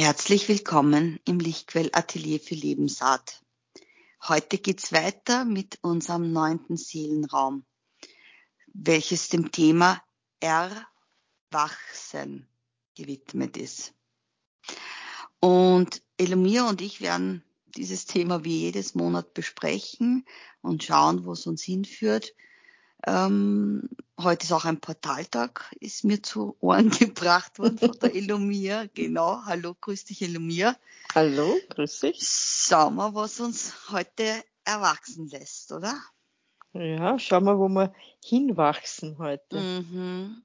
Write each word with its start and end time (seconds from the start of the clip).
Herzlich 0.00 0.48
willkommen 0.48 1.18
im 1.24 1.40
Lichtquell 1.40 1.90
Atelier 1.92 2.38
für 2.38 2.54
Lebensart. 2.54 3.42
Heute 4.22 4.58
geht's 4.58 4.92
weiter 4.92 5.44
mit 5.44 5.80
unserem 5.82 6.32
neunten 6.32 6.76
Seelenraum, 6.76 7.64
welches 8.72 9.28
dem 9.28 9.50
Thema 9.50 10.00
Erwachsen 10.38 12.46
gewidmet 12.94 13.56
ist. 13.56 13.92
Und 15.40 16.00
Elomir 16.16 16.66
und 16.66 16.80
ich 16.80 17.00
werden 17.00 17.42
dieses 17.66 18.06
Thema 18.06 18.44
wie 18.44 18.60
jedes 18.60 18.94
Monat 18.94 19.34
besprechen 19.34 20.24
und 20.60 20.84
schauen, 20.84 21.24
wo 21.24 21.32
es 21.32 21.44
uns 21.44 21.64
hinführt. 21.64 22.36
Ähm, 23.06 23.88
heute 24.18 24.44
ist 24.44 24.52
auch 24.52 24.64
ein 24.64 24.80
Portaltag, 24.80 25.72
ist 25.80 26.04
mir 26.04 26.22
zu 26.22 26.56
Ohren 26.60 26.90
gebracht 26.98 27.58
worden 27.58 27.78
von 27.78 27.92
der 28.00 28.14
Elomir. 28.14 28.88
Genau. 28.94 29.42
Hallo, 29.44 29.76
grüß 29.80 30.04
dich, 30.04 30.22
Elomir. 30.22 30.76
Hallo, 31.14 31.56
grüß 31.70 32.00
dich. 32.00 32.18
Schauen 32.20 32.96
wir, 32.96 33.14
was 33.14 33.40
uns 33.40 33.90
heute 33.90 34.44
erwachsen 34.64 35.28
lässt, 35.28 35.72
oder? 35.72 35.98
Ja, 36.72 37.18
schauen 37.18 37.44
wir, 37.44 37.58
wo 37.58 37.68
wir 37.68 37.94
hinwachsen 38.22 39.16
heute. 39.18 39.60
Mhm. 39.60 40.42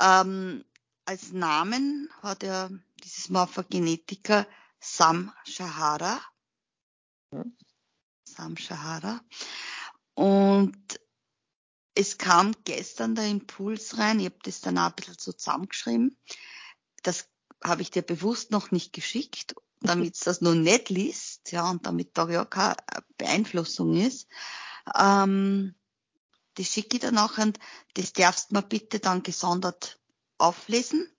Ähm, 0.00 0.64
als 1.04 1.32
Namen 1.32 2.10
hat 2.22 2.42
er 2.42 2.70
dieses 3.04 3.28
Morphogenetiker 3.30 4.46
Sam 4.80 5.32
Shahara. 5.44 6.20
Hm. 7.30 7.56
Sam 8.24 8.56
Shahara. 8.56 9.20
Und 10.14 11.00
es 11.96 12.18
kam 12.18 12.52
gestern 12.64 13.14
der 13.14 13.26
Impuls 13.26 13.96
rein, 13.96 14.20
ich 14.20 14.26
habe 14.26 14.38
das 14.42 14.60
dann 14.60 14.76
auch 14.78 14.88
ein 14.88 14.94
bisschen 14.94 15.16
so 15.18 15.32
zusammengeschrieben. 15.32 16.14
Das 17.02 17.28
habe 17.64 17.80
ich 17.82 17.90
dir 17.90 18.02
bewusst 18.02 18.50
noch 18.50 18.70
nicht 18.70 18.92
geschickt, 18.92 19.56
damit 19.80 20.14
das 20.26 20.42
noch 20.42 20.54
nicht 20.54 20.90
liest, 20.90 21.52
ja, 21.52 21.68
und 21.70 21.86
damit 21.86 22.16
da 22.16 22.28
ja 22.28 22.44
keine 22.44 22.76
Beeinflussung 23.16 23.96
ist. 23.96 24.28
Ähm, 24.94 25.74
das 26.54 26.66
schicke 26.66 26.96
ich 26.96 27.02
dann 27.02 27.16
auch 27.16 27.38
und 27.38 27.58
das 27.94 28.12
darfst 28.12 28.50
du 28.50 28.56
mir 28.56 28.62
bitte 28.62 29.00
dann 29.00 29.22
gesondert 29.22 29.98
auflesen 30.36 31.10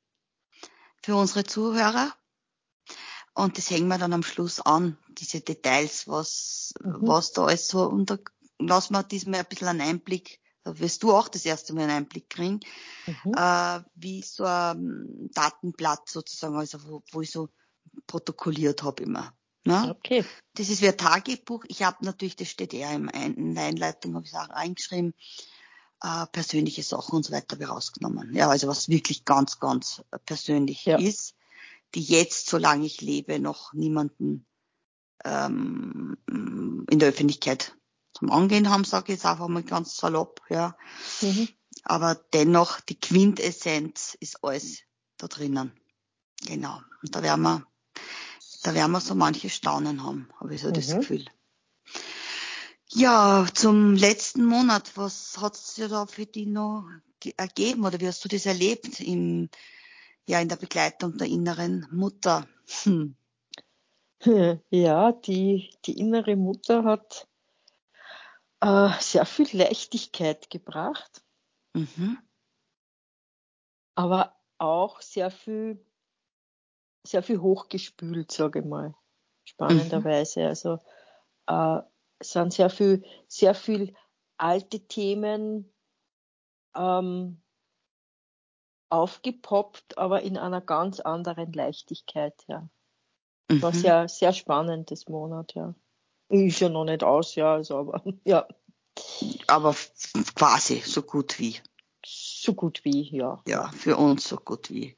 für 1.04 1.16
unsere 1.16 1.44
Zuhörer. 1.44 2.16
Und 3.34 3.58
das 3.58 3.72
hängen 3.72 3.88
wir 3.88 3.98
dann 3.98 4.14
am 4.14 4.24
Schluss 4.24 4.60
an, 4.60 4.98
diese 5.10 5.42
Details, 5.42 6.08
was, 6.08 6.74
mhm. 6.84 7.00
was 7.02 7.32
da 7.32 7.46
alles 7.46 7.68
so 7.68 7.84
unter, 7.84 8.20
lass 8.60 8.92
mal 8.92 9.04
diesmal 9.04 9.40
ein 9.40 9.46
bisschen 9.48 9.68
einen 9.68 9.82
Einblick 9.82 10.40
da 10.68 10.80
wirst 10.80 11.04
du 11.04 11.14
auch 11.14 11.30
das 11.30 11.46
erste 11.46 11.74
Mal 11.74 11.84
einen 11.84 11.92
Einblick 11.92 12.30
kriegen, 12.30 12.60
mhm. 13.06 13.34
äh, 13.36 13.80
wie 13.96 14.22
so 14.22 14.44
ein 14.44 15.30
Datenblatt 15.34 16.10
sozusagen, 16.10 16.58
also 16.58 16.84
wo, 16.84 17.04
wo 17.12 17.22
ich 17.22 17.32
so 17.32 17.50
protokolliert 18.06 18.84
habe 18.84 19.04
immer. 19.04 19.34
Ne? 19.64 19.96
Okay. 19.98 20.26
Das 20.56 20.70
ist 20.70 20.82
wie 20.82 20.90
ein 20.90 20.98
Tagebuch. 20.98 21.64
Ich 21.68 21.84
habe 21.84 22.04
natürlich, 22.06 22.36
das 22.36 22.50
steht 22.50 22.74
eher 22.74 22.94
in 22.94 23.56
der 23.56 23.64
Einleitung, 23.64 24.16
habe 24.16 24.26
ich 24.26 24.34
auch 24.34 24.50
eingeschrieben, 24.50 25.14
äh, 26.04 26.26
persönliche 26.32 26.84
Sachen 26.84 27.16
und 27.16 27.24
so 27.24 27.32
weiter 27.32 27.56
habe 27.56 27.64
ich 27.64 27.70
rausgenommen. 27.70 28.34
Ja, 28.36 28.50
also 28.50 28.68
was 28.68 28.90
wirklich 28.90 29.24
ganz, 29.24 29.60
ganz 29.60 30.04
persönlich 30.26 30.86
ja. 30.86 30.98
ist, 30.98 31.36
die 31.96 32.04
jetzt, 32.04 32.50
solange 32.50 32.86
ich 32.86 33.00
lebe, 33.00 33.40
noch 33.40 33.72
niemanden 33.72 34.46
ähm, 35.24 36.18
in 36.28 37.00
der 37.00 37.10
Öffentlichkeit 37.10 37.77
zum 38.18 38.32
Angehen 38.32 38.70
haben, 38.70 38.84
sage 38.84 39.14
ich 39.14 39.20
jetzt 39.20 39.26
einfach 39.26 39.48
mal 39.48 39.64
ganz 39.64 39.96
salopp, 39.96 40.42
ja. 40.50 40.76
Mhm. 41.22 41.50
Aber 41.84 42.16
dennoch, 42.34 42.80
die 42.82 43.00
Quintessenz 43.00 44.18
ist 44.20 44.44
alles 44.44 44.80
da 45.18 45.28
drinnen. 45.28 45.72
Genau. 46.46 46.82
Und 47.02 47.16
da 47.16 47.22
werden 47.22 47.44
wir, 47.44 47.66
da 48.64 48.74
werden 48.74 48.92
wir 48.92 49.02
so 49.02 49.14
manche 49.16 49.50
Staunen 49.50 50.04
haben, 50.04 50.30
habe 50.40 50.56
ich 50.56 50.62
so 50.62 50.70
mhm. 50.70 50.74
das 50.74 50.88
Gefühl. 50.88 51.26
Ja, 52.90 53.46
zum 53.54 53.96
letzten 53.96 54.46
Monat, 54.46 54.96
was 54.96 55.38
hat 55.40 55.56
es 55.56 55.76
dir 55.76 55.88
da 55.88 56.08
für 56.08 56.26
dich 56.26 56.48
noch 56.48 56.90
ergeben 57.36 57.86
oder 57.86 58.00
wie 58.00 58.08
hast 58.08 58.24
du 58.24 58.30
das 58.30 58.46
erlebt 58.46 59.00
im, 59.00 59.50
ja, 60.28 60.40
in 60.40 60.50
der 60.50 60.56
Begleitung 60.56 61.18
der 61.18 61.28
inneren 61.28 61.88
Mutter? 61.92 62.48
Hm. 62.84 63.16
Ja, 64.72 65.12
die, 65.12 65.70
die 65.86 66.00
innere 66.00 66.36
Mutter 66.36 66.84
hat 66.84 67.28
äh, 68.62 68.90
sehr 69.00 69.26
viel 69.26 69.48
Leichtigkeit 69.56 70.50
gebracht, 70.50 71.24
mhm. 71.74 72.18
aber 73.96 74.36
auch 74.58 75.02
sehr 75.02 75.30
viel, 75.30 75.86
sehr 77.06 77.24
viel 77.24 77.40
hochgespült, 77.40 78.32
sage 78.32 78.60
ich 78.60 78.66
mal, 78.66 78.96
spannenderweise. 79.44 80.42
Mhm. 80.42 80.48
Also 80.48 80.80
äh, 81.48 81.82
es 82.20 82.32
sind 82.32 82.54
sehr 82.54 82.70
viel, 82.70 83.06
sehr 83.28 83.54
viel 83.54 83.96
alte 84.38 84.80
Themen 84.88 85.72
ähm, 86.76 87.42
aufgepoppt, 88.90 89.98
aber 89.98 90.22
in 90.22 90.38
einer 90.38 90.62
ganz 90.62 91.00
anderen 91.00 91.52
Leichtigkeit, 91.54 92.34
ja. 92.48 92.68
Mhm. 93.50 93.62
War 93.62 93.74
sehr, 93.74 94.08
sehr 94.08 94.34
spannendes 94.34 95.08
Monat, 95.08 95.54
ja. 95.54 95.74
Ist 96.30 96.60
ja 96.60 96.70
noch 96.70 96.86
nicht 96.86 97.04
aus, 97.04 97.36
ja, 97.36 97.54
also, 97.54 97.78
aber 97.78 98.04
ja. 98.26 98.48
Aber 99.48 99.76
quasi 100.36 100.82
so 100.86 101.04
gut 101.04 101.40
wie. 101.40 101.58
So 102.06 102.54
gut 102.54 102.84
wie, 102.84 103.16
ja. 103.16 103.42
Ja, 103.48 103.72
für 103.72 103.98
uns 103.98 104.28
so 104.28 104.38
gut 104.38 104.70
wie. 104.70 104.98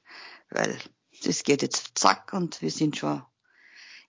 Weil 0.49 0.79
das 1.23 1.43
geht 1.43 1.61
jetzt 1.61 1.97
zack 1.97 2.33
und 2.33 2.61
wir 2.61 2.71
sind 2.71 2.97
schon 2.97 3.23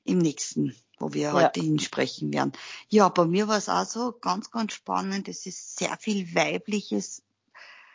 im 0.04 0.18
nächsten, 0.18 0.76
wo 0.98 1.12
wir 1.12 1.22
ja. 1.22 1.32
heute 1.32 1.60
hinsprechen 1.60 2.32
werden. 2.32 2.52
Ja, 2.88 3.08
bei 3.08 3.24
mir 3.24 3.48
war 3.48 3.58
es 3.58 3.68
auch 3.68 3.84
so 3.84 4.12
ganz, 4.12 4.50
ganz 4.50 4.72
spannend. 4.72 5.28
Es 5.28 5.46
ist 5.46 5.76
sehr 5.76 5.96
viel 5.98 6.34
Weibliches 6.34 7.22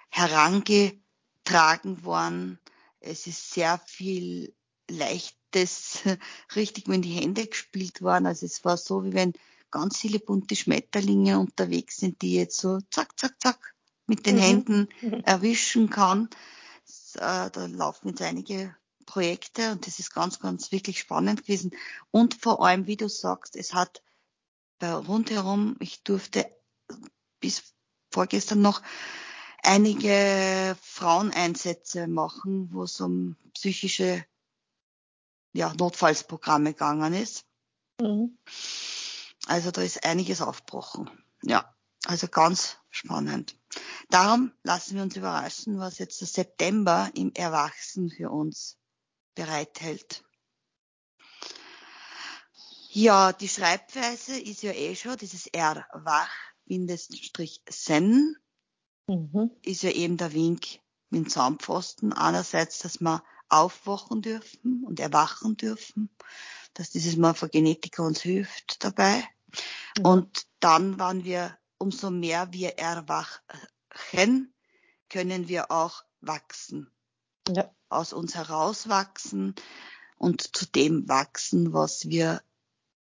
herangetragen 0.09 2.03
worden. 2.03 2.59
Es 2.99 3.27
ist 3.27 3.51
sehr 3.51 3.79
viel 3.85 4.53
leicht 4.89 5.37
das 5.55 5.99
richtig 6.55 6.87
in 6.87 7.01
die 7.01 7.13
Hände 7.13 7.47
gespielt 7.47 8.01
worden. 8.01 8.25
Also 8.25 8.45
es 8.45 8.63
war 8.65 8.77
so, 8.77 9.03
wie 9.03 9.13
wenn 9.13 9.33
ganz 9.71 9.97
viele 9.97 10.19
bunte 10.19 10.55
Schmetterlinge 10.55 11.39
unterwegs 11.39 11.97
sind, 11.97 12.21
die 12.21 12.35
jetzt 12.35 12.57
so 12.57 12.79
zack, 12.91 13.19
zack, 13.19 13.35
zack 13.39 13.75
mit 14.07 14.25
den 14.25 14.35
mhm. 14.35 14.41
Händen 14.41 14.87
erwischen 15.23 15.89
kann. 15.89 16.29
Äh, 17.15 17.49
da 17.49 17.65
laufen 17.67 18.09
jetzt 18.09 18.21
einige 18.21 18.75
Projekte 19.05 19.71
und 19.71 19.87
das 19.87 19.99
ist 19.99 20.13
ganz, 20.13 20.39
ganz 20.39 20.71
wirklich 20.71 20.99
spannend 20.99 21.43
gewesen. 21.43 21.71
Und 22.11 22.35
vor 22.35 22.65
allem, 22.65 22.87
wie 22.87 22.97
du 22.97 23.07
sagst, 23.09 23.55
es 23.55 23.73
hat 23.73 24.01
bei 24.79 24.93
rundherum, 24.93 25.75
ich 25.79 26.03
durfte 26.03 26.49
bis 27.39 27.63
vorgestern 28.11 28.61
noch 28.61 28.81
einige 29.63 30.77
Fraueneinsätze 30.81 32.07
machen, 32.07 32.69
wo 32.71 32.83
es 32.83 32.99
um 33.01 33.35
psychische 33.53 34.25
ja, 35.55 35.73
Notfallsprogramme 35.73 36.73
gegangen 36.73 37.13
ist. 37.13 37.45
Mhm. 38.01 38.37
Also 39.47 39.71
da 39.71 39.81
ist 39.81 40.03
einiges 40.03 40.41
aufgebrochen. 40.41 41.09
Ja, 41.43 41.73
also 42.05 42.27
ganz 42.27 42.77
spannend. 42.89 43.57
Darum 44.09 44.51
lassen 44.63 44.95
wir 44.95 45.03
uns 45.03 45.15
überraschen, 45.15 45.79
was 45.79 45.97
jetzt 45.97 46.19
der 46.21 46.27
September 46.27 47.09
im 47.13 47.31
Erwachsen 47.33 48.09
für 48.09 48.29
uns 48.31 48.77
bereithält. 49.33 50.23
Ja, 52.89 53.31
die 53.33 53.49
Schreibweise 53.49 54.39
ist 54.39 54.63
ja 54.63 54.71
eh 54.71 54.95
schon 54.95 55.17
dieses 55.17 55.47
Erwach-Sen. 55.47 56.37
Mhm. 59.07 59.51
Ist 59.61 59.83
ja 59.83 59.91
eben 59.91 60.17
der 60.17 60.33
Wink 60.33 60.79
mit 61.09 61.25
dem 61.25 61.29
Zaunpfosten. 61.29 62.13
Einerseits, 62.13 62.79
dass 62.79 62.99
wir 63.01 63.23
aufwachen 63.49 64.21
dürfen 64.21 64.83
und 64.83 64.99
erwachen 64.99 65.57
dürfen, 65.57 66.09
dass 66.73 66.89
dieses 66.89 67.15
Morphogenetiker 67.17 68.03
uns 68.03 68.21
hilft 68.21 68.83
dabei. 68.83 69.23
Mhm. 69.97 70.05
Und 70.05 70.47
dann 70.59 70.99
waren 70.99 71.23
wir, 71.23 71.57
umso 71.77 72.09
mehr 72.09 72.51
wir 72.51 72.77
erwachen, 72.77 74.53
können 75.09 75.47
wir 75.47 75.71
auch 75.71 76.03
wachsen. 76.21 76.91
Ja. 77.49 77.71
Aus 77.89 78.13
uns 78.13 78.35
herauswachsen 78.35 79.55
und 80.17 80.55
zu 80.55 80.65
dem 80.65 81.07
wachsen, 81.07 81.73
was 81.73 82.09
wir 82.09 82.41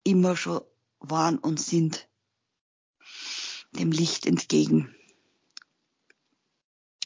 immer 0.05 0.37
schon 0.37 0.63
waren 0.99 1.39
und 1.39 1.61
sind. 1.61 2.09
Dem 3.73 3.91
Licht 3.93 4.27
entgegen. 4.27 4.95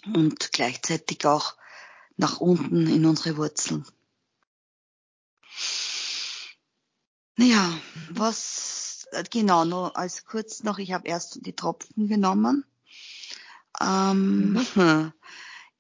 Und 0.05 0.53
gleichzeitig 0.53 1.27
auch 1.27 1.57
nach 2.17 2.41
unten 2.41 2.87
in 2.87 3.05
unsere 3.05 3.37
Wurzeln. 3.37 3.85
Naja, 7.37 7.79
was 8.11 9.07
genau 9.31 9.65
noch 9.65 9.95
als 9.95 10.25
kurz 10.25 10.63
noch, 10.63 10.79
ich 10.79 10.93
habe 10.93 11.09
erst 11.09 11.45
die 11.45 11.55
Tropfen 11.55 12.09
genommen. 12.09 12.65
Ähm, 13.81 14.65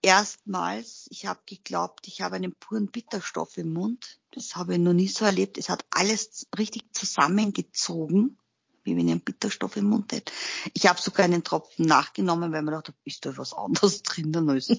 erstmals, 0.03 1.06
ich 1.11 1.27
habe 1.27 1.41
geglaubt, 1.47 2.06
ich 2.09 2.21
habe 2.21 2.37
einen 2.37 2.55
puren 2.55 2.91
Bitterstoff 2.91 3.56
im 3.56 3.73
Mund. 3.73 4.21
Das 4.32 4.55
habe 4.55 4.75
ich 4.75 4.81
noch 4.81 4.93
nie 4.93 5.09
so 5.09 5.25
erlebt. 5.25 5.56
Es 5.56 5.71
hat 5.71 5.85
alles 5.91 6.47
richtig 6.59 6.85
zusammengezogen, 6.93 8.39
wie 8.87 8.97
wenn 8.97 9.06
ich 9.06 9.12
einen 9.12 9.21
Bitterstoff 9.21 9.77
im 9.77 9.87
Mund 9.87 10.12
hätte. 10.12 10.33
Ich 10.73 10.87
habe 10.87 11.00
sogar 11.00 11.25
einen 11.25 11.44
Tropfen 11.44 11.87
nachgenommen, 11.87 12.53
weil 12.53 12.62
man 12.62 12.75
dachte, 12.75 12.94
ist 13.05 13.27
da 13.27 13.37
was 13.37 13.53
anderes 13.53 14.03
drinnen 14.05 14.49
als, 14.49 14.71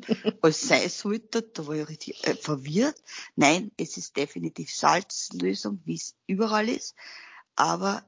als 0.42 0.68
sei 0.68 0.88
sollte. 0.88 1.44
Da 1.44 1.68
war 1.68 1.75
ich 1.75 1.88
richtig 1.88 2.25
äh, 2.25 2.36
verwirrt. 2.36 2.95
Nein, 3.36 3.71
es 3.77 3.98
ist 3.98 4.18
definitiv 4.18 4.74
Salzlösung, 4.74 5.81
wie 5.86 5.95
es 5.95 6.15
überall 6.25 6.69
ist. 6.69 6.95
Aber 7.56 8.04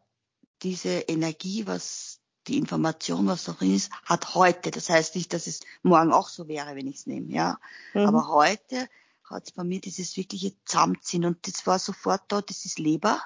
diese 0.62 0.90
Energie, 0.90 1.68
was 1.68 2.19
die 2.48 2.57
Information, 2.57 3.28
was 3.28 3.44
darin 3.44 3.75
ist, 3.75 3.92
hat 4.06 4.34
heute. 4.36 4.72
Das 4.72 4.90
heißt 4.90 5.16
nicht, 5.16 5.34
dass 5.34 5.48
es 5.48 5.62
morgen 5.84 6.12
auch 6.12 6.30
so 6.30 6.48
wäre, 6.48 6.75
wenn 6.75 6.88
ich 6.88 6.98
es 6.98 7.07
nehme, 7.07 7.31
ja. 7.31 7.60
Mhm. 7.94 8.02
Aber 8.02 8.28
heute 8.30 8.90
hat 9.24 9.44
es 9.48 9.52
bei 9.52 9.63
mir 9.63 9.80
dieses 9.80 10.18
wirkliche 10.18 10.54
Zusammenziehen 10.66 11.25
und 11.25 11.48
das 11.48 11.68
war 11.68 11.78
sofort 11.78 12.24
da, 12.30 12.42
das 12.42 12.66
ist 12.66 12.80
Leber, 12.80 13.22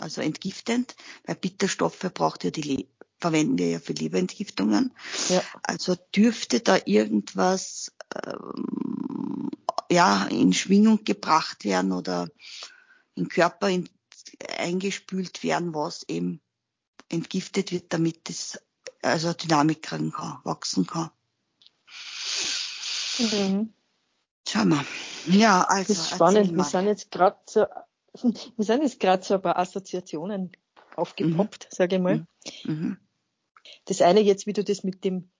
also 0.00 0.20
entgiftend, 0.20 0.96
weil 1.24 1.36
Bitterstoffe 1.36 2.10
braucht 2.14 2.44
ja 2.44 2.50
die 2.50 2.62
Le 2.62 2.86
verwenden 3.18 3.58
wir 3.58 3.68
ja 3.68 3.80
für 3.80 3.92
Leberentgiftungen. 3.92 4.94
Ja. 5.28 5.42
Also 5.62 5.94
dürfte 6.16 6.60
da 6.60 6.78
irgendwas 6.86 7.92
ähm, 8.24 9.50
ja 9.90 10.24
in 10.24 10.54
Schwingung 10.54 11.04
gebracht 11.04 11.64
werden 11.64 11.92
oder 11.92 12.30
im 13.16 13.28
Körper 13.28 13.68
in, 13.68 13.90
eingespült 14.56 15.42
werden, 15.42 15.74
was 15.74 16.04
eben 16.08 16.40
entgiftet 17.10 17.72
wird, 17.72 17.92
damit 17.92 18.30
es 18.30 18.58
also 19.02 19.32
Dynamik 19.34 19.82
kriegen 19.82 20.12
kann, 20.12 20.38
wachsen 20.44 20.86
kann. 20.86 21.10
Mhm. 23.18 23.74
Schau 24.48 24.64
mal. 24.64 24.84
Ja, 25.26 25.62
also. 25.62 25.92
Das 25.92 26.02
ist 26.02 26.10
spannend. 26.10 26.56
Wir 26.56 26.64
sind 26.64 26.86
jetzt 26.86 27.10
gerade 27.10 27.38
so, 27.46 27.66
wir 28.22 28.64
sind 28.64 28.82
jetzt 28.82 29.00
gerade 29.00 29.22
so 29.22 29.34
ein 29.34 29.42
paar 29.42 29.58
Assoziationen 29.58 30.52
aufgepoppt, 30.96 31.68
mhm. 31.70 31.74
sage 31.74 31.96
ich 31.96 32.02
mal. 32.02 32.26
Mhm. 32.64 32.72
mhm. 32.72 32.98
Das 33.84 34.02
eine 34.02 34.20
jetzt, 34.20 34.46
wie 34.46 34.52
du 34.52 34.64
das 34.64 34.84
mit 34.84 35.04
dem 35.04 35.30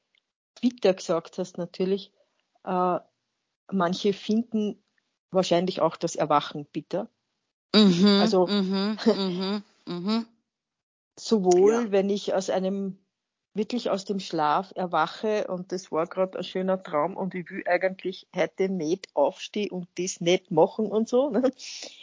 Bitter 0.61 0.95
gesagt 0.95 1.39
hast, 1.39 1.59
natürlich. 1.59 2.13
Äh, 2.65 2.99
manche 3.71 4.13
finden 4.13 4.83
wahrscheinlich 5.31 5.81
auch 5.81 5.97
das 5.97 6.17
Erwachen 6.17 6.67
bitter. 6.67 7.09
Mhm, 7.75 8.19
also 8.21 8.47
mhm, 8.47 8.99
mhm, 9.07 9.63
mhm. 9.87 10.27
sowohl 11.19 11.85
ja. 11.85 11.93
wenn 11.93 12.11
ich 12.11 12.35
aus 12.35 12.51
einem 12.51 12.99
wirklich 13.55 13.91
aus 13.91 14.05
dem 14.05 14.21
Schlaf 14.21 14.73
erwache 14.77 15.47
und 15.49 15.73
das 15.73 15.91
war 15.91 16.07
gerade 16.07 16.39
ein 16.39 16.45
schöner 16.45 16.83
Traum 16.83 17.17
und 17.17 17.35
ich 17.35 17.51
will 17.51 17.65
eigentlich 17.67 18.29
heute 18.35 18.69
nicht 18.69 19.09
aufstehen 19.15 19.71
und 19.71 19.89
das 19.97 20.21
nicht 20.21 20.51
machen 20.51 20.87
und 20.87 21.09
so. 21.09 21.31
Ne? 21.31 21.53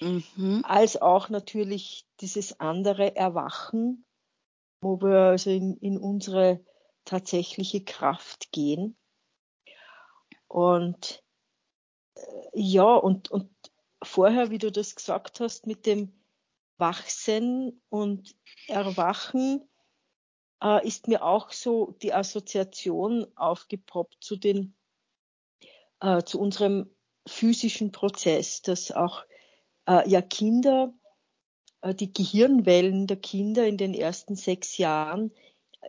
Mhm. 0.01 0.61
Als 0.63 1.01
auch 1.01 1.29
natürlich 1.29 2.05
dieses 2.19 2.59
andere 2.59 3.15
Erwachen, 3.15 4.05
wo 4.81 5.01
wir 5.01 5.29
also 5.31 5.49
in, 5.49 5.77
in 5.77 5.97
unsere 5.97 6.59
tatsächliche 7.05 7.83
Kraft 7.83 8.51
gehen. 8.51 8.97
Und 10.47 11.23
äh, 12.15 12.21
ja, 12.53 12.95
und, 12.95 13.31
und 13.31 13.49
vorher, 14.03 14.49
wie 14.49 14.57
du 14.57 14.71
das 14.71 14.95
gesagt 14.95 15.39
hast, 15.39 15.65
mit 15.65 15.85
dem 15.85 16.11
Wachsen 16.77 17.81
und 17.89 18.35
Erwachen, 18.67 19.67
äh, 20.63 20.85
ist 20.87 21.07
mir 21.07 21.23
auch 21.23 21.51
so 21.51 21.95
die 22.01 22.13
Assoziation 22.13 23.27
aufgepoppt 23.35 24.17
zu 24.19 24.35
den, 24.35 24.75
äh, 25.99 26.23
zu 26.23 26.39
unserem 26.39 26.89
physischen 27.27 27.91
Prozess, 27.91 28.61
dass 28.61 28.91
auch 28.91 29.25
äh, 29.87 30.07
ja 30.09 30.21
Kinder, 30.21 30.93
äh, 31.81 31.93
die 31.93 32.11
Gehirnwellen 32.11 33.07
der 33.07 33.17
Kinder 33.17 33.67
in 33.67 33.77
den 33.77 33.93
ersten 33.93 34.35
sechs 34.35 34.77
Jahren 34.77 35.31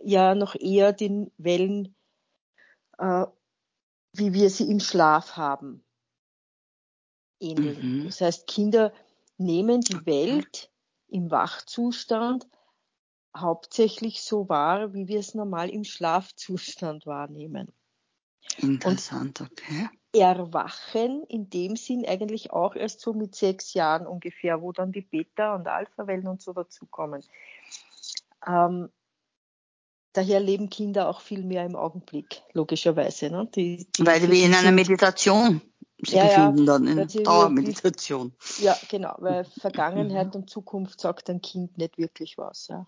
ja 0.02 0.34
noch 0.34 0.54
eher 0.54 0.92
den 0.92 1.30
Wellen, 1.38 1.94
äh, 2.98 3.26
wie 4.12 4.32
wir 4.32 4.50
sie 4.50 4.70
im 4.70 4.80
Schlaf 4.80 5.36
haben, 5.36 5.84
ähneln. 7.40 8.00
Mhm. 8.00 8.04
Das 8.06 8.20
heißt, 8.20 8.46
Kinder 8.46 8.92
nehmen 9.36 9.80
die 9.80 10.04
Welt 10.06 10.70
im 11.08 11.30
Wachzustand 11.30 12.46
hauptsächlich 13.36 14.22
so 14.22 14.48
wahr, 14.48 14.94
wie 14.94 15.08
wir 15.08 15.20
es 15.20 15.34
normal 15.34 15.70
im 15.70 15.84
Schlafzustand 15.84 17.06
wahrnehmen. 17.06 17.72
Interessant, 18.58 19.40
Und 19.40 19.52
okay. 19.52 19.88
Erwachen 20.12 21.22
in 21.24 21.50
dem 21.50 21.76
Sinn 21.76 22.04
eigentlich 22.06 22.50
auch 22.50 22.74
erst 22.74 23.00
so 23.00 23.12
mit 23.12 23.34
sechs 23.34 23.74
Jahren 23.74 24.06
ungefähr, 24.06 24.62
wo 24.62 24.72
dann 24.72 24.90
die 24.90 25.02
Beta- 25.02 25.54
und 25.54 25.68
Alpha-Wellen 25.68 26.26
und 26.26 26.40
so 26.40 26.52
dazukommen. 26.52 27.22
Ähm, 28.46 28.88
daher 30.12 30.40
leben 30.40 30.70
Kinder 30.70 31.08
auch 31.08 31.20
viel 31.20 31.44
mehr 31.44 31.64
im 31.64 31.76
Augenblick, 31.76 32.42
logischerweise. 32.52 33.30
Ne? 33.30 33.48
Die, 33.54 33.86
die 33.96 34.06
Weil 34.06 34.28
wir 34.28 34.44
in 34.44 34.54
einer 34.54 34.72
Meditation 34.72 35.60
sie 36.00 36.16
ja, 36.16 36.26
befinden 36.26 36.64
ja, 36.64 36.78
dann 36.78 36.86
in 36.86 37.24
Dauermeditation. 37.24 38.32
Ja, 38.58 38.76
genau, 38.88 39.14
weil 39.18 39.44
Vergangenheit 39.44 40.34
und 40.36 40.48
Zukunft 40.48 41.00
sagt 41.00 41.28
ein 41.28 41.42
Kind 41.42 41.76
nicht 41.76 41.98
wirklich 41.98 42.38
was. 42.38 42.68
Ja. 42.68 42.86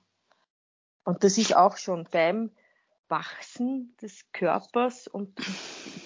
Und 1.04 1.24
das 1.24 1.38
ist 1.38 1.56
auch 1.56 1.76
schon 1.76 2.06
beim 2.10 2.50
Wachsen 3.08 3.96
des 4.00 4.30
Körpers 4.32 5.08
und 5.08 5.34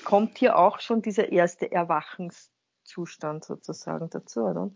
kommt 0.04 0.38
hier 0.38 0.58
auch 0.58 0.80
schon 0.80 1.02
dieser 1.02 1.30
erste 1.30 1.70
Erwachenszustand 1.70 3.44
sozusagen 3.44 4.08
dazu. 4.10 4.40
Oder? 4.40 4.70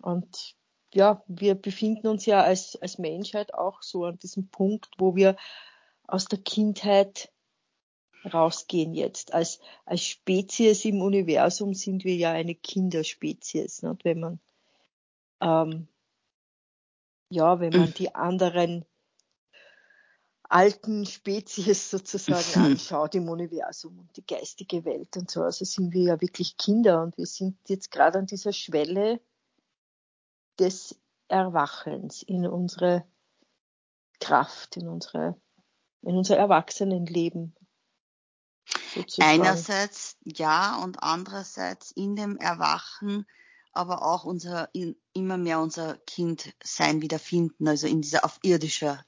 Und 0.00 0.56
ja, 0.94 1.22
wir 1.26 1.54
befinden 1.54 2.06
uns 2.06 2.26
ja 2.26 2.42
als, 2.42 2.80
als 2.80 2.98
Menschheit 2.98 3.54
auch 3.54 3.82
so 3.82 4.04
an 4.04 4.18
diesem 4.18 4.48
Punkt, 4.48 4.90
wo 4.98 5.16
wir 5.16 5.36
aus 6.06 6.26
der 6.26 6.38
Kindheit 6.38 7.32
rausgehen 8.32 8.94
jetzt. 8.94 9.34
Als, 9.34 9.60
als 9.84 10.04
Spezies 10.04 10.84
im 10.84 11.00
Universum 11.00 11.74
sind 11.74 12.04
wir 12.04 12.14
ja 12.14 12.30
eine 12.30 12.54
Kinderspezies. 12.54 13.82
Nicht? 13.82 14.04
Wenn 14.04 14.20
man, 14.20 14.40
ähm, 15.40 15.88
ja, 17.30 17.58
wenn 17.58 17.72
man 17.72 17.94
die 17.94 18.14
anderen 18.14 18.84
alten 20.52 21.06
Spezies 21.06 21.90
sozusagen 21.90 22.60
anschaut 22.60 23.14
im 23.14 23.28
Universum 23.28 23.98
und 23.98 24.16
die 24.16 24.26
geistige 24.26 24.84
Welt 24.84 25.16
und 25.16 25.30
so. 25.30 25.42
Also 25.42 25.64
sind 25.64 25.92
wir 25.92 26.02
ja 26.02 26.20
wirklich 26.20 26.56
Kinder 26.56 27.02
und 27.02 27.16
wir 27.16 27.26
sind 27.26 27.56
jetzt 27.68 27.90
gerade 27.90 28.18
an 28.18 28.26
dieser 28.26 28.52
Schwelle 28.52 29.20
des 30.58 30.98
Erwachens 31.28 32.22
in 32.22 32.46
unsere 32.46 33.04
Kraft, 34.20 34.76
in 34.76 34.88
unsere, 34.88 35.40
in 36.02 36.16
unser 36.16 36.36
Erwachsenenleben. 36.36 37.54
Sozusagen. 38.94 39.40
Einerseits 39.40 40.16
ja 40.22 40.82
und 40.82 41.02
andererseits 41.02 41.90
in 41.92 42.14
dem 42.14 42.36
Erwachen 42.36 43.26
aber 43.72 44.02
auch 44.02 44.24
unser 44.24 44.68
in, 44.74 44.96
immer 45.14 45.38
mehr 45.38 45.58
unser 45.58 45.96
Kindsein 46.06 47.00
wiederfinden, 47.00 47.66
also 47.66 47.86
in 47.86 48.02
dieser 48.02 48.24
auf 48.24 48.38
irdischer 48.42 49.02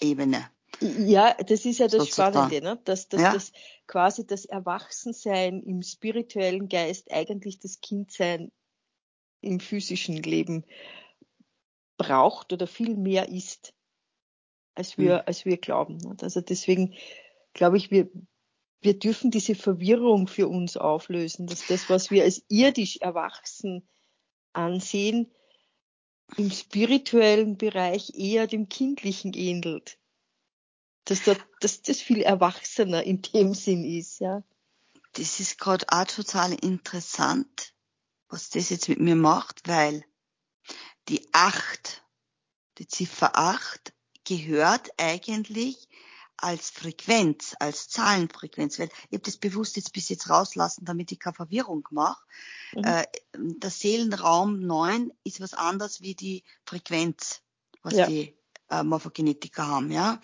Ebene. 0.00 0.50
Ja, 0.80 1.34
das 1.34 1.66
ist 1.66 1.78
ja 1.78 1.86
das 1.86 2.04
sozusagen. 2.04 2.34
Spannende, 2.34 2.62
ne? 2.62 2.80
dass, 2.84 3.08
dass 3.08 3.20
ja. 3.20 3.32
das 3.32 3.52
quasi 3.86 4.26
das 4.26 4.46
Erwachsensein 4.46 5.62
im 5.62 5.82
spirituellen 5.82 6.68
Geist 6.68 7.12
eigentlich 7.12 7.58
das 7.60 7.80
Kindsein 7.80 8.50
im 9.42 9.60
physischen 9.60 10.16
Leben 10.16 10.64
braucht 11.98 12.52
oder 12.52 12.66
viel 12.66 12.96
mehr 12.96 13.28
ist, 13.28 13.74
als 14.74 14.96
wir, 14.96 15.16
mhm. 15.16 15.22
als 15.26 15.44
wir 15.44 15.58
glauben. 15.58 15.98
Ne? 15.98 16.16
Also 16.22 16.40
deswegen 16.40 16.94
glaube 17.52 17.76
ich, 17.76 17.90
wir, 17.90 18.08
wir 18.80 18.98
dürfen 18.98 19.30
diese 19.30 19.54
Verwirrung 19.54 20.28
für 20.28 20.48
uns 20.48 20.78
auflösen, 20.78 21.46
dass 21.46 21.66
das, 21.66 21.90
was 21.90 22.10
wir 22.10 22.24
als 22.24 22.42
irdisch 22.48 22.96
erwachsen 22.98 23.86
ansehen, 24.54 25.30
im 26.38 26.50
spirituellen 26.50 27.58
Bereich 27.58 28.14
eher 28.14 28.46
dem 28.46 28.68
Kindlichen 28.70 29.34
ähnelt 29.34 29.99
dass, 31.10 31.24
da, 31.24 31.34
dass 31.58 31.82
das 31.82 32.00
viel 32.00 32.22
erwachsener 32.22 33.02
in 33.02 33.20
dem 33.20 33.52
Sinn 33.54 33.84
ist, 33.84 34.20
ja. 34.20 34.42
Das 35.14 35.40
ist 35.40 35.58
gerade 35.58 35.84
auch 35.88 36.04
total 36.04 36.52
interessant, 36.52 37.74
was 38.28 38.48
das 38.50 38.70
jetzt 38.70 38.88
mit 38.88 39.00
mir 39.00 39.16
macht, 39.16 39.66
weil 39.66 40.04
die 41.08 41.28
acht, 41.32 42.04
die 42.78 42.86
Ziffer 42.86 43.36
acht 43.36 43.92
gehört 44.24 44.90
eigentlich 44.98 45.88
als 46.36 46.70
Frequenz, 46.70 47.56
als 47.58 47.88
Zahlenfrequenz, 47.88 48.78
weil 48.78 48.88
ich 49.08 49.16
habe 49.16 49.24
das 49.24 49.36
bewusst 49.36 49.74
jetzt 49.74 49.92
bis 49.92 50.08
jetzt 50.10 50.30
rauslassen, 50.30 50.84
damit 50.84 51.10
ich 51.10 51.18
keine 51.18 51.34
Verwirrung 51.34 51.86
mache. 51.90 52.22
Mhm. 52.72 52.84
Äh, 52.84 53.04
der 53.36 53.70
Seelenraum 53.70 54.60
9 54.60 55.12
ist 55.24 55.40
was 55.40 55.54
anderes 55.54 56.00
wie 56.02 56.14
die 56.14 56.44
Frequenz, 56.64 57.42
was 57.82 57.94
ja. 57.94 58.06
die 58.06 58.36
äh, 58.70 58.84
Morphogenetiker 58.84 59.66
haben, 59.66 59.90
ja. 59.90 60.20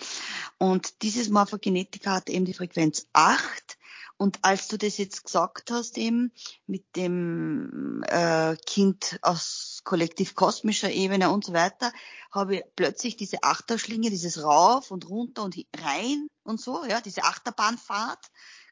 Und 0.59 1.03
dieses 1.03 1.29
Morphogenetiker 1.29 2.13
hat 2.13 2.31
eben 2.31 2.45
die 2.45 2.55
Frequenz 2.55 3.07
8 3.13 3.79
Und 4.17 4.39
als 4.43 4.69
du 4.69 4.79
das 4.79 4.97
jetzt 4.97 5.25
gesagt 5.25 5.71
hast, 5.71 5.99
eben 5.99 6.33
mit 6.67 6.97
dem 6.97 8.03
äh, 8.09 8.57
Kind 8.65 9.19
aus 9.21 9.83
kollektiv 9.85 10.35
kosmischer 10.35 10.91
Ebene 10.91 11.31
und 11.31 11.45
so 11.45 11.53
weiter, 11.53 11.93
habe 12.31 12.57
ich 12.57 12.65
plötzlich 12.75 13.17
diese 13.17 13.43
Achterschlinge, 13.43 14.09
dieses 14.09 14.43
rauf 14.43 14.91
und 14.91 15.09
runter 15.09 15.45
und 15.45 15.57
rein 15.77 16.29
und 16.45 16.61
so, 16.61 16.85
ja, 16.87 17.03
diese 17.03 17.25
Achterbahnfahrt 17.25 18.31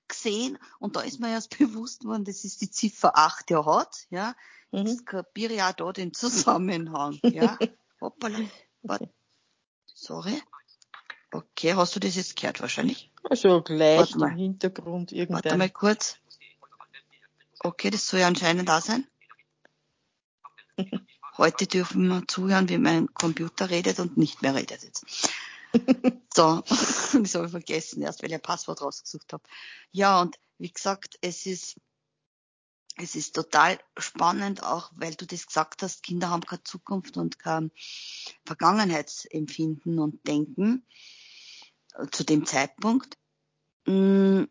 gesehen 0.09 0.59
und 0.79 0.97
da 0.97 1.01
ist 1.03 1.21
mir 1.21 1.31
erst 1.31 1.51
bewusst 1.59 2.05
worden, 2.05 2.25
dass 2.25 2.45
es 2.45 2.57
die 2.57 2.71
Ziffer 2.71 3.17
8 3.17 3.51
ja 3.51 3.67
hat, 3.67 4.07
ja. 4.09 4.35
Mhm. 4.71 4.87
Jetzt 4.87 5.07
kapiere 5.07 5.53
ich 5.53 5.63
auch 5.63 5.73
da 5.73 5.93
den 5.93 6.15
Zusammenhang, 6.15 7.19
ja. 7.23 7.59
Hoppala. 8.01 8.39
Sorry. 9.87 10.43
Okay, 11.35 11.75
hast 11.75 11.97
du 11.97 12.01
das 12.01 12.15
jetzt 12.15 12.37
gehört 12.37 12.61
wahrscheinlich? 12.61 13.11
Also 13.29 13.61
gleich 13.61 14.15
im 14.15 14.37
Hintergrund 14.37 15.11
irgendein. 15.11 15.43
Warte 15.43 15.59
mal 15.59 15.69
kurz. 15.69 16.19
Okay, 17.59 17.91
das 17.91 18.07
soll 18.07 18.21
ja 18.21 18.29
anscheinend 18.29 18.69
da 18.69 18.81
sein. 18.81 19.05
Heute 21.37 21.67
dürfen 21.67 22.07
wir 22.07 22.23
zuhören, 22.29 22.69
wie 22.69 22.79
mein 22.79 23.13
Computer 23.15 23.69
redet 23.69 23.99
und 23.99 24.17
nicht 24.17 24.43
mehr 24.43 24.55
redet 24.55 24.85
jetzt. 24.85 25.05
so, 26.33 26.61
das 26.69 27.35
habe 27.35 27.47
ich 27.47 27.51
vergessen, 27.51 28.03
erst 28.03 28.23
weil 28.23 28.29
ich 28.29 28.35
ein 28.37 28.41
Passwort 28.41 28.81
rausgesucht 28.81 29.33
habe. 29.33 29.43
Ja, 29.91 30.21
und 30.21 30.37
wie 30.59 30.71
gesagt, 30.71 31.19
es 31.21 31.47
ist, 31.47 31.75
es 32.97 33.17
ist 33.17 33.35
total 33.35 33.81
spannend, 33.97 34.63
auch 34.63 34.93
weil 34.95 35.17
du 35.17 35.27
das 35.27 35.49
gesagt 35.49 35.83
hast, 35.83 36.05
Kinder 36.05 36.31
haben 36.31 36.45
keine 36.45 36.63
Zukunft 36.63 37.17
und 37.17 37.41
kein 37.41 37.73
Vergangenheitsempfinden 38.45 39.99
und 39.99 40.25
Denken 40.29 40.87
zu 42.11 42.25
dem 42.25 42.47
Zeitpunkt. 42.47 43.17
Mm, 43.87 44.45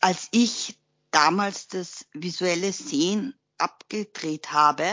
als 0.00 0.28
ich 0.30 0.78
damals 1.10 1.68
das 1.68 2.06
visuelle 2.12 2.72
Sehen 2.72 3.34
abgedreht 3.58 4.52
habe 4.52 4.86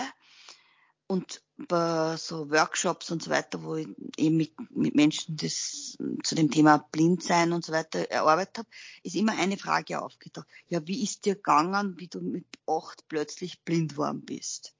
und 1.08 1.42
bei 1.58 2.18
so 2.18 2.50
Workshops 2.52 3.12
und 3.12 3.24
so 3.24 3.32
weiter, 3.32 3.64
wo 3.64 3.76
ich 3.76 3.88
eben 4.18 4.38
mit, 4.38 4.54
mit 4.72 4.96
Menschen 4.96 5.38
das 5.38 5.96
zu 6.24 6.36
dem 6.36 6.52
Thema 6.52 6.80
Blindsein 6.92 7.54
und 7.54 7.64
so 7.64 7.72
weiter 7.72 8.12
erarbeitet 8.12 8.60
habe, 8.60 8.70
ist 9.04 9.16
immer 9.16 9.38
eine 9.38 9.58
Frage 9.58 10.02
aufgetaucht. 10.02 10.48
Ja, 10.68 10.86
wie 10.86 11.04
ist 11.04 11.26
dir 11.26 11.36
gegangen, 11.36 11.98
wie 11.98 12.08
du 12.08 12.20
mit 12.20 12.46
acht 12.68 13.08
plötzlich 13.08 13.62
blind 13.64 13.96
worden 13.96 14.26
bist? 14.26 14.74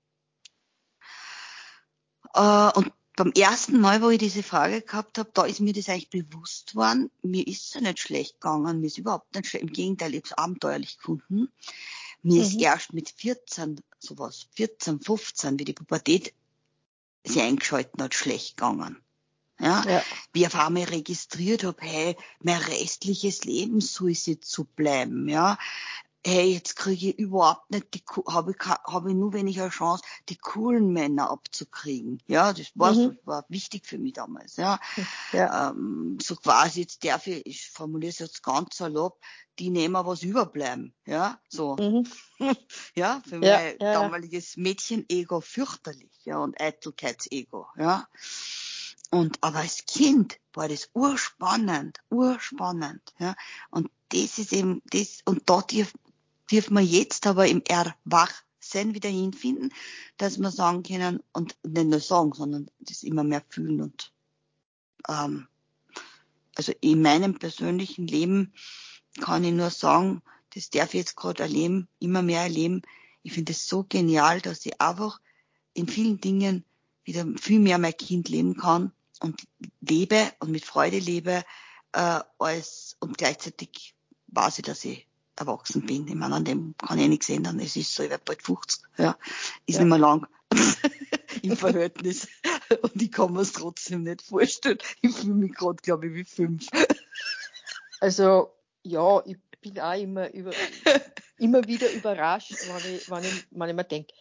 Äh, 2.34 2.72
und 2.74 2.92
beim 3.16 3.32
ersten 3.32 3.80
Mal, 3.80 4.02
wo 4.02 4.10
ich 4.10 4.20
diese 4.20 4.44
Frage 4.44 4.82
gehabt 4.82 5.18
habe, 5.18 5.30
da 5.34 5.46
ist 5.46 5.62
mir 5.62 5.74
das 5.74 5.90
eigentlich 5.90 6.10
bewusst 6.10 6.76
worden. 6.76 7.10
Mir 7.22 7.48
ist 7.48 7.66
es 7.68 7.74
ja 7.74 7.82
nicht 7.82 8.00
schlecht 8.00 8.42
gegangen, 8.42 8.82
mir 8.82 8.88
ist 8.88 8.98
überhaupt 8.98 9.34
nicht 9.34 9.48
schlecht. 9.48 9.64
Im 9.64 9.74
Gegenteil, 9.74 10.14
ich 10.14 10.18
habe 10.20 10.28
es 10.28 10.38
abenteuerlich 10.38 10.98
gefunden. 10.98 11.50
Mir 12.24 12.42
mhm. 12.42 12.42
ist 12.42 12.60
erst 12.60 12.94
mit 12.94 13.10
14, 13.10 13.82
sowas, 14.00 14.48
14, 14.56 15.00
15, 15.00 15.60
wie 15.60 15.66
die 15.66 15.74
Pubertät 15.74 16.34
sich 17.24 17.42
eingeschalten 17.42 18.02
hat, 18.04 18.14
schlecht 18.14 18.58
gegangen. 18.58 18.98
Ja, 19.58 19.86
ja. 19.88 20.04
wie 20.34 20.42
ich 20.42 20.48
auf 20.48 20.56
einmal 20.56 20.84
registriert 20.84 21.64
habe, 21.64 21.78
hey, 21.80 22.18
mein 22.42 22.62
restliches 22.62 23.46
Leben 23.46 23.80
soll 23.80 24.12
es 24.12 24.26
jetzt 24.26 24.52
so 24.52 24.66
bleiben, 24.66 25.30
ja 25.30 25.58
hey, 26.26 26.54
jetzt 26.54 26.76
kriege 26.76 27.10
ich 27.10 27.20
überhaupt 27.20 27.70
nicht 27.70 27.94
die, 27.94 28.04
habe 28.28 28.52
ich, 28.52 28.68
habe 28.68 29.10
ich 29.10 29.16
nur 29.16 29.34
wenig 29.34 29.62
eine 29.62 29.70
Chance, 29.70 30.04
die 30.28 30.38
coolen 30.38 30.92
Männer 30.92 31.30
abzukriegen. 31.30 32.20
Ja, 32.26 32.52
das 32.52 32.72
war 32.74 32.94
mhm. 32.94 32.96
so, 32.96 33.14
war 33.26 33.46
wichtig 33.48 33.86
für 33.86 34.00
mich 34.00 34.14
damals, 34.14 34.56
ja. 34.56 34.80
ja. 35.34 35.70
Ähm, 35.70 36.18
so 36.20 36.36
quasi, 36.36 36.82
jetzt 36.82 37.06
darf 37.06 37.28
ich, 37.28 37.46
ich 37.46 37.70
formuliere 37.70 38.10
es 38.10 38.20
jetzt 38.20 38.42
ganz 38.42 38.78
salopp, 38.78 39.20
die 39.60 39.70
nehmen 39.70 40.04
was 40.04 40.24
überbleiben, 40.24 40.96
ja, 41.06 41.40
so. 41.48 41.76
Mhm. 41.76 42.08
ja, 42.96 43.22
für 43.28 43.46
ja, 43.46 43.58
mein 43.58 43.76
ja, 43.80 43.94
damaliges 43.94 44.58
Mädchen-Ego 44.58 45.42
fürchterlich, 45.42 46.12
ja, 46.24 46.40
und 46.40 46.60
Eitelkeitsego, 46.60 47.68
ja. 47.78 48.08
Und, 49.12 49.38
aber 49.42 49.60
als 49.60 49.86
Kind 49.86 50.40
war 50.54 50.68
das 50.68 50.90
urspannend, 50.94 52.00
urspannend, 52.10 53.14
ja. 53.20 53.36
Und 53.70 53.92
das 54.10 54.40
ist 54.40 54.54
eben 54.54 54.82
das, 54.90 55.20
und 55.26 55.48
da 55.50 55.62
dürfen 56.52 56.76
wir 56.76 56.84
jetzt 56.84 57.28
aber 57.28 57.48
im 57.48 57.64
Erwachsen 57.68 58.94
wieder 58.94 59.10
hinfinden, 59.10 59.74
dass 60.18 60.40
wir 60.40 60.52
sagen 60.52 60.84
können, 60.84 61.22
und 61.34 61.56
nicht 61.64 61.88
nur 61.88 62.00
sagen, 62.00 62.34
sondern 62.34 62.70
das 62.80 63.04
immer 63.04 63.24
mehr 63.24 63.44
fühlen 63.50 63.82
und 63.82 64.12
ähm, 65.08 65.48
also 66.56 66.72
in 66.82 67.02
meinem 67.02 67.38
persönlichen 67.38 68.08
Leben 68.08 68.54
kann 69.20 69.44
ich 69.44 69.52
nur 69.52 69.70
sagen, 69.70 70.22
das 70.54 70.70
darf 70.70 70.94
ich 70.94 71.02
jetzt 71.02 71.16
gerade 71.16 71.44
erleben, 71.44 71.88
immer 72.00 72.22
mehr 72.22 72.44
erleben. 72.44 72.82
Ich 73.24 73.34
finde 73.34 73.52
es 73.52 73.68
so 73.68 73.84
genial, 73.84 74.40
dass 74.40 74.66
ich 74.66 74.80
einfach 74.80 75.20
in 75.74 75.88
vielen 75.88 76.22
Dingen 76.22 76.64
wieder 77.04 77.26
viel 77.38 77.60
mehr 77.60 77.78
mein 77.78 77.96
Kind 77.96 78.30
leben 78.30 78.56
kann 78.56 78.94
und 79.20 79.46
lebe 79.82 80.32
und 80.40 80.52
mit 80.52 80.66
Freude 80.66 81.00
lebe, 81.00 81.44
äh, 81.92 82.20
als 82.40 82.96
und 83.00 83.18
gleichzeitig 83.18 83.96
weiß 84.28 84.60
ich, 84.60 84.66
dass 84.66 84.86
ich 84.86 85.08
erwachsen 85.36 85.86
bin. 85.86 86.08
Ich 86.08 86.16
meine, 86.16 86.36
an 86.36 86.46
dem 86.46 86.76
kann 86.78 87.00
ich 87.00 87.08
nichts 87.08 87.30
ändern. 87.30 87.60
Es 87.60 87.76
ist 87.76 87.94
so, 87.94 88.04
ich 88.04 88.10
werde 88.10 88.24
bald 88.26 88.42
50. 88.42 88.84
Ja, 88.98 89.18
ist 89.66 89.76
ja. 89.76 89.82
nicht 89.82 89.90
mehr 89.90 90.00
lang 90.00 90.28
im 91.42 91.58
Verhältnis. 91.58 92.28
Und 92.82 93.02
ich 93.02 93.12
kann 93.12 93.34
mir 93.34 93.42
es 93.42 93.52
trotzdem 93.52 94.04
nicht 94.04 94.22
vorstellen. 94.22 94.80
Ich 95.02 95.16
fühle 95.16 95.36
mich 95.36 95.54
gerade, 95.54 95.78
glaube 95.78 96.08
ich, 96.08 96.14
wie 96.14 96.24
fünf. 96.24 96.68
Also, 98.00 98.54
ja, 98.84 99.22
ich 99.26 99.38
bin 99.62 99.80
auch 99.80 100.00
immer, 100.00 100.32
über, 100.34 100.52
immer 101.38 101.66
wieder 101.68 101.92
überrascht, 101.92 102.52
wenn 102.52 102.96
ich, 102.96 103.10
wenn 103.10 103.24
ich, 103.24 103.48
wenn 103.52 103.70
ich 103.70 103.76
mir 103.76 103.84
denke, 103.84 104.14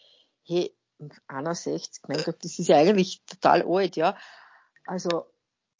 hey, 0.43 0.75
61, 1.27 2.03
mein 2.07 2.23
Gott, 2.23 2.37
das 2.43 2.57
ist 2.57 2.67
ja 2.67 2.77
eigentlich 2.77 3.21
total 3.25 3.63
alt, 3.63 3.95
ja. 3.95 4.17
Also, 4.85 5.25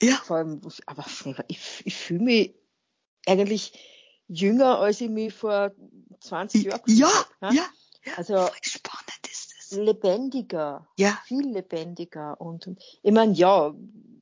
ja. 0.01 0.15
vor 0.17 0.37
allem, 0.37 0.61
aber 0.85 1.05
ich, 1.47 1.83
ich 1.85 1.95
fühle 1.95 2.23
mich 2.23 2.55
eigentlich 3.25 3.73
jünger, 4.27 4.79
als 4.79 5.01
ich 5.01 5.09
mich 5.09 5.33
vor 5.33 5.71
20 6.19 6.63
Jahren 6.63 6.81
ja, 6.87 7.07
habe. 7.41 7.55
Ja, 7.55 7.65
ja. 8.05 8.13
Also 8.17 8.47
spannend 8.61 9.27
ist 9.29 9.53
es. 9.59 9.71
Lebendiger. 9.71 10.87
Ja. 10.97 11.17
Viel 11.25 11.51
lebendiger. 11.51 12.39
Und, 12.39 12.67
und 12.67 12.83
ich 13.01 13.11
meine, 13.11 13.33
ja, 13.33 13.73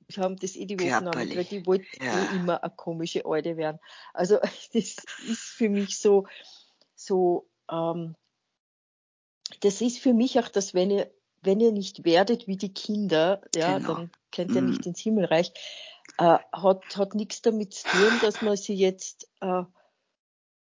wir 0.08 0.24
haben 0.24 0.38
das 0.38 0.56
eh 0.56 0.66
die 0.66 0.80
Wochen 0.80 1.06
weil 1.06 1.44
die 1.44 1.66
wollten 1.66 2.04
ja. 2.04 2.24
eh 2.24 2.36
immer 2.36 2.64
eine 2.64 2.74
komische 2.76 3.26
Alte 3.26 3.58
werden. 3.58 3.80
Also 4.14 4.38
das 4.74 4.98
ist 5.28 5.40
für 5.40 5.70
mich 5.70 6.00
so, 6.00 6.28
so, 6.96 7.48
ähm, 7.72 8.16
das 9.62 9.82
ist 9.82 10.00
für 10.00 10.14
mich 10.14 10.40
auch 10.40 10.50
das, 10.50 10.74
wenn 10.74 10.92
ihr, 10.92 11.12
wenn 11.42 11.60
ihr 11.60 11.72
nicht 11.72 12.06
werdet 12.06 12.48
wie 12.48 12.58
die 12.58 12.74
Kinder, 12.74 13.42
ja, 13.56 13.78
genau. 13.78 13.96
dann 13.96 14.12
könnt 14.32 14.56
ihr 14.56 14.62
mm. 14.62 14.70
nicht 14.70 14.86
ins 14.86 15.00
Himmelreich, 15.02 15.52
äh, 16.18 16.38
hat, 16.52 16.98
hat 16.98 17.16
nichts 17.16 17.42
damit 17.42 17.74
zu 17.74 17.88
tun, 17.88 18.20
dass 18.22 18.42
man 18.42 18.56
sie 18.56 18.76
jetzt 18.76 19.30
äh, 19.42 19.64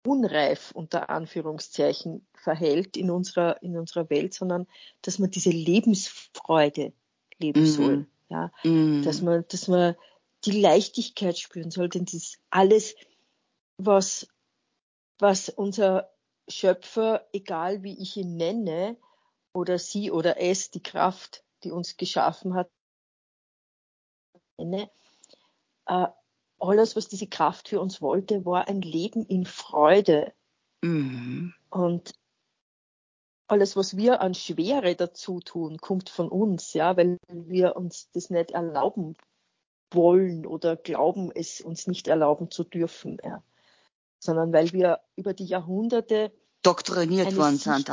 unreif 0.07 0.71
unter 0.71 1.09
Anführungszeichen 1.09 2.25
verhält 2.33 2.95
in 2.95 3.11
unserer, 3.11 3.61
in 3.61 3.77
unserer 3.77 4.09
Welt, 4.09 4.33
sondern 4.33 4.67
dass 5.01 5.19
man 5.19 5.31
diese 5.31 5.49
Lebensfreude 5.49 6.93
leben 7.37 7.63
mm. 7.63 7.65
soll. 7.65 8.07
Ja, 8.29 8.51
mm. 8.63 9.03
dass 9.03 9.21
man, 9.21 9.45
dass 9.49 9.67
man 9.67 9.95
die 10.45 10.59
Leichtigkeit 10.59 11.37
spüren 11.37 11.71
soll, 11.71 11.89
denn 11.89 12.05
das 12.05 12.13
ist 12.13 12.39
alles, 12.49 12.95
was, 13.77 14.27
was 15.19 15.49
unser 15.49 16.09
Schöpfer, 16.47 17.27
egal 17.33 17.83
wie 17.83 18.01
ich 18.01 18.15
ihn 18.15 18.37
nenne, 18.37 18.97
oder 19.53 19.79
sie 19.79 20.11
oder 20.11 20.39
es, 20.39 20.71
die 20.71 20.83
Kraft, 20.83 21.43
die 21.63 21.71
uns 21.71 21.97
geschaffen 21.97 22.53
hat, 22.53 22.69
nenne, 24.57 24.89
äh, 25.87 26.07
alles, 26.59 26.95
was 26.95 27.07
diese 27.07 27.27
Kraft 27.27 27.69
für 27.69 27.79
uns 27.79 28.01
wollte, 28.01 28.45
war 28.45 28.67
ein 28.67 28.81
Leben 28.81 29.25
in 29.25 29.45
Freude. 29.45 30.33
Mhm. 30.81 31.53
Und 31.69 32.13
alles, 33.47 33.75
was 33.75 33.95
wir 33.95 34.21
an 34.21 34.33
Schwere 34.33 34.95
dazu 34.95 35.39
tun, 35.39 35.77
kommt 35.77 36.09
von 36.09 36.29
uns, 36.29 36.73
ja, 36.73 36.97
weil 36.97 37.17
wir 37.29 37.75
uns 37.75 38.09
das 38.11 38.29
nicht 38.29 38.51
erlauben 38.51 39.15
wollen 39.91 40.45
oder 40.45 40.75
glauben, 40.75 41.31
es 41.33 41.61
uns 41.61 41.87
nicht 41.87 42.07
erlauben 42.07 42.51
zu 42.51 42.65
dürfen, 42.65 43.17
ja. 43.23 43.41
sondern 44.19 44.51
weil 44.51 44.73
wir 44.73 44.99
über 45.15 45.33
die 45.33 45.45
Jahrhunderte 45.45 46.33
doktriniert 46.61 47.37
worden 47.37 47.57
sind. 47.57 47.87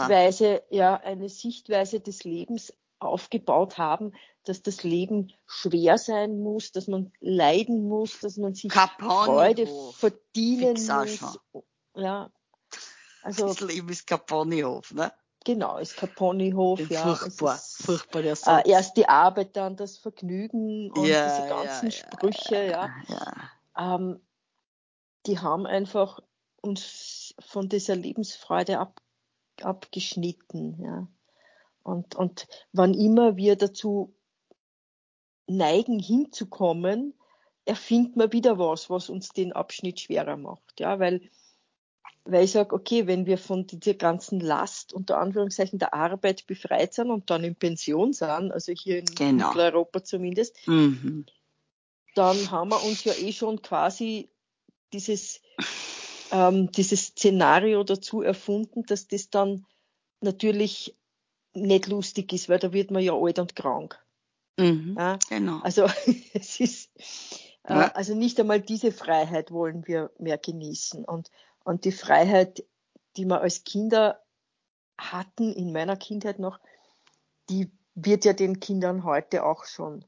Ja, 0.70 0.96
eine 0.96 1.28
Sichtweise 1.28 2.00
des 2.00 2.24
Lebens 2.24 2.72
aufgebaut 2.98 3.78
haben, 3.78 4.12
dass 4.44 4.62
das 4.62 4.82
Leben 4.82 5.32
schwer 5.46 5.98
sein 5.98 6.40
muss, 6.40 6.72
dass 6.72 6.86
man 6.86 7.12
leiden 7.20 7.88
muss, 7.88 8.20
dass 8.20 8.36
man 8.36 8.54
sich 8.54 8.70
Capone 8.70 9.24
Freude 9.24 9.68
verdienen 9.92 10.74
muss. 10.74 11.38
Ja. 11.96 12.30
Also, 13.22 13.46
das 13.46 13.60
Leben 13.60 13.88
ist 13.88 14.06
Caponehof, 14.06 14.92
ne? 14.92 15.12
Genau, 15.44 15.78
ist 15.78 15.96
Caponehof, 15.96 16.80
ja. 16.90 17.14
Furchtbar, 17.14 17.54
ist, 17.54 17.82
furchtbar 17.82 18.22
der 18.22 18.36
Satz. 18.36 18.66
Äh, 18.66 18.70
erst 18.70 18.96
die 18.96 19.08
Arbeit, 19.08 19.56
dann 19.56 19.76
das 19.76 19.98
Vergnügen 19.98 20.90
und 20.90 21.06
ja, 21.06 21.36
diese 21.36 21.48
ganzen 21.48 21.86
ja, 21.86 21.90
Sprüche, 21.90 22.66
ja. 22.66 22.90
ja. 23.08 23.96
Ähm, 23.96 24.20
die 25.26 25.38
haben 25.38 25.66
einfach 25.66 26.20
uns 26.60 27.34
von 27.38 27.68
dieser 27.68 27.96
Lebensfreude 27.96 28.78
ab, 28.78 29.00
abgeschnitten. 29.62 30.80
Ja. 30.82 31.08
Und, 31.84 32.16
und 32.16 32.48
wann 32.72 32.94
immer 32.94 33.36
wir 33.36 33.56
dazu 33.56 34.16
neigen, 35.46 35.98
hinzukommen, 35.98 37.14
erfinden 37.66 38.18
wir 38.18 38.32
wieder 38.32 38.58
was, 38.58 38.90
was 38.90 39.08
uns 39.08 39.28
den 39.28 39.52
Abschnitt 39.52 40.00
schwerer 40.00 40.36
macht. 40.36 40.80
Ja, 40.80 40.98
weil, 40.98 41.20
weil 42.24 42.44
ich 42.44 42.52
sage, 42.52 42.74
okay, 42.74 43.06
wenn 43.06 43.26
wir 43.26 43.38
von 43.38 43.66
dieser 43.66 43.94
ganzen 43.94 44.40
Last 44.40 44.92
unter 44.92 45.18
Anführungszeichen 45.18 45.78
der 45.78 45.94
Arbeit 45.94 46.46
befreit 46.46 46.94
sind 46.94 47.10
und 47.10 47.30
dann 47.30 47.44
in 47.44 47.54
Pension 47.54 48.14
sind, 48.14 48.50
also 48.50 48.72
hier 48.72 48.98
in 48.98 49.06
genau. 49.06 49.48
Mitteleuropa 49.48 50.02
zumindest, 50.02 50.66
mhm. 50.66 51.26
dann 52.14 52.50
haben 52.50 52.70
wir 52.70 52.82
uns 52.82 53.04
ja 53.04 53.12
eh 53.12 53.32
schon 53.32 53.60
quasi 53.60 54.30
dieses, 54.94 55.42
ähm, 56.32 56.70
dieses 56.72 57.08
Szenario 57.08 57.84
dazu 57.84 58.22
erfunden, 58.22 58.84
dass 58.84 59.06
das 59.06 59.28
dann 59.28 59.66
natürlich 60.20 60.96
nicht 61.54 61.86
lustig 61.86 62.32
ist, 62.32 62.48
weil 62.48 62.58
da 62.58 62.72
wird 62.72 62.90
man 62.90 63.02
ja 63.02 63.14
alt 63.14 63.38
und 63.38 63.56
krank. 63.56 63.98
Mhm, 64.58 64.94
ja? 64.98 65.18
Genau. 65.28 65.60
Also 65.60 65.84
es 66.34 66.60
ist 66.60 66.90
äh, 67.64 67.74
ja. 67.74 67.88
also 67.92 68.14
nicht 68.14 68.38
einmal 68.38 68.60
diese 68.60 68.92
Freiheit 68.92 69.50
wollen 69.50 69.86
wir 69.86 70.10
mehr 70.18 70.38
genießen. 70.38 71.04
Und, 71.04 71.30
und 71.64 71.84
die 71.84 71.92
Freiheit, 71.92 72.64
die 73.16 73.24
wir 73.24 73.40
als 73.40 73.64
Kinder 73.64 74.22
hatten, 74.98 75.52
in 75.52 75.72
meiner 75.72 75.96
Kindheit 75.96 76.38
noch, 76.38 76.60
die 77.48 77.70
wird 77.94 78.24
ja 78.24 78.32
den 78.32 78.60
Kindern 78.60 79.04
heute 79.04 79.44
auch 79.44 79.64
schon 79.64 80.04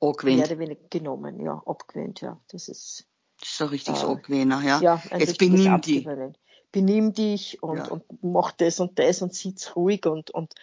abgewöhnt. 0.00 0.36
mehr 0.36 0.46
oder 0.46 0.58
weniger 0.58 0.88
genommen, 0.88 1.40
ja, 1.40 1.62
abgewöhnt, 1.66 2.20
ja. 2.20 2.40
Das 2.48 2.68
ist, 2.68 3.06
das 3.40 3.48
ist 3.50 3.58
so 3.58 3.66
richtig 3.66 3.94
äh, 3.94 3.98
so 3.98 4.08
abgewöhnt, 4.08 4.52
ja. 4.64 4.80
Ja, 4.80 5.02
Jetzt 5.18 5.38
benimm 5.38 5.80
dich. 5.80 6.06
Benimm 6.72 7.12
dich 7.12 7.62
und, 7.62 7.78
ja. 7.78 7.86
und 7.86 8.04
mach 8.22 8.52
das 8.52 8.80
und 8.80 8.98
das 8.98 9.22
und 9.22 9.34
sitz 9.34 9.74
ruhig 9.76 10.06
und, 10.06 10.30
und 10.30 10.54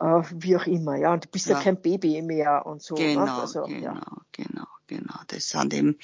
äh, 0.00 0.22
wie 0.34 0.56
auch 0.56 0.66
immer, 0.66 0.96
ja. 0.96 1.12
Und 1.12 1.24
du 1.24 1.28
bist 1.28 1.46
ja, 1.46 1.56
ja 1.56 1.62
kein 1.62 1.80
Baby 1.80 2.22
mehr 2.22 2.66
und 2.66 2.82
so. 2.82 2.94
Ne? 2.94 3.14
Genau, 3.14 3.24
ne? 3.24 3.32
also, 3.34 3.62
genau, 3.64 3.94
ja. 3.94 4.02
genau, 4.32 4.66
genau. 4.86 5.18
Das 5.28 5.48
sind 5.48 5.74
eben 5.74 5.98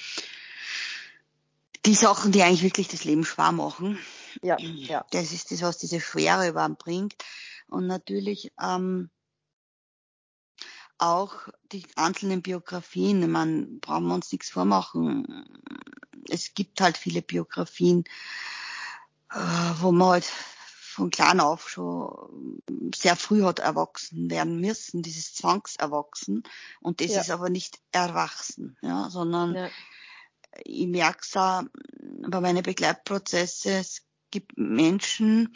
die 1.85 1.95
Sachen, 1.95 2.31
die 2.31 2.43
eigentlich 2.43 2.63
wirklich 2.63 2.87
das 2.87 3.03
Leben 3.03 3.25
schwer 3.25 3.51
machen. 3.51 3.97
Ja, 4.41 4.57
ja. 4.59 5.05
Das 5.11 5.31
ist 5.31 5.51
das, 5.51 5.61
was 5.61 5.77
diese 5.77 5.99
Schwere 5.99 6.47
über 6.47 6.67
bringt. 6.69 7.15
Und 7.67 7.87
natürlich 7.87 8.51
ähm, 8.61 9.09
auch 10.97 11.33
die 11.71 11.85
einzelnen 11.95 12.41
Biografien. 12.41 13.29
Man 13.31 13.79
brauchen 13.79 14.07
wir 14.07 14.13
uns 14.13 14.31
nichts 14.31 14.49
vormachen. 14.51 15.45
Es 16.29 16.53
gibt 16.53 16.79
halt 16.79 16.97
viele 16.97 17.21
Biografien, 17.21 18.03
wo 19.79 19.91
man 19.91 20.09
halt 20.09 20.31
von 20.91 21.09
klein 21.09 21.39
auf 21.39 21.69
schon 21.69 22.61
sehr 22.93 23.15
früh 23.15 23.43
hat 23.43 23.59
erwachsen 23.59 24.29
werden 24.29 24.59
müssen, 24.59 25.01
dieses 25.01 25.33
Zwangserwachsen. 25.33 26.43
Und 26.81 26.99
das 26.99 27.11
ja. 27.11 27.21
ist 27.21 27.31
aber 27.31 27.49
nicht 27.49 27.79
erwachsen, 27.91 28.77
ja, 28.81 29.09
sondern 29.09 29.55
ja. 29.55 29.69
ich 30.65 30.87
merke 30.87 31.19
es 31.21 31.35
auch 31.37 31.63
bei 32.27 32.41
meinen 32.41 32.63
Begleitprozesse, 32.63 33.71
es 33.71 34.01
gibt 34.31 34.57
Menschen, 34.57 35.55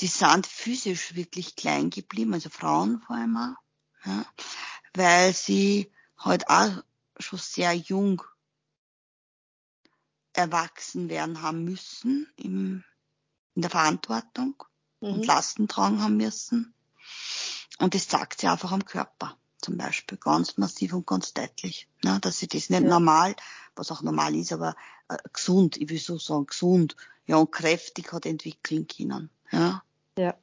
die 0.00 0.06
sind 0.06 0.46
physisch 0.46 1.16
wirklich 1.16 1.56
klein 1.56 1.90
geblieben, 1.90 2.34
also 2.34 2.48
Frauen 2.48 3.00
vor 3.00 3.16
allem 3.16 3.36
auch, 3.36 4.06
ja, 4.06 4.24
weil 4.94 5.34
sie 5.34 5.92
halt 6.16 6.48
auch 6.48 6.82
schon 7.18 7.40
sehr 7.40 7.72
jung 7.74 8.22
erwachsen 10.38 11.08
werden 11.08 11.42
haben 11.42 11.64
müssen 11.64 12.26
im 12.36 12.84
in 13.58 13.62
der 13.62 13.70
Verantwortung 13.72 14.54
mhm. 15.00 15.14
und 15.14 15.26
Lasten 15.26 15.66
tragen 15.66 16.00
haben 16.00 16.16
müssen. 16.16 16.74
Und 17.80 17.94
das 17.96 18.06
zeigt 18.06 18.40
sich 18.40 18.48
einfach 18.48 18.70
am 18.70 18.84
Körper 18.84 19.36
zum 19.60 19.76
Beispiel 19.76 20.16
ganz 20.16 20.56
massiv 20.58 20.92
und 20.92 21.08
ganz 21.08 21.34
deutlich, 21.34 21.88
ne, 22.04 22.20
dass 22.20 22.38
sie 22.38 22.46
das 22.46 22.70
nicht 22.70 22.82
ja. 22.82 22.88
normal, 22.88 23.34
was 23.74 23.90
auch 23.90 24.02
normal 24.02 24.36
ist, 24.36 24.52
aber 24.52 24.76
äh, 25.08 25.16
gesund, 25.32 25.76
ich 25.76 25.88
will 25.88 25.98
so 25.98 26.18
sagen, 26.18 26.46
gesund, 26.46 26.94
ja 27.26 27.36
und 27.36 27.50
kräftig 27.50 28.12
hat 28.12 28.26
entwickeln 28.26 28.86
können. 28.86 29.28
Ja. 29.50 29.82
ja. 30.16 30.36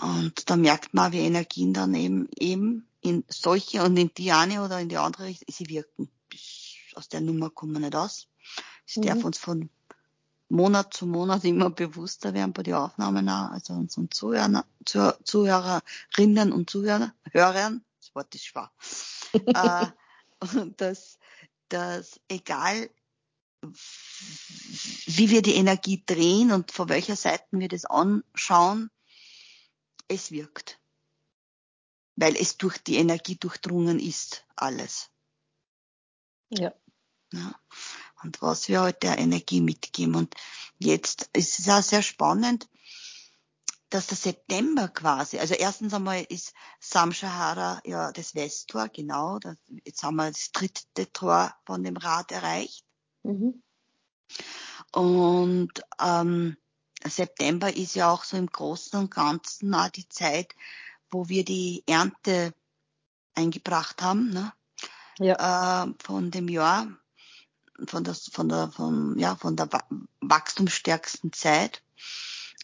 Und 0.00 0.50
da 0.50 0.56
merkt 0.56 0.92
man, 0.92 1.12
wie 1.12 1.20
Energien 1.20 1.72
dann 1.72 1.94
eben 1.94 2.28
eben 2.36 2.88
in 3.00 3.22
solche 3.28 3.84
und 3.84 3.96
in 3.96 4.12
die 4.12 4.32
eine 4.32 4.64
oder 4.64 4.80
in 4.80 4.88
die 4.88 4.96
andere 4.96 5.26
Richtung, 5.26 5.46
sie 5.54 5.68
wirken. 5.68 6.10
Aus 6.96 7.08
der 7.08 7.20
Nummer 7.20 7.50
kommen 7.50 7.74
wir 7.74 7.80
nicht 7.80 7.94
aus. 7.94 8.26
Es 8.86 8.96
mhm. 8.96 9.02
darf 9.02 9.24
uns 9.24 9.38
von 9.38 9.70
Monat 10.48 10.94
zu 10.94 11.06
Monat 11.06 11.44
immer 11.44 11.70
bewusster 11.70 12.34
werden 12.34 12.52
bei 12.52 12.62
den 12.62 12.74
Aufnahmen 12.74 13.28
auch, 13.28 13.50
also 13.50 13.74
unseren 13.74 14.10
Zuhörern, 14.10 14.62
Zuhörerinnen 14.84 16.52
und 16.52 16.70
Zuhörern, 16.70 17.12
Hörern, 17.30 17.84
das 17.98 18.14
Wort 18.14 18.34
ist 18.34 18.46
schwer, 18.46 18.70
äh, 19.32 19.86
dass, 20.76 21.18
dass 21.68 22.20
egal 22.28 22.90
wie 25.06 25.30
wir 25.30 25.40
die 25.40 25.54
Energie 25.54 26.02
drehen 26.04 26.52
und 26.52 26.70
von 26.70 26.90
welcher 26.90 27.16
Seite 27.16 27.46
wir 27.52 27.68
das 27.68 27.86
anschauen, 27.86 28.90
es 30.06 30.30
wirkt. 30.30 30.78
Weil 32.16 32.36
es 32.36 32.58
durch 32.58 32.76
die 32.78 32.96
Energie 32.96 33.36
durchdrungen 33.36 33.98
ist, 33.98 34.44
alles. 34.54 35.10
Ja. 36.50 36.74
ja 37.32 37.54
und 38.24 38.42
was 38.42 38.68
wir 38.68 38.80
halt 38.80 39.02
der 39.02 39.18
Energie 39.18 39.60
mitgeben. 39.60 40.14
Und 40.16 40.34
jetzt 40.78 41.28
ist 41.32 41.58
es 41.58 41.68
auch 41.68 41.82
sehr 41.82 42.02
spannend, 42.02 42.68
dass 43.90 44.08
der 44.08 44.16
September 44.16 44.88
quasi, 44.88 45.38
also 45.38 45.54
erstens 45.54 45.94
einmal 45.94 46.24
ist 46.28 46.52
Samshahara 46.80 47.80
ja 47.84 48.10
das 48.10 48.34
Westtor, 48.34 48.88
genau, 48.88 49.38
das, 49.38 49.56
jetzt 49.84 50.02
haben 50.02 50.16
wir 50.16 50.30
das 50.30 50.50
dritte 50.50 51.12
Tor 51.12 51.54
von 51.64 51.84
dem 51.84 51.96
Rad 51.96 52.32
erreicht. 52.32 52.84
Mhm. 53.22 53.62
Und 54.90 55.72
ähm, 56.00 56.56
September 57.06 57.76
ist 57.76 57.94
ja 57.94 58.10
auch 58.10 58.24
so 58.24 58.36
im 58.36 58.46
Großen 58.46 58.98
und 58.98 59.10
Ganzen 59.10 59.74
auch 59.74 59.90
die 59.90 60.08
Zeit, 60.08 60.54
wo 61.10 61.28
wir 61.28 61.44
die 61.44 61.84
Ernte 61.86 62.52
eingebracht 63.34 64.02
haben, 64.02 64.30
ne? 64.30 64.52
ja. 65.18 65.84
äh, 65.84 65.94
von 66.02 66.30
dem 66.30 66.48
Jahr 66.48 66.88
von 67.86 68.04
der, 68.04 68.14
von 68.14 68.48
der, 68.48 68.70
von, 68.70 69.18
ja, 69.18 69.36
von 69.36 69.56
der 69.56 69.68
wachstumsstärksten 70.20 71.32
Zeit 71.32 71.82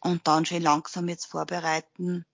und 0.01 0.27
dann 0.27 0.47
schon 0.47 0.63
langsam 0.63 1.09
jetzt 1.09 1.27
vorbereiten 1.27 2.25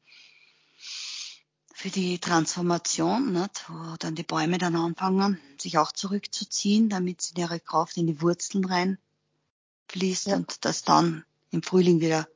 für 1.74 1.90
die 1.90 2.18
Transformation, 2.18 3.32
nicht? 3.32 3.64
wo 3.68 3.96
dann 3.98 4.14
die 4.14 4.22
Bäume 4.22 4.58
dann 4.58 4.76
anfangen, 4.76 5.38
sich 5.58 5.76
auch 5.78 5.92
zurückzuziehen, 5.92 6.88
damit 6.88 7.20
sie 7.20 7.34
in 7.34 7.42
ihre 7.42 7.60
Kraft 7.60 7.96
in 7.98 8.06
die 8.06 8.22
Wurzeln 8.22 8.64
reinfließt 8.64 10.28
ja. 10.28 10.36
und 10.36 10.64
das 10.64 10.82
dann 10.82 11.24
im 11.50 11.62
Frühling 11.62 12.00
wieder 12.00 12.28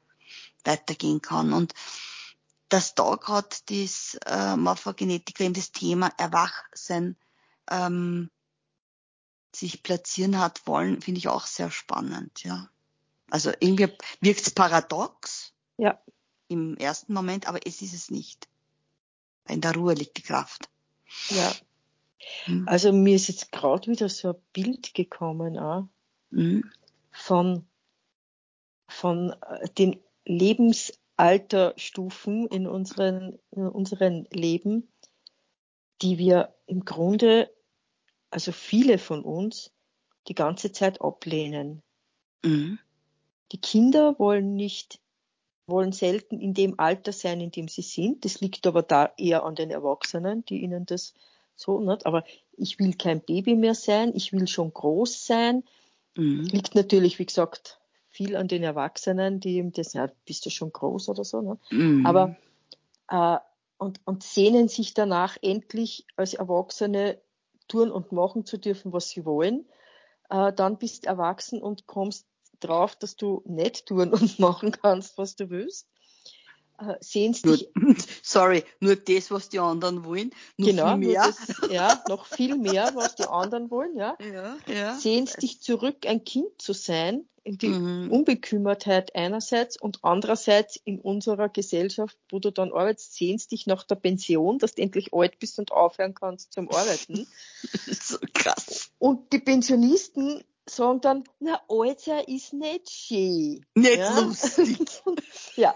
weitergehen 0.64 1.22
kann. 1.22 1.52
Und 1.54 1.74
dass 2.68 2.94
da 2.94 3.16
gerade 3.16 3.48
das 3.66 4.18
äh, 4.26 4.56
Morphogenetik 4.56 5.40
eben 5.40 5.54
das 5.54 5.72
Thema 5.72 6.12
Erwachsen 6.18 7.16
ähm, 7.70 8.30
sich 9.54 9.82
platzieren 9.82 10.38
hat 10.38 10.66
wollen, 10.66 11.02
finde 11.02 11.18
ich 11.18 11.28
auch 11.28 11.46
sehr 11.46 11.70
spannend, 11.70 12.42
ja. 12.44 12.70
Also 13.30 13.52
irgendwie 13.60 13.88
wirkt 14.20 14.42
es 14.42 14.50
paradox. 14.50 15.54
Ja. 15.76 16.00
Im 16.48 16.76
ersten 16.76 17.14
Moment, 17.14 17.48
aber 17.48 17.60
es 17.64 17.80
ist 17.80 17.94
es 17.94 18.10
nicht. 18.10 18.48
In 19.48 19.60
der 19.60 19.72
Ruhe 19.74 19.94
liegt 19.94 20.18
die 20.18 20.22
Kraft. 20.22 20.68
Ja. 21.28 21.52
Hm. 22.44 22.68
Also 22.68 22.92
mir 22.92 23.16
ist 23.16 23.26
jetzt 23.28 23.50
gerade 23.52 23.90
wieder 23.90 24.08
so 24.08 24.30
ein 24.30 24.40
Bild 24.52 24.94
gekommen, 24.94 25.58
auch, 25.58 25.88
hm. 26.30 26.70
von, 27.12 27.66
von 28.88 29.30
äh, 29.30 29.68
den 29.70 30.00
Lebensalterstufen 30.24 32.46
in 32.48 32.66
unseren, 32.66 33.38
in 33.50 33.68
unseren 33.68 34.26
Leben, 34.30 34.90
die 36.02 36.18
wir 36.18 36.54
im 36.66 36.84
Grunde 36.84 37.50
also 38.30 38.52
viele 38.52 38.98
von 38.98 39.22
uns, 39.22 39.72
die 40.28 40.34
ganze 40.34 40.72
Zeit 40.72 41.00
ablehnen. 41.00 41.82
Mhm. 42.44 42.78
Die 43.52 43.58
Kinder 43.60 44.18
wollen 44.18 44.54
nicht, 44.54 45.00
wollen 45.66 45.92
selten 45.92 46.38
in 46.40 46.54
dem 46.54 46.78
Alter 46.78 47.12
sein, 47.12 47.40
in 47.40 47.50
dem 47.50 47.68
sie 47.68 47.82
sind. 47.82 48.24
Das 48.24 48.40
liegt 48.40 48.66
aber 48.66 48.82
da 48.82 49.12
eher 49.16 49.44
an 49.44 49.54
den 49.54 49.70
Erwachsenen, 49.70 50.44
die 50.44 50.62
ihnen 50.62 50.86
das 50.86 51.14
so, 51.56 51.80
nicht? 51.80 52.06
aber 52.06 52.24
ich 52.52 52.78
will 52.78 52.94
kein 52.94 53.20
Baby 53.20 53.54
mehr 53.54 53.74
sein, 53.74 54.12
ich 54.14 54.32
will 54.32 54.48
schon 54.48 54.72
groß 54.72 55.26
sein. 55.26 55.64
Mhm. 56.16 56.44
Liegt 56.44 56.74
natürlich, 56.74 57.18
wie 57.18 57.26
gesagt, 57.26 57.80
viel 58.08 58.36
an 58.36 58.48
den 58.48 58.62
Erwachsenen, 58.62 59.40
die 59.40 59.56
eben 59.56 59.72
das, 59.72 59.92
ja, 59.92 60.10
bist 60.24 60.46
du 60.46 60.50
schon 60.50 60.72
groß 60.72 61.08
oder 61.08 61.24
so, 61.24 61.40
ne? 61.42 61.58
Mhm. 61.70 62.06
aber 62.06 62.36
äh, 63.08 63.38
und, 63.78 64.00
und 64.04 64.22
sehnen 64.22 64.68
sich 64.68 64.94
danach 64.94 65.36
endlich 65.40 66.06
als 66.16 66.34
Erwachsene 66.34 67.20
tun 67.70 67.90
und 67.90 68.12
machen 68.12 68.44
zu 68.44 68.58
dürfen, 68.58 68.92
was 68.92 69.08
sie 69.08 69.24
wollen. 69.24 69.66
äh, 70.30 70.52
dann 70.52 70.78
bist 70.78 71.06
erwachsen 71.06 71.62
und 71.62 71.86
kommst 71.86 72.26
drauf, 72.60 72.96
dass 72.96 73.16
du 73.16 73.42
nicht 73.46 73.86
tun 73.86 74.12
und 74.12 74.38
machen 74.38 74.72
kannst, 74.72 75.18
was 75.18 75.36
du 75.36 75.50
willst. 75.50 75.88
Äh, 76.78 76.94
sehnst 77.00 77.46
Nur, 77.46 77.56
dich, 77.56 77.68
sorry, 78.30 78.64
nur 78.80 78.96
das, 78.96 79.30
was 79.30 79.48
die 79.48 79.58
anderen 79.58 80.04
wollen, 80.04 80.30
nur 80.56 80.70
genau, 80.70 80.88
viel 80.96 80.96
mehr. 81.08 81.22
das, 81.26 81.70
ja, 81.70 82.02
noch 82.08 82.26
viel 82.26 82.56
mehr, 82.56 82.92
was 82.94 83.14
die 83.16 83.24
anderen 83.26 83.70
wollen, 83.70 83.96
ja. 83.96 84.16
Ja, 84.32 84.56
ja. 84.66 84.94
Sehnst 84.98 85.42
dich 85.42 85.60
zurück, 85.60 86.06
ein 86.06 86.24
Kind 86.24 86.60
zu 86.62 86.72
sein, 86.72 87.26
in 87.42 87.56
die 87.58 87.68
Mhm. 87.68 88.10
Unbekümmertheit 88.12 89.14
einerseits 89.16 89.80
und 89.80 90.00
andererseits 90.02 90.76
in 90.76 91.00
unserer 91.00 91.48
Gesellschaft, 91.48 92.16
wo 92.30 92.38
du 92.38 92.50
dann 92.52 92.70
arbeitest, 92.72 93.14
sehnst 93.14 93.50
dich 93.52 93.66
nach 93.66 93.82
der 93.84 93.94
Pension, 93.96 94.58
dass 94.58 94.74
du 94.74 94.82
endlich 94.82 95.12
alt 95.14 95.38
bist 95.38 95.58
und 95.58 95.72
aufhören 95.72 96.14
kannst 96.14 96.52
zum 96.52 96.70
Arbeiten. 96.70 97.26
so 97.86 98.18
krass. 98.34 98.90
Und 98.98 99.32
die 99.32 99.38
Pensionisten 99.40 100.44
sagen 100.68 101.00
dann, 101.00 101.24
na, 101.40 101.60
Alter 101.68 102.28
ist 102.28 102.52
nicht 102.52 102.90
schön. 102.90 103.64
Nicht 103.74 103.98
Ja. 103.98 104.20
lustig. 104.20 104.78
Ja. 105.56 105.74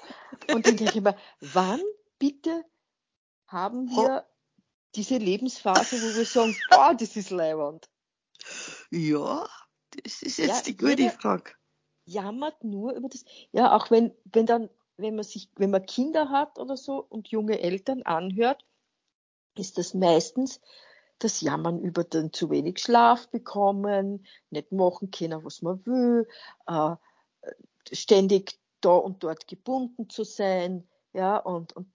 Und 0.52 0.66
dann 0.66 0.76
denke 0.76 0.92
ich 0.94 1.00
mir, 1.02 1.16
wann 1.40 1.80
bitte 2.24 2.64
haben 3.48 3.86
wir 3.90 4.26
diese 4.94 5.18
Lebensphase, 5.18 5.96
wo 5.96 6.16
wir 6.16 6.24
sagen, 6.24 6.56
boah, 6.70 6.94
das 6.94 7.16
ist 7.16 7.28
leiwand. 7.30 7.90
Ja, 8.90 9.46
das 9.90 10.22
ist 10.22 10.38
jetzt 10.38 10.66
Ja, 10.66 10.72
die 10.72 10.76
gute 10.76 11.10
Frage. 11.10 11.52
jammert 12.06 12.64
nur 12.64 12.94
über 12.94 13.10
das. 13.10 13.26
Ja, 13.52 13.76
auch 13.76 13.90
wenn, 13.90 14.14
wenn 14.24 14.46
dann, 14.46 14.70
wenn 14.96 15.16
man 15.16 15.24
sich, 15.24 15.50
wenn 15.56 15.70
man 15.70 15.84
Kinder 15.84 16.30
hat 16.30 16.58
oder 16.58 16.78
so 16.78 17.04
und 17.06 17.28
junge 17.28 17.60
Eltern 17.60 18.02
anhört, 18.04 18.64
ist 19.58 19.76
das 19.76 19.92
meistens 19.92 20.62
das 21.18 21.42
Jammern 21.42 21.78
über 21.78 22.04
den 22.04 22.32
zu 22.32 22.48
wenig 22.50 22.78
Schlaf 22.78 23.28
bekommen, 23.28 24.26
nicht 24.48 24.72
machen 24.72 25.10
können, 25.10 25.44
was 25.44 25.60
man 25.60 25.84
will, 25.84 26.26
äh, 26.66 26.96
ständig 27.92 28.58
da 28.80 28.94
und 28.96 29.22
dort 29.22 29.46
gebunden 29.46 30.08
zu 30.08 30.24
sein, 30.24 30.88
ja, 31.14 31.36
und, 31.36 31.74
und, 31.74 31.93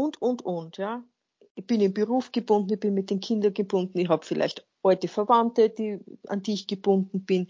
und, 0.00 0.20
und, 0.20 0.42
und, 0.42 0.76
ja. 0.76 1.04
Ich 1.54 1.66
bin 1.66 1.80
im 1.80 1.92
Beruf 1.92 2.32
gebunden, 2.32 2.72
ich 2.72 2.80
bin 2.80 2.94
mit 2.94 3.10
den 3.10 3.20
Kindern 3.20 3.52
gebunden, 3.52 3.98
ich 3.98 4.08
habe 4.08 4.24
vielleicht 4.24 4.66
alte 4.82 5.08
Verwandte, 5.08 5.68
die, 5.68 5.98
an 6.26 6.42
die 6.42 6.54
ich 6.54 6.66
gebunden 6.66 7.24
bin 7.24 7.48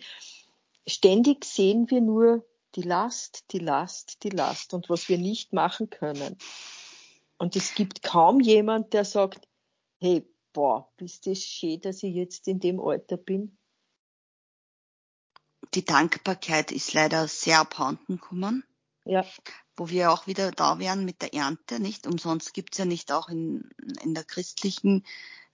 ständig 0.86 1.44
sehen 1.44 1.90
wir 1.90 2.00
nur 2.00 2.46
die 2.74 2.82
Last, 2.82 3.52
die 3.52 3.58
Last, 3.58 4.22
die 4.22 4.30
Last 4.30 4.74
und 4.74 4.88
was 4.88 5.08
wir 5.08 5.18
nicht 5.18 5.52
machen 5.52 5.90
können. 5.90 6.36
Und 7.38 7.56
es 7.56 7.74
gibt 7.74 8.02
kaum 8.02 8.40
jemand, 8.40 8.92
der 8.92 9.04
sagt, 9.04 9.48
hey, 9.98 10.28
boah, 10.52 10.92
bist 10.96 11.26
das 11.26 11.38
schön, 11.38 11.80
dass 11.80 12.02
ich 12.02 12.14
jetzt 12.14 12.46
in 12.48 12.60
dem 12.60 12.80
Alter 12.80 13.16
bin? 13.16 13.56
Die 15.74 15.84
Dankbarkeit 15.84 16.72
ist 16.72 16.92
leider 16.92 17.28
sehr 17.28 17.60
abhanden 17.60 18.16
gekommen, 18.16 18.64
Ja, 19.04 19.24
wo 19.76 19.88
wir 19.88 20.12
auch 20.12 20.26
wieder 20.26 20.50
da 20.50 20.78
wären 20.78 21.04
mit 21.04 21.22
der 21.22 21.34
Ernte, 21.34 21.80
nicht? 21.80 22.06
Umsonst 22.06 22.52
gibt's 22.54 22.78
ja 22.78 22.84
nicht 22.84 23.12
auch 23.12 23.28
in, 23.28 23.70
in 24.02 24.14
der 24.14 24.24
christlichen 24.24 25.04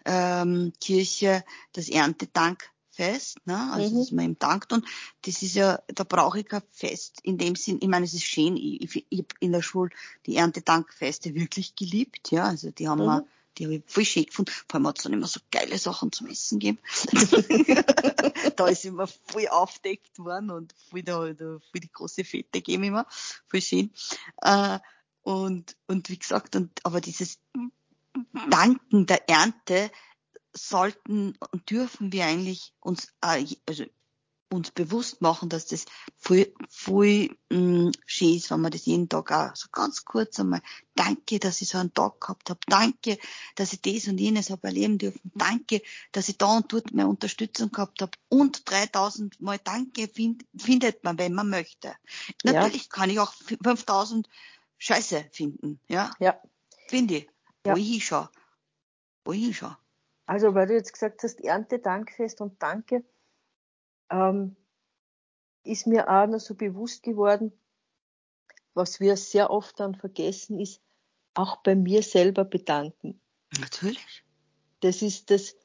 ähm, 0.05 0.73
Kirche 0.81 1.45
das 1.73 1.89
Erntedankfest, 1.89 3.47
ne? 3.47 3.71
Also 3.73 3.95
Mhm. 3.95 3.99
dass 3.99 4.11
man 4.13 4.25
ihm 4.25 4.39
dankt 4.39 4.73
und 4.73 4.87
das 5.23 5.43
ist 5.43 5.55
ja, 5.55 5.81
da 5.89 6.05
brauche 6.05 6.41
ich 6.41 6.47
kein 6.49 6.63
Fest 6.73 7.21
in 7.23 7.39
dem 7.39 7.55
Sinn, 7.57 7.79
ich 7.81 7.89
meine, 7.89 8.05
es 8.07 8.15
ist 8.15 8.25
schön, 8.25 8.57
ich, 8.57 8.83
ich, 8.97 9.07
ich 9.11 9.19
hab 9.21 9.35
in 9.41 9.53
der 9.53 9.63
Schule 9.63 9.91
die 10.27 10.37
Erntedankfeste 10.37 11.35
wirklich 11.35 11.77
geliebt, 11.77 12.31
ja, 12.31 12.45
also 12.45 12.71
die 12.71 12.89
haben 12.89 13.01
Mhm. 13.01 13.05
wir 13.05 13.27
die 13.59 13.65
habe 13.65 13.75
ich 13.77 13.83
voll 13.87 14.05
schön 14.05 14.27
gefunden. 14.27 14.53
Vor 14.69 14.75
allem 14.75 14.87
hat's 14.89 15.03
dann 15.03 15.13
immer 15.13 15.27
so 15.27 15.41
geile 15.51 15.79
Sachen 15.79 16.13
zum 16.13 16.27
Essen 16.29 16.59
gegeben. 16.59 16.79
da 18.57 18.69
ist 18.69 18.85
immer 18.85 19.07
voll 19.07 19.49
aufdeckt 19.49 20.19
worden 20.19 20.51
und 20.51 20.75
voll, 20.91 21.03
da, 21.03 21.33
da, 21.33 21.59
voll 21.59 21.81
die 21.81 21.93
große 21.93 22.25
Fete 22.25 22.61
gegeben 22.61 22.85
immer. 22.85 23.07
Voll 23.49 23.61
schön. 23.61 23.93
Äh, 24.43 24.79
und, 25.23 25.77
und 25.87 26.09
wie 26.09 26.19
gesagt, 26.19 26.55
und, 26.57 26.85
aber 26.85 27.01
dieses 27.01 27.39
Danken 28.51 29.07
der 29.07 29.29
Ernte 29.29 29.91
sollten 30.53 31.37
und 31.51 31.71
dürfen 31.71 32.13
wir 32.13 32.27
eigentlich 32.27 32.73
uns, 32.81 33.09
äh, 33.23 33.45
also 33.67 33.85
uns 34.51 34.71
bewusst 34.71 35.21
machen, 35.21 35.49
dass 35.49 35.67
das 35.67 35.87
voll, 36.17 36.53
voll 36.69 37.31
mh, 37.51 37.91
schön 38.07 38.37
ist, 38.37 38.51
wenn 38.51 38.61
man 38.61 38.71
das 38.71 38.87
jeden 38.87 39.09
Tag 39.09 39.33
auch 39.33 39.57
so 39.57 39.69
ganz 39.73 40.05
kurz 40.05 40.39
einmal, 40.39 40.63
danke, 40.95 41.39
dass 41.39 41.61
ich 41.61 41.69
so 41.69 41.79
einen 41.79 41.93
Tag 41.93 42.21
gehabt 42.21 42.51
habe, 42.51 42.61
danke, 42.69 43.19
dass 43.57 43.73
ich 43.73 43.83
das 43.83 44.07
und 44.09 44.19
jenes 44.19 44.51
habe 44.51 44.69
erleben 44.69 44.99
dürfen, 44.99 45.33
danke, 45.35 45.83
dass 46.13 46.29
ich 46.29 46.39
da 46.39 46.57
und 46.57 46.73
dort 46.73 46.93
meine 46.93 47.09
Unterstützung 47.09 47.71
gehabt 47.73 48.01
habe 48.03 48.13
und 48.29 48.71
3000 48.71 49.41
Mal 49.41 49.59
danke 49.63 50.09
find, 50.09 50.45
findet 50.57 51.03
man, 51.03 51.19
wenn 51.19 51.35
man 51.35 51.51
möchte. 51.51 51.95
Ja. 52.45 52.53
Natürlich 52.53 52.89
kann 52.89 53.11
ich 53.11 53.19
auch 53.19 53.33
5000 53.33 54.29
Scheiße 54.79 55.27
finden, 55.33 55.81
ja, 55.89 56.11
ja. 56.21 56.41
finde 56.89 57.17
ich, 57.17 57.29
Ja. 57.65 57.73
wo 57.73 57.79
ich 57.79 57.89
hinschaue, 57.89 58.31
wo 59.25 59.33
ich 59.33 59.43
hinschaue. 59.43 59.77
Also, 60.27 60.55
weil 60.55 60.67
du 60.67 60.75
jetzt 60.75 60.93
gesagt 60.93 61.23
hast, 61.23 61.41
Ernte, 61.41 61.79
Dankfest 61.79 62.41
und 62.41 62.61
Danke, 62.63 63.05
ähm, 64.11 64.57
ist 65.65 65.87
mir 65.87 66.09
auch 66.09 66.27
noch 66.27 66.41
so 66.41 66.55
bewusst 66.55 67.03
geworden, 67.03 67.53
was 68.75 69.01
wir 69.01 69.17
sehr 69.17 69.51
oft 69.51 69.81
dann 69.81 69.95
vergessen, 69.95 70.61
ist 70.61 70.81
auch 71.35 71.57
bei 71.63 71.75
mir 71.75 72.03
selber 72.03 72.45
bedanken. 72.45 73.21
Natürlich. 73.59 74.25
Das 74.81 75.03
ist 75.03 75.31
das, 75.31 75.57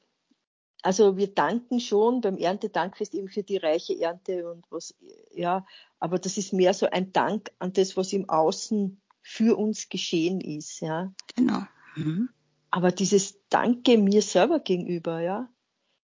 also 0.82 1.16
wir 1.16 1.28
danken 1.28 1.80
schon 1.80 2.20
beim 2.20 2.36
Erntedankfest 2.36 3.14
eben 3.14 3.28
für 3.28 3.42
die 3.42 3.58
reiche 3.58 3.98
Ernte 4.00 4.50
und 4.50 4.64
was, 4.70 4.94
ja, 5.32 5.64
aber 5.98 6.18
das 6.18 6.38
ist 6.38 6.52
mehr 6.52 6.74
so 6.74 6.86
ein 6.90 7.12
Dank 7.12 7.50
an 7.58 7.72
das, 7.72 7.96
was 7.96 8.12
im 8.12 8.28
Außen 8.28 9.00
für 9.22 9.56
uns 9.56 9.88
geschehen 9.88 10.40
ist, 10.40 10.80
ja. 10.80 11.12
Genau. 11.36 11.62
Mhm. 11.94 12.30
Aber 12.70 12.90
dieses 12.90 13.38
Danke 13.50 13.98
mir 13.98 14.22
selber 14.22 14.58
gegenüber, 14.60 15.20
ja. 15.20 15.51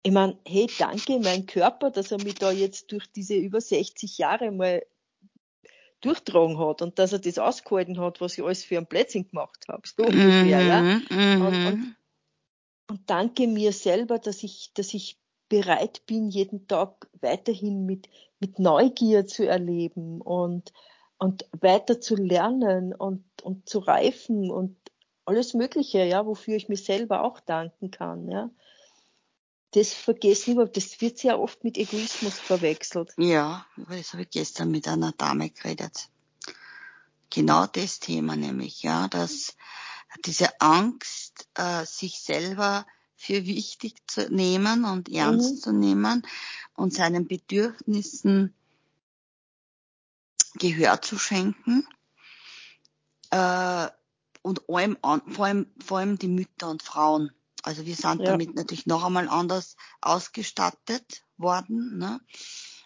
Ich 0.05 0.11
meine, 0.11 0.37
hey, 0.47 0.67
danke 0.77 1.19
mein 1.19 1.47
Körper, 1.47 1.89
dass 1.89 2.11
er 2.11 2.19
mich 2.23 2.35
da 2.35 2.51
jetzt 2.51 2.91
durch 2.91 3.11
diese 3.11 3.33
über 3.33 3.59
60 3.59 4.19
Jahre 4.19 4.51
mal 4.51 4.85
durchtragen 6.01 6.59
hat 6.59 6.83
und 6.83 6.99
dass 6.99 7.11
er 7.11 7.17
das 7.17 7.39
ausgehalten 7.39 7.99
hat, 7.99 8.21
was 8.21 8.37
ich 8.37 8.43
alles 8.43 8.63
für 8.63 8.77
ein 8.77 8.85
Blödsinn 8.85 9.27
gemacht 9.27 9.65
habe, 9.67 9.81
so 9.87 10.03
ungefähr, 10.03 10.61
ja. 10.61 10.81
Mhm, 10.83 11.41
Und- 11.41 11.59
mhm. 11.59 11.65
und- 11.67 11.95
Und 12.87 13.09
danke 13.09 13.47
mir 13.47 13.71
selber, 13.73 14.19
dass 14.19 14.43
ich, 14.43 14.71
dass 14.75 14.93
ich 14.93 15.17
bereit 15.49 16.05
bin, 16.05 16.29
jeden 16.29 16.67
Tag 16.67 17.07
weiterhin 17.21 17.87
mit, 17.87 18.07
mit 18.39 18.59
Neugier 18.59 19.25
zu 19.25 19.47
erleben 19.47 20.21
und, 20.21 20.71
und 21.17 21.47
weiter 21.59 21.99
zu 21.99 22.15
lernen 22.15 22.93
und, 22.93 23.23
und 23.41 23.67
zu 23.67 23.79
reifen 23.79 24.51
und 24.51 24.77
alles 25.25 25.55
Mögliche, 25.55 26.03
ja, 26.05 26.27
wofür 26.27 26.57
ich 26.57 26.69
mir 26.69 26.77
selber 26.77 27.23
auch 27.23 27.39
danken 27.39 27.89
kann, 27.89 28.29
ja. 28.29 28.51
Das 29.75 29.93
vergessen 29.93 30.55
wir, 30.57 30.67
das 30.67 31.01
wird 31.01 31.17
sehr 31.17 31.37
oft 31.37 31.65
mit 31.65 31.77
Egoismus 31.77 32.39
verwechselt. 32.39 33.11
Ja, 33.17 33.65
über 33.75 33.97
das 33.97 34.13
habe 34.13 34.23
ich 34.23 34.29
gestern 34.29 34.71
mit 34.71 34.87
einer 34.87 35.11
Dame 35.11 35.49
geredet. 35.49 36.07
Genau 37.29 37.67
das 37.67 37.99
Thema 37.99 38.37
nämlich, 38.37 38.83
ja, 38.83 39.09
dass 39.09 39.57
diese 40.25 40.61
Angst, 40.61 41.49
äh, 41.55 41.85
sich 41.85 42.21
selber 42.21 42.87
für 43.17 43.45
wichtig 43.45 43.95
zu 44.07 44.33
nehmen 44.33 44.85
und 44.85 45.09
ernst 45.09 45.55
Mhm. 45.55 45.57
zu 45.59 45.73
nehmen 45.73 46.27
und 46.75 46.93
seinen 46.93 47.27
Bedürfnissen 47.27 48.53
Gehör 50.53 51.01
zu 51.01 51.19
schenken 51.19 51.85
äh, 53.31 53.89
und 54.41 54.69
allem 54.69 54.97
vor 55.27 55.45
allem 55.47 55.69
vor 55.83 55.97
allem 55.97 56.17
die 56.17 56.29
Mütter 56.29 56.69
und 56.69 56.81
Frauen. 56.81 57.33
Also 57.65 57.85
wir 57.87 57.95
sind 57.95 58.19
Ja. 58.19 58.25
damit 58.27 58.53
natürlich 58.53 58.85
noch 58.85 59.03
einmal 59.03 59.27
anders 59.27 59.75
ausgestattet 59.99 61.23
worden. 61.37 61.97
Ne? 61.97 62.21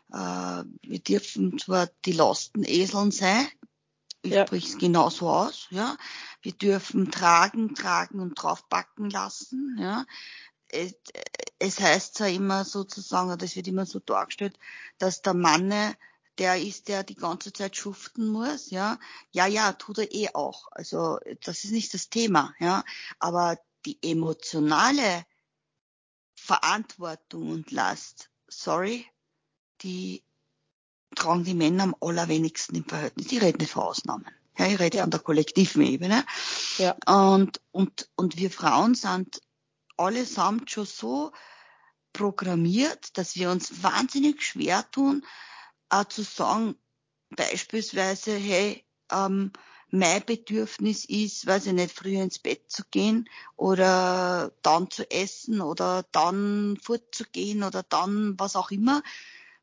Äh, 0.10 0.64
wir 0.84 1.00
dürfen 1.00 1.60
zwar 1.60 1.88
die 2.06 2.14
Lasteneseln 2.14 3.12
sein, 3.12 3.46
ich 4.22 4.34
Ja. 4.34 4.48
sprich's 4.48 4.78
genauso 4.78 5.30
aus, 5.30 5.68
ja. 5.70 5.98
Wir 6.42 6.54
dürfen 6.54 7.12
tragen, 7.12 7.76
tragen 7.76 8.22
und 8.22 8.42
draufpacken 8.42 9.10
lassen, 9.10 9.78
ja. 9.78 10.06
Es, 10.70 10.94
es 11.60 11.80
heißt 11.82 12.16
zwar 12.16 12.30
immer 12.30 12.64
sozusagen, 12.64 13.32
oder 13.32 13.44
es 13.44 13.58
wird 13.58 13.68
immer 13.68 13.86
so 13.86 14.00
dargestellt, 14.00 14.58
dass 14.98 15.22
der 15.22 15.34
Mann 15.34 15.74
der 16.38 16.62
ist, 16.62 16.88
der 16.88 17.04
die 17.04 17.16
ganze 17.16 17.52
Zeit 17.52 17.76
schuften 17.76 18.28
muss, 18.30 18.70
ja. 18.70 18.98
Ja, 19.32 19.46
ja, 19.46 19.74
tut 19.74 19.98
er 19.98 20.14
eh 20.14 20.30
auch. 20.34 20.68
Also, 20.72 21.20
das 21.44 21.66
ist 21.66 21.72
nicht 21.72 21.94
das 21.94 22.10
Thema, 22.10 22.54
ja. 22.60 22.86
Aber 23.20 23.58
die 23.86 23.98
emotionale 24.02 25.26
Verantwortung 26.36 27.52
und 27.52 27.72
Last, 27.72 28.30
sorry, 28.48 29.06
die 29.82 30.24
tragen 31.16 31.44
die 31.44 31.54
Männer 31.54 31.84
am 31.84 31.96
allerwenigsten 32.02 32.76
im 32.76 32.86
Verhältnis. 32.86 33.32
Ich 33.32 33.42
rede 33.42 33.58
nicht 33.60 33.72
von 33.72 33.84
Ausnahmen. 33.84 34.26
Ja, 34.58 34.68
ich 34.68 34.80
rede 34.80 34.98
Ja. 34.98 35.04
von 35.04 35.12
der 35.12 35.20
kollektiven 35.22 35.82
Ebene. 35.84 36.26
Ja. 36.78 36.96
Und, 37.06 37.62
und, 37.72 38.10
und 38.16 38.38
wir 38.38 38.52
Frauen 38.52 38.96
sind 38.96 39.42
allesamt 39.98 40.70
schon 40.72 40.86
so 40.86 41.32
programmiert, 42.14 43.18
dass 43.18 43.36
wir 43.36 43.52
uns 43.52 43.84
wahnsinnig 43.84 44.42
schwer 44.44 44.90
tun, 44.92 45.26
auch 45.90 46.06
zu 46.06 46.24
sagen, 46.24 46.76
beispielsweise, 47.30 48.36
hey, 48.36 48.84
ähm, 49.12 49.52
mein 49.92 50.24
Bedürfnis 50.26 51.06
ist, 51.06 51.46
weiß 51.48 51.68
ich 51.68 51.74
nicht, 51.74 51.96
früher 51.96 52.22
ins 52.24 52.40
Bett 52.40 52.72
zu 52.72 52.84
gehen 52.92 53.30
oder 53.56 54.52
dann 54.62 54.90
zu 54.92 55.10
essen 55.10 55.62
oder 55.62 56.06
dann 56.12 56.78
fortzugehen 56.82 57.64
oder 57.64 57.84
dann 57.84 58.36
was 58.38 58.56
auch 58.56 58.72
immer, 58.72 59.02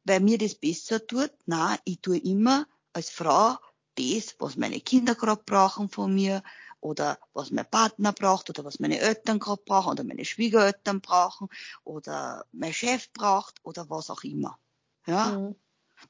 weil 0.05 0.21
mir 0.21 0.39
das 0.39 0.55
besser 0.55 1.07
tut. 1.07 1.33
Na, 1.47 1.79
ich 1.85 2.01
tue 2.01 2.19
immer 2.19 2.67
als 2.93 3.11
Frau 3.11 3.57
das, 3.97 4.37
was 4.39 4.57
meine 4.57 4.81
Kinder 4.81 5.15
gerade 5.15 5.43
brauchen 5.45 5.89
von 5.89 6.15
mir 6.15 6.43
oder 6.81 7.19
was 7.33 7.51
mein 7.51 7.69
Partner 7.69 8.12
braucht 8.12 8.51
oder 8.51 8.65
was 8.65 8.79
meine 8.79 8.99
Eltern 8.99 9.39
gerade 9.39 9.62
brauchen 9.65 9.91
oder 9.93 10.05
meine 10.05 10.25
Schwiegereltern 10.25 11.01
brauchen 11.01 11.49
oder 11.85 12.45
mein 12.53 12.73
Chef 12.73 13.12
braucht 13.12 13.57
oder 13.65 13.89
was 13.91 14.11
auch 14.11 14.23
immer. 14.23 14.59
Ja. 15.07 15.33
Mhm. 15.33 15.57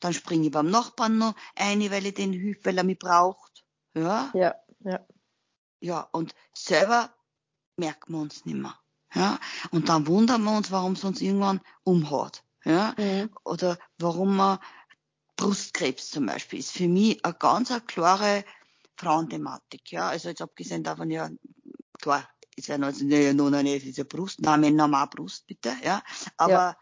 Dann 0.00 0.12
springe 0.12 0.46
ich 0.46 0.52
beim 0.52 0.68
Nachbarn 0.68 1.18
noch 1.18 1.34
ein, 1.54 1.80
weil 1.90 2.06
ich 2.06 2.14
den 2.14 2.32
hilf, 2.32 2.64
weil 2.64 2.76
er 2.78 2.84
mich 2.84 2.98
braucht. 2.98 3.55
Ja. 3.96 4.30
Ja, 4.34 4.54
ja. 4.80 5.06
Ja, 5.80 6.08
und 6.12 6.34
selber 6.54 7.14
merken 7.76 8.12
wir 8.12 8.20
uns 8.20 8.44
nicht 8.44 8.56
mehr. 8.56 8.78
Ja. 9.14 9.38
Und 9.70 9.88
dann 9.88 10.06
wundern 10.06 10.42
wir 10.42 10.56
uns, 10.56 10.70
warum 10.70 10.92
es 10.92 11.04
uns 11.04 11.20
irgendwann 11.20 11.60
umhaut. 11.84 12.42
Ja. 12.64 12.94
Mhm. 12.98 13.30
Oder 13.44 13.78
warum 13.98 14.36
man 14.36 14.58
Brustkrebs 15.36 16.10
zum 16.10 16.26
Beispiel 16.26 16.58
ist 16.58 16.72
für 16.72 16.88
mich 16.88 17.24
eine 17.24 17.34
ganz 17.34 17.70
eine 17.70 17.82
klare 17.82 18.44
Frauenthematik. 18.96 19.92
Ja. 19.92 20.08
Also 20.08 20.30
jetzt 20.30 20.42
abgesehen 20.42 20.82
davon 20.82 21.10
ja, 21.10 21.30
klar, 22.00 22.28
ist 22.56 22.68
ja 22.68 22.78
noch, 22.78 22.92
ja, 22.92 23.32
noch 23.32 23.50
nicht 23.50 23.84
diese 23.84 24.04
Brust, 24.04 24.40
nein, 24.40 24.60
Männer 24.60 24.84
haben 24.84 24.94
auch 24.94 25.10
Brust, 25.10 25.46
bitte, 25.46 25.74
ja. 25.84 26.02
Aber 26.38 26.52
ja. 26.52 26.76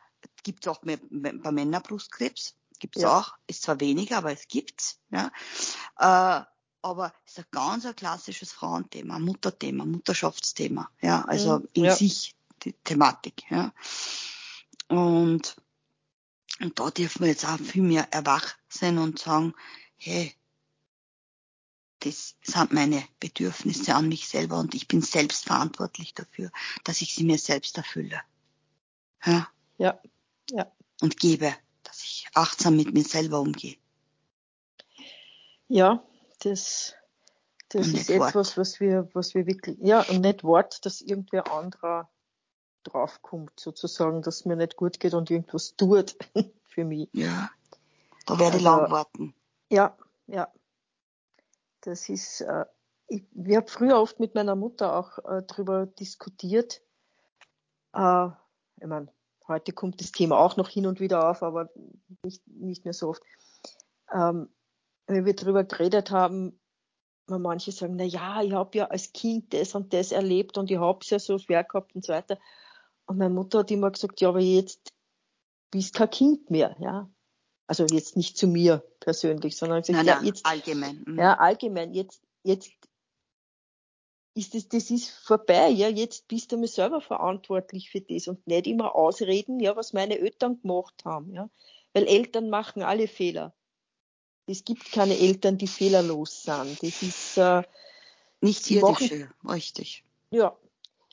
gibt's 0.45 0.69
auch 0.69 0.81
bei 0.83 0.99
Männern 1.11 1.83
Brustkrebs 1.83 2.55
gibt's 2.79 3.03
ja. 3.03 3.19
auch, 3.19 3.35
ist 3.47 3.63
zwar 3.63 3.81
weniger, 3.81 4.19
aber 4.19 4.33
es 4.33 4.47
gibt's, 4.47 5.01
ja. 5.11 5.31
Äh, 5.99 6.45
aber 6.85 7.15
es 7.25 7.33
ist 7.33 7.39
ein 7.39 7.45
ganz 7.51 7.87
ein 7.87 7.97
klassisches 7.97 8.53
Frauenthema, 8.53 9.19
Mutterthema, 9.19 9.87
Mutterschaftsthema, 9.87 10.91
ja, 11.01 11.23
also 11.23 11.61
mhm. 11.61 11.69
in 11.73 11.85
ja. 11.85 11.97
sich 11.97 12.35
die 12.63 12.75
Thematik, 12.85 13.51
ja. 13.51 13.73
Und, 14.89 15.57
und 16.61 16.79
da 16.79 16.91
dürfen 16.91 17.23
wir 17.23 17.29
jetzt 17.29 17.47
auch 17.47 17.59
viel 17.59 17.83
mehr 17.83 18.13
erwach 18.13 18.55
sein 18.69 18.99
und 18.99 19.19
sagen, 19.19 19.55
hey, 19.97 20.35
das 22.01 22.37
sind 22.43 22.73
meine 22.75 23.03
Bedürfnisse 23.19 23.95
an 23.95 24.09
mich 24.09 24.29
selber 24.29 24.59
und 24.59 24.75
ich 24.75 24.87
bin 24.87 25.01
selbst 25.01 25.47
verantwortlich 25.47 26.13
dafür, 26.13 26.51
dass 26.85 27.01
ich 27.01 27.15
sie 27.15 27.25
mir 27.25 27.39
selbst 27.39 27.79
erfülle. 27.79 28.21
Ja. 29.25 29.49
Ja. 29.79 29.99
ja. 30.51 30.71
Und 31.01 31.17
gebe 31.17 31.57
achtsam 32.35 32.77
mit 32.77 32.93
mir 32.93 33.05
selber 33.05 33.41
umgehe. 33.41 33.77
Ja, 35.69 36.05
das, 36.45 36.95
das 37.69 37.89
ist 37.89 38.11
etwas, 38.11 38.35
Wort. 38.35 38.57
was 38.57 38.81
wir, 38.81 39.09
was 39.15 39.35
wir 39.35 39.47
wirklich, 39.47 39.79
ja, 39.81 40.03
und 40.03 40.21
nicht 40.21 40.45
Wort, 40.45 40.85
dass 40.85 41.01
irgendwer 41.01 41.51
anderer 41.53 42.11
draufkommt, 42.83 43.59
sozusagen, 43.59 44.23
dass 44.23 44.45
mir 44.45 44.57
nicht 44.57 44.77
gut 44.77 45.01
geht 45.01 45.15
und 45.15 45.31
irgendwas 45.31 45.77
tut 45.77 46.17
für 46.65 46.85
mich. 46.85 47.09
Ja, 47.13 47.51
da 48.27 48.39
werde 48.39 48.59
ich 48.59 48.67
also, 48.67 48.81
lang 48.81 48.91
warten. 48.91 49.35
Ja, 49.71 49.97
ja. 50.27 50.53
Das 51.81 52.09
ist, 52.09 52.41
äh, 52.41 52.65
ich, 53.09 53.25
wir 53.33 53.59
haben 53.59 53.69
früher 53.69 54.01
oft 54.01 54.21
mit 54.21 54.35
meiner 54.35 54.57
Mutter 54.57 54.97
auch 54.97 55.19
äh, 55.25 55.43
drüber 55.43 55.87
diskutiert. 55.87 56.83
Äh, 57.93 58.29
ich 58.81 58.87
meine, 58.87 59.13
Heute 59.47 59.73
kommt 59.73 60.01
das 60.01 60.13
Thema 60.13 60.39
auch 60.39 60.57
noch 60.57 60.69
hin 60.69 60.87
und 60.87 61.01
wieder 61.01 61.29
auf, 61.29 61.43
aber 61.43 61.69
nicht, 62.23 62.47
nicht 62.47 62.85
mehr 62.85 62.95
so 62.95 63.11
oft. 63.11 63.23
Ähm, 64.11 64.49
wenn 65.07 65.25
wir 65.25 65.35
darüber 65.35 65.65
geredet 65.65 66.11
haben, 66.11 66.61
weil 67.27 67.39
manche 67.39 67.73
sagen, 67.73 67.97
na 67.97 68.05
ja, 68.05 68.43
ich 68.43 68.53
habe 68.53 68.79
ja 68.79 68.87
als 68.87 69.13
Kind 69.13 69.53
das 69.55 69.75
und 69.75 69.93
das 69.93 70.13
erlebt 70.13 70.59
und 70.59 70.71
ich 70.71 70.79
habe 70.79 70.99
es 71.03 71.11
ja 71.11 71.19
so 71.19 71.39
schwer 71.39 71.65
gehabt 71.65 71.95
und 71.95 72.05
so 72.05 72.13
weiter. 72.13 72.39
Und 73.07 73.19
meine 73.19 73.35
Mutter 73.35 73.61
hat 73.61 73.71
immer 73.71 73.91
gesagt, 73.91 74.21
ja, 74.21 74.29
aber 74.29 74.41
jetzt 74.41 74.93
bist 75.71 75.95
kein 75.95 76.11
Kind 76.11 76.51
mehr, 76.51 76.77
ja. 76.79 77.11
Also 77.67 77.87
jetzt 77.87 78.17
nicht 78.17 78.37
zu 78.37 78.47
mir 78.47 78.85
persönlich, 79.01 79.57
sondern 79.57 79.81
gesagt, 79.81 80.05
nein, 80.05 80.07
ja, 80.07 80.23
jetzt 80.23 80.45
allgemein. 80.45 81.03
Mhm. 81.07 81.19
Ja, 81.19 81.35
allgemein. 81.35 81.95
Jetzt, 81.95 82.23
jetzt 82.43 82.73
ist 84.35 84.55
das, 84.55 84.69
das 84.69 84.91
ist 84.91 85.11
vorbei, 85.11 85.69
ja, 85.69 85.89
jetzt 85.89 86.29
bist 86.29 86.53
du 86.53 86.59
mir 86.59 86.69
selber 86.69 87.01
verantwortlich 87.01 87.91
für 87.91 88.01
das 88.01 88.29
und 88.29 88.47
nicht 88.47 88.67
immer 88.67 88.95
ausreden, 88.95 89.61
ja, 89.61 89.77
was 89.77 89.93
meine 89.93 90.19
Eltern 90.19 90.61
gemacht 90.61 91.05
haben, 91.05 91.33
ja. 91.33 91.49
Weil 91.95 92.07
Eltern 92.07 92.51
machen 92.51 92.83
alle 92.83 93.07
Fehler. 93.07 93.55
Es 94.47 94.65
gibt 94.65 94.93
keine 94.93 95.19
Eltern, 95.19 95.59
die 95.59 95.67
fehlerlos 95.67 96.43
sind. 96.43 96.83
Das 96.83 97.03
ist, 97.03 97.39
äh, 97.39 97.63
nicht 98.41 98.71
irdische, 98.71 99.31
richtig. 99.49 100.05
Ja. 100.31 100.57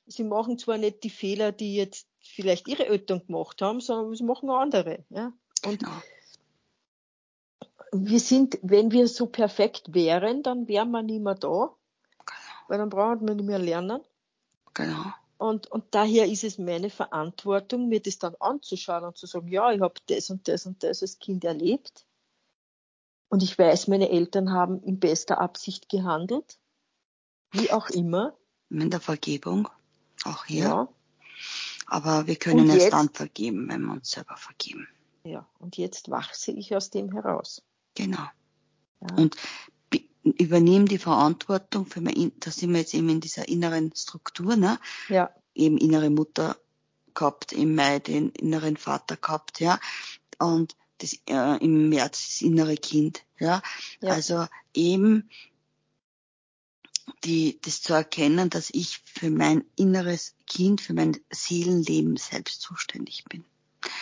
Sie 0.07 0.23
machen 0.23 0.57
zwar 0.57 0.77
nicht 0.77 1.03
die 1.03 1.09
Fehler, 1.09 1.51
die 1.53 1.75
jetzt 1.75 2.07
vielleicht 2.19 2.67
ihre 2.67 2.87
Eltern 2.87 3.25
gemacht 3.25 3.61
haben, 3.61 3.79
sondern 3.79 4.13
sie 4.15 4.23
machen 4.23 4.49
andere, 4.49 5.05
ja. 5.09 5.31
Und 5.65 5.79
genau. 5.79 6.01
wir 7.93 8.19
sind, 8.19 8.59
wenn 8.61 8.91
wir 8.91 9.07
so 9.07 9.27
perfekt 9.27 9.93
wären, 9.93 10.43
dann 10.43 10.67
wären 10.67 10.91
wir 10.91 11.03
nicht 11.03 11.21
mehr 11.21 11.35
da 11.35 11.73
weil 12.71 12.77
dann 12.77 12.89
braucht 12.89 13.21
man 13.21 13.35
nicht 13.35 13.45
mehr 13.45 13.59
lernen. 13.59 14.01
Genau. 14.73 15.03
Und, 15.37 15.67
und 15.67 15.83
daher 15.91 16.25
ist 16.27 16.45
es 16.45 16.57
meine 16.57 16.89
Verantwortung, 16.89 17.89
mir 17.89 17.99
das 17.99 18.17
dann 18.17 18.33
anzuschauen 18.39 19.03
und 19.03 19.17
zu 19.17 19.27
sagen, 19.27 19.49
ja, 19.49 19.73
ich 19.73 19.81
habe 19.81 19.95
das 20.07 20.29
und 20.29 20.47
das 20.47 20.65
und 20.65 20.81
das 20.81 21.01
als 21.01 21.19
Kind 21.19 21.43
erlebt. 21.43 22.05
Und 23.31 23.43
ich 23.43 23.57
weiß, 23.57 23.87
meine 23.87 24.09
Eltern 24.09 24.51
haben 24.51 24.83
in 24.83 24.99
bester 24.99 25.39
Absicht 25.39 25.87
gehandelt. 25.87 26.59
Wie 27.51 27.71
auch 27.71 27.89
immer. 27.89 28.37
In 28.69 28.89
der 28.89 28.99
Vergebung. 28.99 29.69
Auch 30.25 30.43
hier. 30.43 30.65
Ja. 30.65 30.89
Aber 31.87 32.27
wir 32.27 32.35
können 32.35 32.69
und 32.69 32.77
erst 32.77 32.91
dann 32.91 33.07
vergeben, 33.07 33.69
wenn 33.69 33.83
wir 33.83 33.93
uns 33.93 34.11
selber 34.11 34.35
vergeben. 34.35 34.85
Ja, 35.23 35.47
und 35.59 35.77
jetzt 35.77 36.11
wachse 36.11 36.51
ich 36.51 36.75
aus 36.75 36.89
dem 36.89 37.13
heraus. 37.13 37.63
Genau. 37.95 38.27
Ja. 38.99 39.15
Und 39.15 39.37
übernehme 40.23 40.85
die 40.85 40.97
Verantwortung 40.97 41.85
für 41.85 42.01
mein, 42.01 42.33
da 42.41 42.51
sind 42.51 42.71
wir 42.71 42.79
jetzt 42.79 42.93
eben 42.93 43.07
in 43.07 43.21
dieser 43.21 43.47
inneren 43.47 43.95
Struktur, 43.95 44.57
ne? 44.57 44.77
Ja. 45.07 45.33
Eben 45.55 45.77
innere 45.77 46.09
Mutter 46.09 46.57
gehabt, 47.13 47.53
im 47.53 47.75
Mai 47.75 47.99
den 47.99 48.31
inneren 48.31 48.75
Vater 48.75 49.15
gehabt, 49.15 49.61
ja. 49.61 49.79
Und 50.37 50.75
das, 51.01 51.13
äh, 51.27 51.63
im 51.63 51.89
März 51.89 52.27
das 52.27 52.41
innere 52.41 52.75
Kind, 52.75 53.23
ja. 53.39 53.61
ja. 54.01 54.09
Also 54.11 54.47
eben 54.73 55.29
die, 57.23 57.59
das 57.61 57.81
zu 57.81 57.93
erkennen, 57.93 58.49
dass 58.49 58.69
ich 58.69 58.99
für 58.99 59.29
mein 59.29 59.63
inneres 59.75 60.35
Kind, 60.47 60.81
für 60.81 60.93
mein 60.93 61.19
Seelenleben 61.29 62.17
selbst 62.17 62.61
zuständig 62.61 63.25
bin 63.25 63.43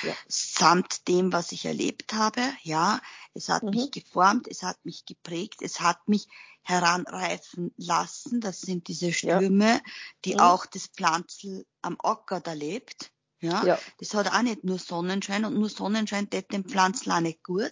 ja. 0.03 0.13
samt 0.27 1.07
dem, 1.07 1.31
was 1.31 1.51
ich 1.51 1.65
erlebt 1.65 2.13
habe. 2.13 2.41
Ja, 2.63 3.01
es 3.33 3.49
hat 3.49 3.63
mhm. 3.63 3.71
mich 3.71 3.91
geformt, 3.91 4.47
es 4.47 4.63
hat 4.63 4.83
mich 4.85 5.05
geprägt, 5.05 5.61
es 5.61 5.79
hat 5.79 6.07
mich 6.07 6.27
heranreifen 6.61 7.73
lassen. 7.77 8.41
Das 8.41 8.61
sind 8.61 8.87
diese 8.87 9.13
Stürme, 9.13 9.73
ja. 9.73 9.81
die 10.25 10.33
mhm. 10.35 10.39
auch 10.41 10.65
das 10.65 10.87
Pflanzel 10.87 11.65
am 11.81 11.97
Acker 12.01 12.39
da 12.39 12.53
lebt. 12.53 13.11
Ja, 13.41 13.65
ja, 13.65 13.79
das 13.99 14.13
hat 14.13 14.31
auch 14.31 14.41
nicht 14.41 14.63
nur 14.63 14.79
Sonnenschein 14.79 15.45
und 15.45 15.55
nur 15.55 15.69
Sonnenschein 15.69 16.29
tät 16.29 16.51
dem 16.51 16.65
Pflanzel 16.65 17.11
auch 17.11 17.21
nicht 17.21 17.43
gut. 17.43 17.71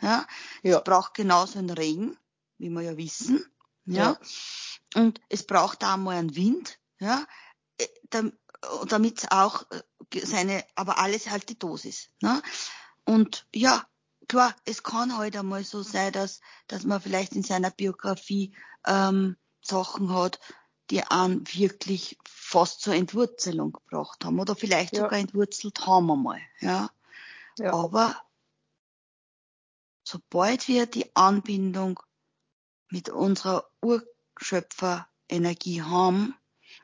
Ja, 0.00 0.26
ja. 0.62 0.78
es 0.78 0.84
braucht 0.84 1.14
genauso 1.14 1.58
einen 1.58 1.70
Regen, 1.70 2.16
wie 2.58 2.70
wir 2.70 2.82
ja 2.82 2.96
wissen. 2.96 3.44
Ja, 3.84 4.18
ja. 4.94 5.00
und 5.00 5.20
es 5.28 5.44
braucht 5.44 5.82
auch 5.84 5.96
mal 5.96 6.16
einen 6.16 6.36
Wind. 6.36 6.78
Ja, 7.00 7.26
äh, 7.78 7.86
damit 8.88 9.18
es 9.18 9.30
auch 9.30 9.64
äh, 9.70 10.26
seine, 10.26 10.64
aber 10.74 10.98
alles 10.98 11.30
halt 11.30 11.48
die 11.48 11.58
Dosis. 11.58 12.10
Ne? 12.20 12.42
Und 13.04 13.46
ja, 13.54 13.86
klar, 14.28 14.54
es 14.64 14.82
kann 14.82 15.16
halt 15.16 15.36
einmal 15.36 15.64
so 15.64 15.82
sein, 15.82 16.12
dass, 16.12 16.40
dass 16.66 16.84
man 16.84 17.00
vielleicht 17.00 17.34
in 17.34 17.42
seiner 17.42 17.70
Biografie 17.70 18.54
ähm, 18.86 19.36
Sachen 19.62 20.12
hat, 20.12 20.40
die 20.90 21.04
an 21.04 21.44
wirklich 21.52 22.18
fast 22.24 22.80
zur 22.80 22.94
Entwurzelung 22.94 23.72
gebracht 23.72 24.24
haben 24.24 24.40
oder 24.40 24.56
vielleicht 24.56 24.96
ja. 24.96 25.02
sogar 25.02 25.18
entwurzelt 25.18 25.86
haben 25.86 26.10
einmal. 26.10 26.40
Ja? 26.60 26.90
ja. 27.58 27.74
Aber 27.74 28.16
sobald 30.02 30.68
wir 30.68 30.86
die 30.86 31.14
Anbindung 31.14 32.00
mit 32.88 33.10
unserer 33.10 33.68
Urschöpferenergie 33.82 35.82
haben 35.82 36.34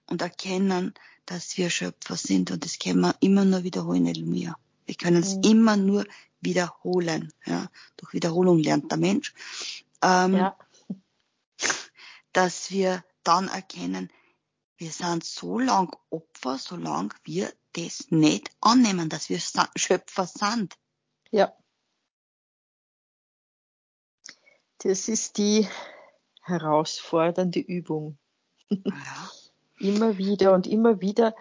und 0.06 0.20
erkennen, 0.20 0.92
dass 1.24 1.56
wir 1.56 1.70
Schöpfer 1.70 2.16
sind 2.16 2.50
und 2.50 2.64
das 2.64 2.78
können 2.78 3.00
wir 3.00 3.16
immer 3.20 3.46
nur 3.46 3.62
wiederholen, 3.62 4.06
Elmia. 4.06 4.58
Wir 4.84 4.94
können 4.94 5.22
es 5.22 5.36
mhm. 5.36 5.42
immer 5.44 5.76
nur 5.76 6.04
wiederholen. 6.40 7.32
Ja. 7.46 7.70
Durch 7.96 8.12
Wiederholung 8.12 8.58
lernt 8.58 8.90
der 8.90 8.98
Mensch. 8.98 9.32
Ähm, 10.02 10.34
ja. 10.34 10.58
Dass 12.34 12.70
wir 12.70 13.02
dann 13.24 13.48
erkennen, 13.48 14.10
wir 14.76 14.90
sind 14.90 15.24
so 15.24 15.58
lang 15.58 15.96
Opfer, 16.10 16.58
solange 16.58 17.14
wir 17.24 17.52
das 17.72 18.10
nicht 18.10 18.50
annehmen, 18.60 19.08
dass 19.08 19.28
wir 19.28 19.40
Schöpfer 19.76 20.26
sind. 20.26 20.76
Ja. 21.30 21.56
Das 24.78 25.08
ist 25.08 25.38
die 25.38 25.68
herausfordernde 26.42 27.60
Übung. 27.60 28.18
Ja. 28.68 29.30
immer 29.78 30.18
wieder 30.18 30.52
und 30.52 30.66
immer 30.66 31.00
wieder. 31.00 31.34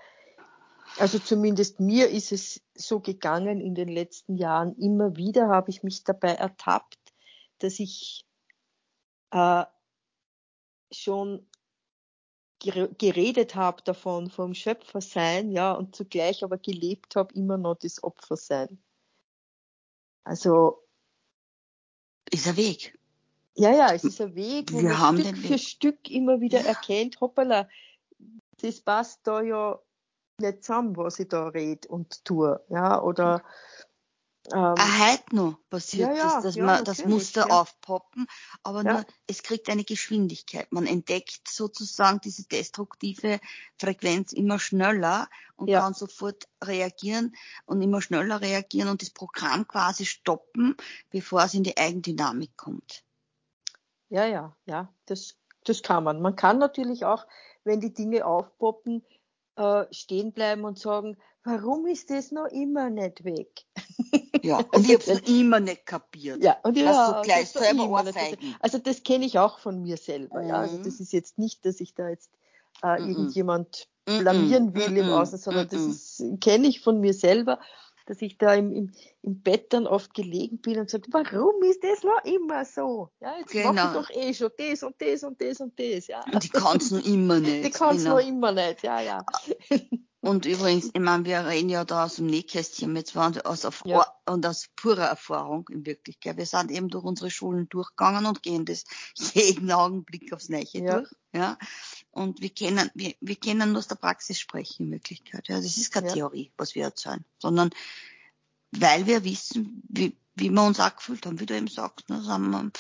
Also 0.98 1.18
zumindest 1.20 1.80
mir 1.80 2.10
ist 2.10 2.32
es 2.32 2.62
so 2.76 3.00
gegangen 3.00 3.62
in 3.62 3.76
den 3.76 3.88
letzten 3.90 4.36
Jahren. 4.36 4.76
Immer 4.78 5.16
wieder 5.16 5.48
habe 5.48 5.70
ich 5.70 5.84
mich 5.84 6.04
dabei 6.04 6.34
ertappt, 6.34 7.00
dass 7.60 7.80
ich 7.80 8.26
äh, 9.32 9.66
schon 10.92 11.48
geredet 12.64 13.56
habe 13.56 13.82
davon, 13.84 14.30
vom 14.30 14.54
Schöpfersein, 14.54 15.52
ja, 15.52 15.74
und 15.74 15.96
zugleich 15.96 16.44
aber 16.44 16.58
gelebt 16.58 17.16
habe, 17.16 17.34
immer 17.34 17.58
noch 17.58 17.76
das 17.76 18.04
Opfersein. 18.04 18.82
Also. 20.24 20.84
Ist 22.32 22.48
ein 22.48 22.58
Weg. 22.58 22.98
Ja, 23.56 23.72
ja, 23.72 23.94
es 23.94 24.04
ist 24.04 24.20
ein 24.22 24.34
Weg, 24.34 24.74
wo 24.74 24.82
Wir 24.82 24.90
man 24.90 25.20
Stück 25.20 25.38
für 25.38 25.50
Weg. 25.50 25.60
Stück 25.60 26.10
immer 26.10 26.42
wieder 26.42 26.62
ja. 26.62 26.68
erkennt, 26.68 27.22
hoppala, 27.22 27.70
das 28.62 28.82
passt 28.82 29.20
da 29.24 29.42
ja 29.42 29.80
nicht 30.40 30.64
zusammen, 30.64 30.98
was 30.98 31.20
ich 31.20 31.28
da 31.28 31.50
rede 31.50 31.88
und 31.88 32.26
tue, 32.26 32.60
ja, 32.70 33.02
oder 33.02 33.44
ähm, 34.52 34.76
ah, 34.78 35.00
heute 35.00 35.36
noch 35.36 35.58
passiert 35.70 36.10
ja, 36.10 36.16
ja, 36.16 36.34
das, 36.36 36.44
dass 36.44 36.56
ja, 36.56 36.66
man 36.66 36.84
das 36.84 37.06
Muster 37.06 37.50
aufpoppen, 37.50 38.28
aber 38.62 38.84
nur, 38.84 39.06
es 39.26 39.42
kriegt 39.42 39.70
eine 39.70 39.86
Geschwindigkeit. 39.86 40.70
Man 40.72 40.86
entdeckt 40.86 41.48
sozusagen 41.48 42.20
diese 42.20 42.46
destruktive 42.48 43.40
Frequenz 43.78 44.34
immer 44.34 44.60
schneller 44.60 45.30
und 45.56 45.72
kann 45.72 45.94
sofort 45.94 46.50
reagieren 46.62 47.36
und 47.66 47.82
immer 47.82 48.02
schneller 48.02 48.42
reagieren 48.42 48.90
und 48.90 49.02
das 49.02 49.12
Programm 49.12 49.66
quasi 49.66 50.06
stoppen, 50.06 50.76
bevor 51.10 51.44
es 51.44 51.54
in 51.54 51.64
die 51.64 51.78
Eigendynamik 51.78 52.58
kommt. 52.58 53.06
Ja, 54.10 54.26
ja, 54.26 54.56
ja, 54.66 54.94
das, 55.06 55.38
das 55.64 55.82
kann 55.84 56.04
man. 56.04 56.22
Man 56.22 56.36
kann 56.36 56.58
natürlich 56.60 57.06
auch, 57.06 57.26
wenn 57.64 57.80
die 57.80 57.94
Dinge 57.94 58.26
aufpoppen, 58.26 59.06
äh, 59.56 59.86
stehen 59.92 60.34
bleiben 60.34 60.66
und 60.66 60.78
sagen, 60.78 61.18
warum 61.44 61.86
ist 61.88 62.10
das 62.10 62.32
noch 62.32 62.48
immer 62.48 62.90
nicht 62.90 63.24
weg? 63.24 63.66
Ja, 64.42 64.58
und 64.74 64.90
ich 64.90 64.94
habe 64.94 65.12
es 65.12 65.20
immer 65.30 65.60
nicht 65.60 65.86
kapiert. 65.86 66.44
Ja, 66.44 66.58
und 66.64 66.78
ja, 66.78 67.14
du 67.14 67.22
gleich 67.22 67.50
selber 67.50 67.90
Ohrfeigen. 67.90 68.56
Also 68.60 68.78
das 68.78 69.04
kenne 69.04 69.26
ich 69.26 69.40
auch 69.40 69.60
von 69.60 69.82
mir 69.82 69.98
selber. 69.98 70.42
Mhm. 70.42 70.50
Ja, 70.50 70.56
also 70.60 70.78
das 70.78 71.00
ist 71.00 71.14
jetzt 71.14 71.38
nicht, 71.38 71.66
dass 71.66 71.80
ich 71.80 71.94
da 71.94 72.10
jetzt 72.10 72.32
äh, 72.82 73.00
mhm. 73.00 73.10
irgendjemand 73.10 73.88
blamieren 74.06 74.74
will 74.74 74.90
mhm. 74.90 74.98
im 74.98 75.10
Außen, 75.10 75.38
sondern 75.38 75.68
das 75.70 76.24
kenne 76.42 76.68
ich 76.68 76.82
von 76.82 77.00
mir 77.00 77.14
selber 77.14 77.60
dass 78.06 78.22
ich 78.22 78.38
da 78.38 78.54
im, 78.54 78.74
im, 78.74 78.92
im 79.22 79.42
Bett 79.42 79.72
dann 79.72 79.88
oft 79.88 80.14
gelegen 80.14 80.60
bin 80.60 80.80
und 80.80 80.86
gesagt, 80.86 81.08
warum 81.12 81.64
ist 81.64 81.84
das 81.84 82.04
noch 82.04 82.24
immer 82.26 82.66
so? 82.66 83.10
Ja, 83.22 83.38
jetzt 83.40 83.52
genau. 83.52 83.74
mache 83.74 83.88
ich 83.88 83.94
doch 83.94 84.10
eh 84.10 84.34
schon 84.34 84.52
das 84.58 84.84
und 84.84 85.02
das 85.02 85.24
und 85.24 85.42
das 85.42 85.60
und 85.62 85.80
das. 85.80 86.08
Ja. 86.08 86.24
Und 86.32 86.44
die 86.44 86.50
kannst 86.50 86.92
noch 86.92 87.06
immer 87.06 87.40
nicht. 87.40 87.66
Die 87.66 87.72
kannst 87.72 88.04
genau. 88.04 88.18
noch 88.18 88.28
immer 88.28 88.52
nicht, 88.52 88.84
ja, 88.84 89.00
ja. 89.02 89.26
Und 90.24 90.46
übrigens, 90.46 90.86
ich 90.86 91.02
meine, 91.02 91.26
wir 91.26 91.46
reden 91.46 91.68
ja 91.68 91.84
da 91.84 92.06
aus 92.06 92.16
dem 92.16 92.28
Nähkästchen 92.28 92.96
jetzt 92.96 93.14
waren 93.14 93.38
aus 93.42 93.68
ja. 93.84 94.08
und 94.26 94.46
aus 94.46 94.70
purer 94.78 95.04
Erfahrung 95.04 95.68
in 95.70 95.86
Wirklichkeit. 95.86 96.38
Wir 96.38 96.46
sind 96.46 96.72
eben 96.72 96.88
durch 96.88 97.04
unsere 97.04 97.30
Schulen 97.30 97.68
durchgegangen 97.68 98.26
und 98.26 98.42
gehen 98.42 98.64
das 98.64 98.86
jeden 99.34 99.70
Augenblick 99.70 100.32
aufs 100.32 100.48
Neiche 100.48 100.80
ja. 100.80 100.94
durch. 100.94 101.10
Ja. 101.34 101.58
Und 102.12 102.40
wir 102.40 102.52
kennen, 102.52 102.90
wir, 102.94 103.14
wir 103.20 103.36
kennen 103.36 103.74
nur 103.74 103.80
aus 103.80 103.90
der 103.90 103.96
Praxis 103.96 104.40
sprechen 104.40 104.86
in 104.86 104.92
Wirklichkeit. 104.94 105.50
Ja, 105.50 105.58
das 105.58 105.76
ist 105.76 105.92
keine 105.92 106.08
ja. 106.08 106.14
Theorie, 106.14 106.54
was 106.56 106.74
wir 106.74 106.86
erzählen, 106.86 107.26
sondern 107.38 107.72
weil 108.72 109.06
wir 109.06 109.26
wissen, 109.26 109.84
wie, 109.90 110.16
wie 110.36 110.50
wir 110.50 110.64
uns 110.64 110.80
auch 110.80 110.96
gefühlt 110.96 111.26
haben, 111.26 111.42
wie 111.42 111.46
du 111.46 111.58
eben 111.58 111.68
sagst, 111.68 112.08
ne, 112.08 112.26
haben 112.28 112.50
wir 112.50 112.72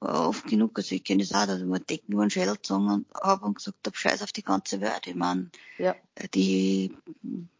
oft 0.00 0.46
genug, 0.46 0.78
also 0.78 0.94
ich 0.94 1.04
kenne 1.04 1.24
das 1.24 1.32
auch, 1.32 1.46
dass 1.46 1.60
ich 1.60 1.66
mir 1.66 1.80
Decken 1.80 2.12
über 2.12 2.24
den 2.24 2.30
Schädel 2.30 2.54
gezogen 2.54 3.06
habe 3.14 3.44
und 3.44 3.56
gesagt 3.56 3.86
habe, 3.86 3.96
scheiß 3.96 4.22
auf 4.22 4.32
die 4.32 4.42
ganze 4.42 4.80
Welt. 4.80 5.06
Ich 5.06 5.14
meine, 5.14 5.50
ja. 5.78 5.94
die, 6.34 6.96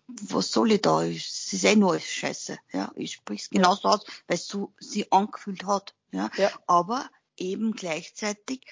was 0.07 0.53
soll 0.53 0.73
ich 0.73 0.83
da? 0.83 1.05
Es 1.05 1.53
ist 1.53 1.65
eh 1.65 1.77
nur 1.77 1.93
alles 1.93 2.07
scheiße. 2.07 2.59
Ja, 2.73 2.93
ich 2.97 3.13
sprich's 3.13 3.51
genauso 3.51 3.89
ja. 3.89 3.95
aus, 3.95 4.05
weil 4.27 4.37
es 4.37 4.47
so 4.47 4.73
sie 4.79 5.11
angefühlt 5.11 5.65
hat. 5.65 5.95
Ja, 6.13 6.31
ja. 6.37 6.51
aber 6.67 7.09
eben 7.37 7.73
gleichzeitig 7.73 8.67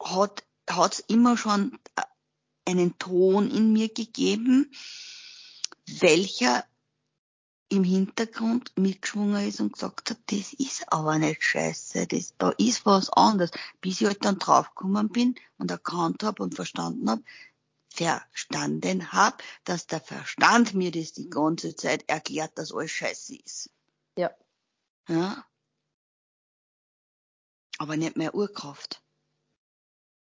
hat 0.00 0.44
hat 0.68 0.94
es 0.94 1.00
immer 1.00 1.36
schon 1.36 1.78
äh, 1.96 2.02
einen 2.64 2.98
Ton 2.98 3.50
in 3.50 3.72
mir 3.72 3.88
gegeben, 3.88 4.70
welcher 5.86 6.64
im 7.70 7.84
Hintergrund 7.84 8.72
mitgeschwungen 8.76 9.46
ist 9.46 9.60
und 9.60 9.74
gesagt 9.74 10.10
hat, 10.10 10.18
das 10.26 10.54
ist 10.54 10.90
aber 10.90 11.18
nicht 11.18 11.42
scheiße, 11.42 12.06
das, 12.06 12.34
da 12.38 12.50
ist 12.50 12.86
was 12.86 13.10
anderes, 13.10 13.50
bis 13.80 14.00
ich 14.00 14.06
halt 14.06 14.24
dann 14.24 14.38
draufgekommen 14.38 15.10
bin 15.10 15.34
und 15.58 15.70
erkannt 15.70 16.22
habe 16.22 16.42
und 16.42 16.54
verstanden 16.54 17.10
habe, 17.10 17.22
verstanden 17.90 19.12
habe, 19.12 19.36
dass 19.64 19.86
der 19.86 20.00
Verstand 20.00 20.74
mir 20.74 20.90
das 20.90 21.12
die 21.12 21.28
ganze 21.28 21.76
Zeit 21.76 22.08
erklärt, 22.08 22.56
dass 22.56 22.72
alles 22.72 22.90
scheiße 22.90 23.36
ist. 23.36 23.70
Ja. 24.16 24.30
Ja. 25.08 25.44
Aber 27.78 27.96
nicht 27.96 28.16
mehr 28.16 28.34
Urkraft. 28.34 29.02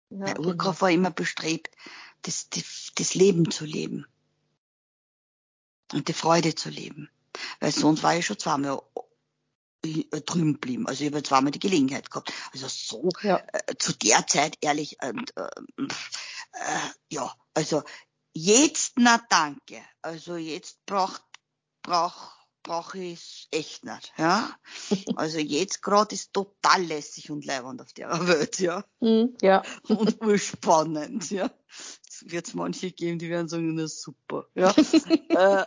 Ja, 0.09 0.37
Urkraft 0.37 0.79
genau. 0.79 0.81
war 0.81 0.91
immer 0.91 1.11
bestrebt, 1.11 1.75
das, 2.21 2.49
das, 2.49 2.91
das 2.95 3.15
Leben 3.15 3.49
zu 3.49 3.65
leben. 3.65 4.05
Und 5.93 6.07
die 6.07 6.13
Freude 6.13 6.55
zu 6.55 6.69
leben. 6.69 7.09
Weil 7.59 7.71
sonst 7.71 8.03
war 8.03 8.15
ich 8.15 8.25
schon 8.25 8.39
zweimal 8.39 8.81
äh, 9.83 10.21
drüben 10.21 10.53
geblieben. 10.53 10.87
Also 10.87 11.03
ich 11.03 11.11
habe 11.11 11.23
zweimal 11.23 11.51
die 11.51 11.59
Gelegenheit 11.59 12.09
gehabt. 12.11 12.31
Also 12.53 12.67
so 12.67 13.09
ja. 13.21 13.41
äh, 13.51 13.75
zu 13.77 13.93
der 13.93 14.25
Zeit 14.27 14.57
ehrlich 14.61 14.97
und 15.03 15.35
äh, 15.35 15.49
äh, 16.53 16.89
ja, 17.09 17.33
also 17.53 17.83
jetzt 18.33 18.93
na 18.97 19.21
danke. 19.29 19.81
Also 20.01 20.35
jetzt 20.35 20.85
braucht 20.85 21.23
braucht 21.81 22.41
brauche 22.63 22.99
ich 22.99 23.47
echt 23.51 23.85
nicht, 23.85 24.13
ja. 24.17 24.55
Also 25.15 25.39
jetzt 25.39 25.81
gerade 25.81 26.13
ist 26.13 26.33
total 26.33 26.83
lässig 26.83 27.31
und 27.31 27.45
leibend 27.45 27.81
auf 27.81 27.93
der 27.93 28.27
Welt, 28.27 28.59
ja. 28.59 28.85
Mm, 28.99 29.35
ja. 29.41 29.63
Und 29.87 30.21
urspannend, 30.21 31.31
ja. 31.31 31.49
Es 32.07 32.23
wird 32.29 32.53
manche 32.53 32.91
geben, 32.91 33.19
die 33.19 33.29
werden 33.29 33.47
sagen, 33.47 33.73
na 33.75 33.87
super, 33.87 34.45
ja. 34.53 34.73
Äh, 35.29 35.65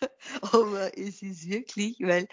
aber 0.42 0.96
es 0.96 1.22
ist 1.22 1.48
wirklich, 1.48 2.00
weil 2.00 2.28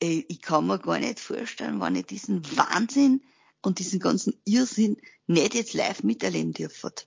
ey, 0.00 0.24
ich 0.28 0.42
kann 0.42 0.66
mir 0.66 0.78
gar 0.78 0.98
nicht 0.98 1.20
vorstellen, 1.20 1.80
wenn 1.80 1.96
ich 1.96 2.06
diesen 2.06 2.44
Wahnsinn 2.56 3.22
und 3.62 3.78
diesen 3.78 4.00
ganzen 4.00 4.40
Irrsinn 4.44 5.00
nicht 5.26 5.54
jetzt 5.54 5.72
live 5.72 6.02
miterleben 6.02 6.52
dürfte. 6.52 7.06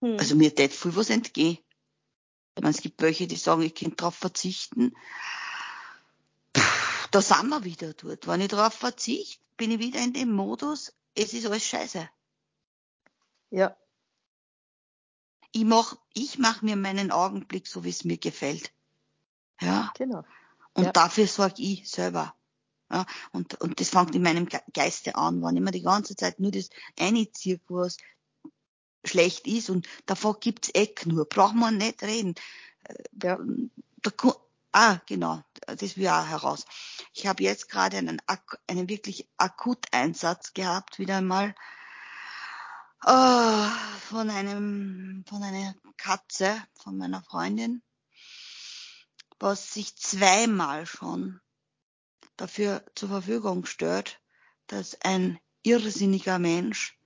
Hm. 0.00 0.16
Also 0.18 0.34
mir 0.34 0.54
tät 0.54 0.72
viel 0.72 0.94
was 0.96 1.10
entgehen. 1.10 1.58
Meine, 2.56 2.70
es 2.70 2.82
gibt 2.82 3.00
welche, 3.02 3.28
die 3.28 3.36
sagen, 3.36 3.62
ich 3.62 3.74
kann 3.74 3.94
darauf 3.94 4.16
verzichten. 4.16 4.92
Puh, 6.52 6.62
da 7.12 7.22
sind 7.22 7.48
wir 7.48 7.62
wieder 7.62 7.94
dort. 7.94 8.26
Wenn 8.26 8.40
ich 8.40 8.48
darauf 8.48 8.74
verzichte, 8.74 9.40
bin 9.56 9.70
ich 9.70 9.78
wieder 9.78 10.02
in 10.02 10.12
dem 10.12 10.32
Modus, 10.32 10.92
es 11.14 11.32
ist 11.34 11.46
alles 11.46 11.64
scheiße. 11.64 12.08
Ja. 13.50 13.76
Ich 15.52 15.64
mach, 15.64 15.96
ich 16.12 16.38
mach 16.38 16.62
mir 16.62 16.76
meinen 16.76 17.10
Augenblick 17.10 17.66
so, 17.66 17.84
wie 17.84 17.90
es 17.90 18.04
mir 18.04 18.18
gefällt. 18.18 18.72
Ja. 19.60 19.92
Genau. 19.96 20.24
Und 20.74 20.84
ja. 20.84 20.92
dafür 20.92 21.26
sorge 21.26 21.62
ich 21.62 21.88
selber. 21.88 22.34
Ja, 22.90 23.04
und, 23.32 23.60
und 23.60 23.80
das 23.80 23.90
fängt 23.90 24.14
in 24.14 24.22
meinem 24.22 24.48
Geiste 24.72 25.14
an, 25.14 25.42
wenn 25.42 25.56
ich 25.56 25.62
mir 25.62 25.72
die 25.72 25.82
ganze 25.82 26.16
Zeit 26.16 26.40
nur 26.40 26.50
das 26.50 26.70
eine 26.98 27.30
Zirkus, 27.32 27.98
schlecht 29.04 29.46
ist 29.46 29.70
und 29.70 29.86
davon 30.06 30.36
gibt's 30.40 30.70
eh 30.74 30.92
nur, 31.04 31.26
brauchen 31.26 31.58
wir 31.58 31.70
nicht 31.70 32.02
reden. 32.02 32.34
Äh, 32.84 32.94
ja. 33.22 33.38
Da, 34.00 34.10
ah, 34.72 35.00
genau, 35.06 35.42
das 35.66 35.96
will 35.96 36.08
auch 36.08 36.26
heraus. 36.26 36.64
Ich 37.12 37.26
habe 37.26 37.42
jetzt 37.42 37.68
gerade 37.68 37.98
einen, 37.98 38.22
einen 38.66 38.88
wirklich 38.88 39.28
Akuteinsatz 39.36 40.54
gehabt, 40.54 40.98
wieder 40.98 41.16
einmal 41.16 41.54
oh, 43.04 43.66
von 44.08 44.30
einem, 44.30 45.24
von 45.28 45.42
einer 45.42 45.74
Katze, 45.96 46.62
von 46.74 46.96
meiner 46.96 47.22
Freundin, 47.22 47.82
was 49.38 49.74
sich 49.74 49.96
zweimal 49.96 50.86
schon 50.86 51.40
dafür 52.36 52.84
zur 52.94 53.08
Verfügung 53.08 53.66
stellt, 53.66 54.20
dass 54.66 55.00
ein 55.02 55.38
irrsinniger 55.62 56.38
Mensch 56.38 56.96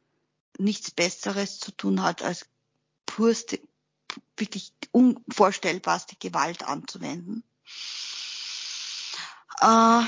nichts 0.59 0.91
Besseres 0.91 1.59
zu 1.59 1.73
tun 1.73 2.03
hat, 2.03 2.23
als 2.23 2.47
purste, 3.07 3.61
wirklich 4.37 4.73
unvorstellbarste 4.93 6.17
Gewalt 6.17 6.65
anzuwenden. 6.65 7.45
Äh, 9.61 10.03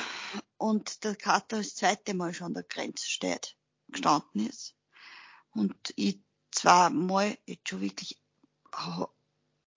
und 0.59 1.05
der 1.05 1.16
Kater 1.16 1.59
das 1.59 1.74
zweite 1.74 2.14
Mal 2.14 2.35
schon 2.35 2.49
an 2.49 2.55
der 2.55 2.62
Grenze 2.64 3.07
steht, 3.07 3.57
gestanden 3.89 4.49
ist. 4.49 4.74
Und 5.55 5.75
ich 5.97 6.19
zweimal 6.51 7.37
jetzt 7.47 7.69
schon 7.69 7.81
wirklich 7.81 8.21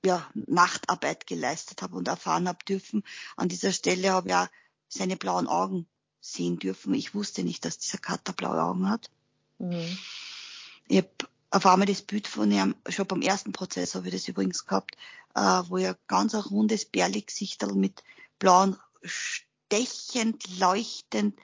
ja, 0.05 0.29
Nachtarbeit 0.33 1.27
geleistet 1.27 1.81
habe 1.81 1.95
und 1.95 2.07
erfahren 2.07 2.47
habe 2.47 2.63
dürfen. 2.65 3.03
An 3.35 3.49
dieser 3.49 3.71
Stelle 3.71 4.11
habe 4.11 4.29
ich 4.29 4.35
auch 4.35 4.47
seine 4.87 5.17
blauen 5.17 5.47
Augen 5.47 5.87
sehen 6.19 6.59
dürfen. 6.59 6.93
Ich 6.93 7.13
wusste 7.13 7.43
nicht, 7.43 7.65
dass 7.65 7.79
dieser 7.79 7.97
Kater 7.97 8.33
blaue 8.33 8.61
Augen 8.61 8.89
hat. 8.89 9.09
Mhm. 9.59 9.97
Ich 10.87 10.97
habe 10.97 11.09
auf 11.49 11.65
einmal 11.65 11.87
das 11.87 12.01
Bild 12.01 12.27
von 12.27 12.51
ihm, 12.51 12.75
schon 12.89 13.07
beim 13.07 13.21
ersten 13.21 13.51
Prozess 13.51 13.95
habe 13.95 14.07
ich 14.07 14.13
das 14.13 14.27
übrigens 14.27 14.65
gehabt, 14.65 14.97
äh, 15.35 15.39
wo 15.67 15.77
er 15.77 15.97
ganz 16.07 16.35
ein 16.35 16.41
rundes 16.41 16.85
Bärli-Gesichterl 16.85 17.73
mit 17.73 18.03
blauen, 18.39 18.77
stechend, 19.03 20.59
leuchtend 20.59 21.39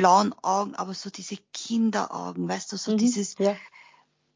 blauen 0.00 0.32
Augen, 0.42 0.74
aber 0.76 0.94
so 0.94 1.10
diese 1.10 1.36
Kinderaugen, 1.52 2.48
weißt 2.48 2.72
du, 2.72 2.78
so 2.78 2.92
mhm, 2.92 2.96
dieses, 2.96 3.36
ja. 3.36 3.54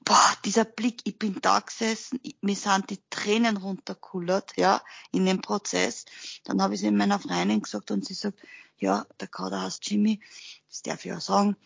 boah, 0.04 0.36
dieser 0.44 0.66
Blick, 0.66 1.00
ich 1.04 1.18
bin 1.18 1.40
da 1.40 1.60
gesessen, 1.60 2.20
ich, 2.22 2.36
mir 2.42 2.54
sind 2.54 2.90
die 2.90 3.00
Tränen 3.08 3.56
runterkullert, 3.56 4.58
ja, 4.58 4.82
in 5.10 5.24
dem 5.24 5.40
Prozess. 5.40 6.04
Dann 6.44 6.60
habe 6.60 6.74
ich 6.74 6.82
es 6.82 6.86
in 6.86 6.98
meiner 6.98 7.18
Freundin 7.18 7.62
gesagt 7.62 7.90
und 7.90 8.04
sie 8.04 8.12
sagt, 8.12 8.38
ja, 8.76 9.06
der 9.20 9.28
Kader 9.28 9.62
heißt 9.62 9.88
Jimmy, 9.88 10.20
das 10.68 10.82
darf 10.82 11.02
ich 11.06 11.14
auch 11.14 11.22
sagen, 11.22 11.56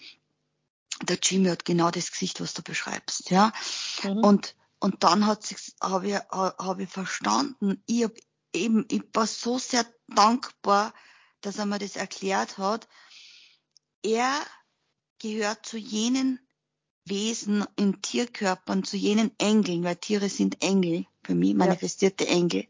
der 1.03 1.19
Jimmy 1.21 1.49
hat 1.49 1.65
genau 1.65 1.91
das 1.91 2.13
Gesicht, 2.13 2.41
was 2.41 2.55
du 2.55 2.63
beschreibst, 2.63 3.31
ja. 3.31 3.53
Mhm. 4.05 4.19
Und, 4.19 4.55
und 4.79 5.03
dann 5.03 5.27
hat 5.27 5.45
sich, 5.45 5.75
habe 5.83 6.07
ich, 6.07 6.15
habe 6.15 6.85
ich 6.85 6.89
verstanden, 6.89 7.83
ich 7.87 8.05
hab 8.05 8.13
eben, 8.53 8.87
ich 8.93 9.03
war 9.13 9.27
so 9.27 9.59
sehr 9.59 9.85
dankbar, 10.07 10.95
dass 11.41 11.59
er 11.59 11.67
mir 11.67 11.81
das 11.81 11.97
erklärt 11.97 12.59
hat. 12.59 12.87
Er 14.03 14.47
gehört 15.19 15.67
zu 15.67 15.77
jenen 15.77 16.41
Wesen 17.05 17.65
in 17.77 18.01
Tierkörpern, 18.03 18.85
zu 18.85 18.97
jenen 18.97 19.33
Engeln, 19.39 19.83
weil 19.83 19.97
Tiere 19.97 20.29
sind 20.29 20.63
Engel, 20.63 21.07
für 21.25 21.35
mich 21.35 21.55
manifestierte 21.55 22.25
ja. 22.25 22.31
Engel, 22.31 22.69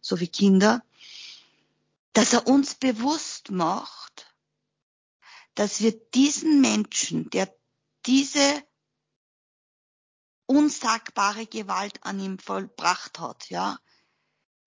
so 0.00 0.20
wie 0.20 0.28
Kinder, 0.28 0.84
dass 2.12 2.32
er 2.32 2.46
uns 2.46 2.76
bewusst 2.76 3.50
macht, 3.50 4.34
dass 5.54 5.80
wir 5.80 5.92
diesen 5.92 6.60
Menschen, 6.60 7.30
der 7.30 7.52
diese 8.06 8.62
unsagbare 10.46 11.46
Gewalt 11.46 12.02
an 12.04 12.20
ihm 12.20 12.38
vollbracht 12.38 13.18
hat, 13.18 13.50
ja, 13.50 13.78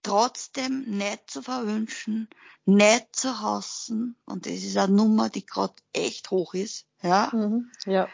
trotzdem 0.07 0.83
nicht 0.85 1.29
zu 1.29 1.41
verwünschen, 1.41 2.29
nicht 2.65 3.15
zu 3.15 3.39
hassen, 3.41 4.15
und 4.25 4.45
das 4.45 4.63
ist 4.63 4.77
eine 4.77 4.93
Nummer, 4.93 5.29
die 5.29 5.45
gerade 5.45 5.73
echt 5.91 6.31
hoch 6.31 6.53
ist, 6.53 6.85
ja, 7.01 7.29
mhm, 7.33 7.71
ja. 7.85 8.07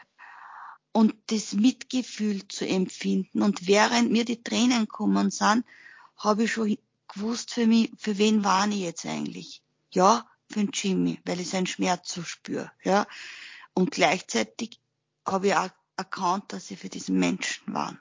Und 0.92 1.16
das 1.28 1.54
Mitgefühl 1.54 2.48
zu 2.48 2.68
empfinden. 2.68 3.42
Und 3.42 3.66
während 3.66 4.12
mir 4.12 4.26
die 4.26 4.44
Tränen 4.44 4.88
kommen 4.88 5.32
sind, 5.32 5.66
habe 6.18 6.44
ich 6.44 6.52
schon 6.52 6.78
gewusst 7.08 7.52
für 7.52 7.66
mich, 7.66 7.92
für 7.98 8.20
wen 8.20 8.44
war 8.44 8.68
ich 8.68 8.80
jetzt 8.80 9.06
eigentlich? 9.08 9.64
Ja, 9.90 10.28
für 10.52 10.60
den 10.60 10.70
Jimmy, 10.72 11.20
weil 11.26 11.40
ich 11.40 11.50
seinen 11.50 11.66
Schmerz 11.66 12.14
so 12.14 12.24
spüre, 12.24 12.72
ja. 12.84 13.08
Und 13.74 13.90
gleichzeitig 13.90 14.80
habe 15.26 15.48
ich 15.48 15.56
auch 15.56 15.70
erkannt, 15.98 16.54
dass 16.54 16.68
sie 16.68 16.76
für 16.76 16.90
diesen 16.90 17.18
Menschen 17.18 17.74
waren. 17.74 18.00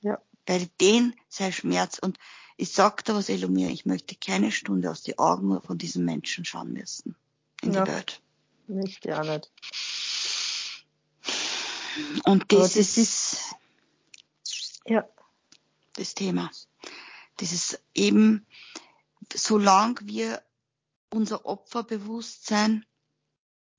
Ja. 0.00 0.18
Weil 0.46 0.66
den 0.80 1.14
sein 1.28 1.52
Schmerz 1.52 1.98
und 1.98 2.18
ich 2.62 2.70
sagte 2.70 3.12
was 3.16 3.28
Elomir, 3.28 3.70
ich 3.70 3.86
möchte 3.86 4.14
keine 4.14 4.52
Stunde 4.52 4.88
aus 4.88 5.02
die 5.02 5.18
Augen 5.18 5.60
von 5.62 5.78
diesen 5.78 6.04
Menschen 6.04 6.44
schauen 6.44 6.72
müssen. 6.72 7.16
In 7.60 7.72
ja. 7.72 7.84
die 7.84 7.90
Welt. 7.90 8.22
Nicht, 8.68 9.04
ja 9.04 9.20
nicht. 9.24 9.50
Und 12.24 12.52
das, 12.52 12.74
das 12.74 12.76
ist, 12.76 12.98
ist, 12.98 13.54
ja. 14.86 15.04
das 15.94 16.14
Thema. 16.14 16.52
Dieses 17.40 17.80
eben, 17.94 18.46
solange 19.34 19.96
wir 20.04 20.40
unser 21.10 21.44
Opferbewusstsein 21.44 22.86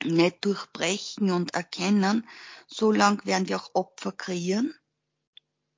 nicht 0.03 0.43
durchbrechen 0.43 1.31
und 1.31 1.53
erkennen, 1.53 2.27
so 2.67 2.91
lang 2.91 3.25
werden 3.25 3.47
wir 3.47 3.61
auch 3.61 3.71
Opfer 3.75 4.11
kreieren. 4.11 4.75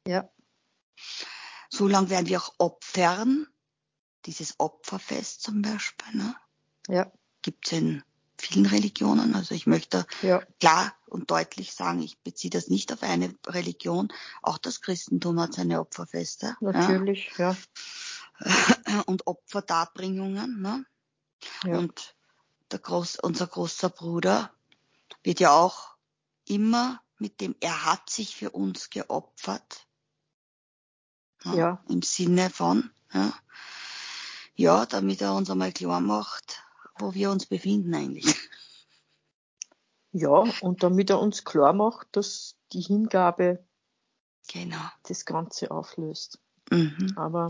Ja. 0.07 0.27
So 1.75 1.87
lang 1.87 2.09
werden 2.09 2.27
wir 2.27 2.41
auch 2.41 2.53
opfern. 2.57 3.47
Dieses 4.25 4.59
Opferfest 4.59 5.43
zum 5.43 5.61
Beispiel, 5.61 6.15
ne? 6.15 6.35
Ja. 6.87 7.11
Gibt 7.41 7.67
es 7.67 7.73
in 7.73 8.03
vielen 8.37 8.65
Religionen. 8.65 9.35
Also 9.35 9.55
ich 9.55 9.67
möchte 9.67 10.05
ja. 10.21 10.41
klar 10.59 10.95
und 11.05 11.31
deutlich 11.31 11.73
sagen, 11.73 12.01
ich 12.01 12.17
beziehe 12.19 12.49
das 12.49 12.69
nicht 12.69 12.93
auf 12.93 13.03
eine 13.03 13.35
Religion. 13.45 14.11
Auch 14.41 14.57
das 14.57 14.81
Christentum 14.81 15.39
hat 15.39 15.53
seine 15.53 15.79
Opferfeste. 15.79 16.55
Natürlich, 16.61 17.31
ja. 17.37 17.55
ja. 18.39 19.03
Und 19.05 19.27
Opferdarbringungen, 19.27 20.61
ne? 20.61 20.85
Ja. 21.63 21.77
Und 21.77 22.15
der 22.71 22.79
Groß, 22.79 23.19
unser 23.19 23.47
großer 23.47 23.89
Bruder 23.89 24.51
wird 25.23 25.39
ja 25.39 25.51
auch 25.51 25.95
immer 26.47 27.01
mit 27.17 27.41
dem, 27.41 27.55
er 27.59 27.85
hat 27.85 28.09
sich 28.09 28.35
für 28.35 28.51
uns 28.51 28.89
geopfert. 28.89 29.87
Ja, 31.45 31.55
ja. 31.55 31.83
Im 31.89 32.01
Sinne 32.01 32.49
von, 32.49 32.91
ja, 33.13 33.33
ja, 34.55 34.85
damit 34.85 35.21
er 35.21 35.33
uns 35.33 35.49
einmal 35.49 35.71
klar 35.71 36.01
macht, 36.01 36.63
wo 36.97 37.13
wir 37.13 37.31
uns 37.31 37.45
befinden 37.45 37.93
eigentlich. 37.93 38.25
Ja, 40.17 40.45
und 40.61 40.81
damit 40.81 41.09
er 41.09 41.19
uns 41.19 41.43
klar 41.43 41.73
macht, 41.73 42.07
dass 42.13 42.55
die 42.71 42.79
Hingabe 42.79 43.67
genau. 44.47 44.79
das 45.03 45.25
Ganze 45.25 45.71
auflöst. 45.71 46.39
Mhm. 46.71 47.11
Aber 47.17 47.49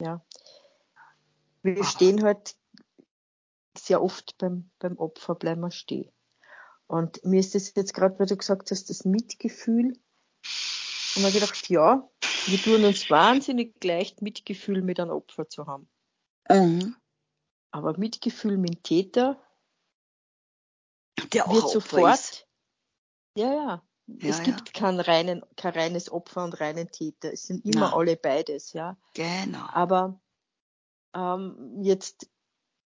ja, 0.00 0.20
wir 1.62 1.78
Ach. 1.80 1.88
stehen 1.88 2.24
halt 2.24 2.56
sehr 3.78 4.02
oft 4.02 4.36
beim, 4.38 4.70
beim 4.80 4.96
Opfer 4.98 5.36
bleiben 5.36 5.60
wir 5.60 5.70
stehen. 5.70 6.10
Und 6.88 7.24
mir 7.24 7.38
ist 7.38 7.54
das 7.54 7.72
jetzt 7.76 7.94
gerade, 7.94 8.18
weil 8.18 8.26
du 8.26 8.36
gesagt 8.36 8.72
hast, 8.72 8.90
das 8.90 9.04
Mitgefühl. 9.04 9.96
Und 11.14 11.22
mir 11.22 11.30
gedacht, 11.30 11.68
ja, 11.68 12.08
wir 12.46 12.58
tun 12.58 12.84
uns 12.84 13.10
wahnsinnig 13.10 13.82
leicht, 13.82 14.22
Mitgefühl 14.22 14.82
mit 14.82 15.00
einem 15.00 15.10
Opfer 15.10 15.48
zu 15.48 15.66
haben. 15.66 15.88
Mhm. 16.48 16.96
Aber 17.70 17.98
Mitgefühl 17.98 18.56
mit 18.56 18.70
dem 18.70 18.82
Täter 18.82 19.40
Der 21.32 21.46
wird 21.48 21.68
sofort. 21.68 22.14
Ist. 22.14 22.46
Ja, 23.36 23.52
ja. 23.52 23.82
Ja, 24.06 24.28
es 24.28 24.42
gibt 24.42 24.74
ja. 24.74 24.80
Kein, 24.80 25.00
reinen, 25.00 25.42
kein 25.56 25.72
reines 25.72 26.12
Opfer 26.12 26.44
und 26.44 26.60
reinen 26.60 26.90
Täter. 26.90 27.32
Es 27.32 27.44
sind 27.44 27.64
immer 27.64 27.86
Nein. 27.86 27.94
alle 27.94 28.16
beides, 28.16 28.74
ja. 28.74 28.98
Genau. 29.14 29.66
Aber 29.72 30.20
ähm, 31.14 31.78
jetzt 31.82 32.28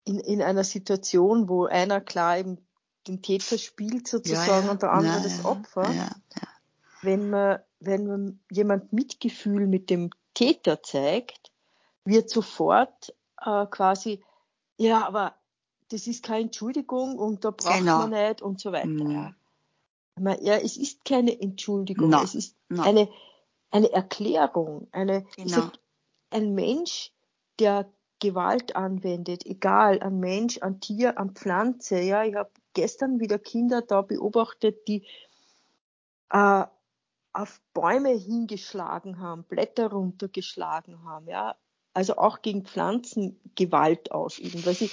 in, 0.05 0.21
in 0.21 0.41
einer 0.41 0.65
Situation, 0.65 1.49
wo 1.49 1.67
einer 1.67 2.01
klar 2.01 2.39
eben 2.39 2.65
den 3.09 3.21
Täter 3.21 3.59
spielt 3.59 4.07
sozusagen 4.07 4.67
ja, 4.67 4.71
und 4.71 4.83
der 4.83 4.93
andere 4.93 5.23
das 5.23 5.45
Opfer, 5.45 5.93
wenn 7.03 7.31
man 7.31 7.59
wenn 7.81 8.07
man 8.07 8.41
jemand 8.51 8.93
Mitgefühl 8.93 9.67
mit 9.67 9.91
dem 9.91 10.11
Täter 10.35 10.83
zeigt, 10.83 11.53
wird 12.05 12.31
sofort 12.31 13.15
äh, 13.41 13.67
quasi 13.67 14.23
ja, 14.77 15.07
aber 15.07 15.35
das 15.89 16.07
ist 16.07 16.23
keine 16.23 16.43
Entschuldigung 16.43 17.19
und 17.19 17.45
da 17.45 17.51
braucht 17.51 17.79
genau. 17.79 18.07
man 18.07 18.11
nicht 18.11 18.43
und 18.43 18.61
so 18.61 18.73
weiter. 18.73 18.87
Mhm. 18.87 19.11
Ja. 19.11 20.37
ja, 20.41 20.57
es 20.57 20.77
ist 20.77 21.05
keine 21.05 21.41
Entschuldigung, 21.41 22.11
no. 22.11 22.23
es 22.23 22.35
ist 22.35 22.57
no. 22.69 22.83
eine 22.83 23.09
eine 23.71 23.93
Erklärung, 23.93 24.89
eine 24.93 25.27
genau. 25.37 25.49
sag, 25.49 25.79
ein 26.31 26.55
Mensch, 26.55 27.13
der 27.59 27.91
Gewalt 28.21 28.77
anwendet, 28.77 29.47
egal, 29.47 30.01
an 30.01 30.19
Mensch, 30.19 30.59
an 30.59 30.81
Tier, 30.81 31.19
an 31.19 31.35
Pflanze. 31.35 32.01
Ja, 32.01 32.25
ich 32.25 32.35
habe 32.35 32.51
gestern 32.73 33.21
wieder 33.21 33.39
Kinder 33.39 33.83
da 33.83 34.03
beobachtet, 34.03 34.89
die 34.89 35.05
äh, 36.31 36.65
auf 37.39 37.61
Bäume 37.73 38.11
hingeschlagen 38.11 39.21
haben, 39.21 39.45
Blätter 39.45 39.91
runtergeschlagen 39.91 41.05
haben, 41.05 41.29
ja, 41.29 41.57
also 41.95 42.17
auch 42.17 42.43
gegen 42.43 42.65
Pflanzen 42.65 43.41
Gewalt 43.55 44.13
ausüben, 44.13 44.65
weil 44.67 44.75
sie 44.75 44.91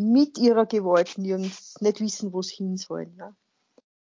mit 0.00 0.38
ihrer 0.38 0.66
Gewalt 0.66 1.18
nirgends 1.18 1.80
nicht 1.80 2.00
wissen, 2.00 2.32
wo 2.32 2.42
sie 2.42 2.56
hin 2.56 2.76
sollen. 2.76 3.14
Ja. 3.16 3.34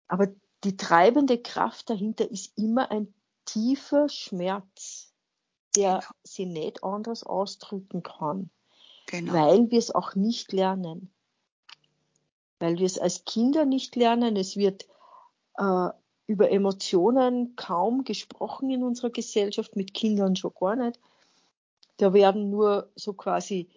Aber 0.08 0.28
die 0.64 0.76
treibende 0.76 1.42
Kraft 1.42 1.90
dahinter 1.90 2.30
ist 2.30 2.58
immer 2.58 2.92
ein 2.92 3.14
tiefer 3.46 4.10
Schmerz 4.10 5.10
der 5.76 6.00
genau. 6.00 6.12
sie 6.24 6.46
nicht 6.46 6.84
anders 6.84 7.24
ausdrücken 7.24 8.04
kann. 8.04 8.50
Genau. 9.08 9.34
Weil 9.34 9.72
wir 9.72 9.80
es 9.80 9.94
auch 9.94 10.16
nicht 10.16 10.52
lernen. 10.52 11.12
Weil 12.60 12.78
wir 12.78 12.86
es 12.86 12.98
als 12.98 13.26
Kinder 13.26 13.66
nicht 13.66 13.96
lernen. 13.96 14.36
Es 14.36 14.58
wird 14.58 14.88
äh, 15.58 15.90
über 16.30 16.52
Emotionen 16.52 17.56
kaum 17.56 18.04
gesprochen 18.04 18.70
in 18.70 18.84
unserer 18.84 19.10
Gesellschaft, 19.10 19.76
mit 19.76 19.96
Kindern 19.96 20.36
schon 20.36 20.54
gar 20.54 20.76
nicht. 20.76 21.00
Da 21.98 22.14
werden 22.14 22.52
nur 22.52 22.92
so 22.96 23.14
quasi 23.14 23.68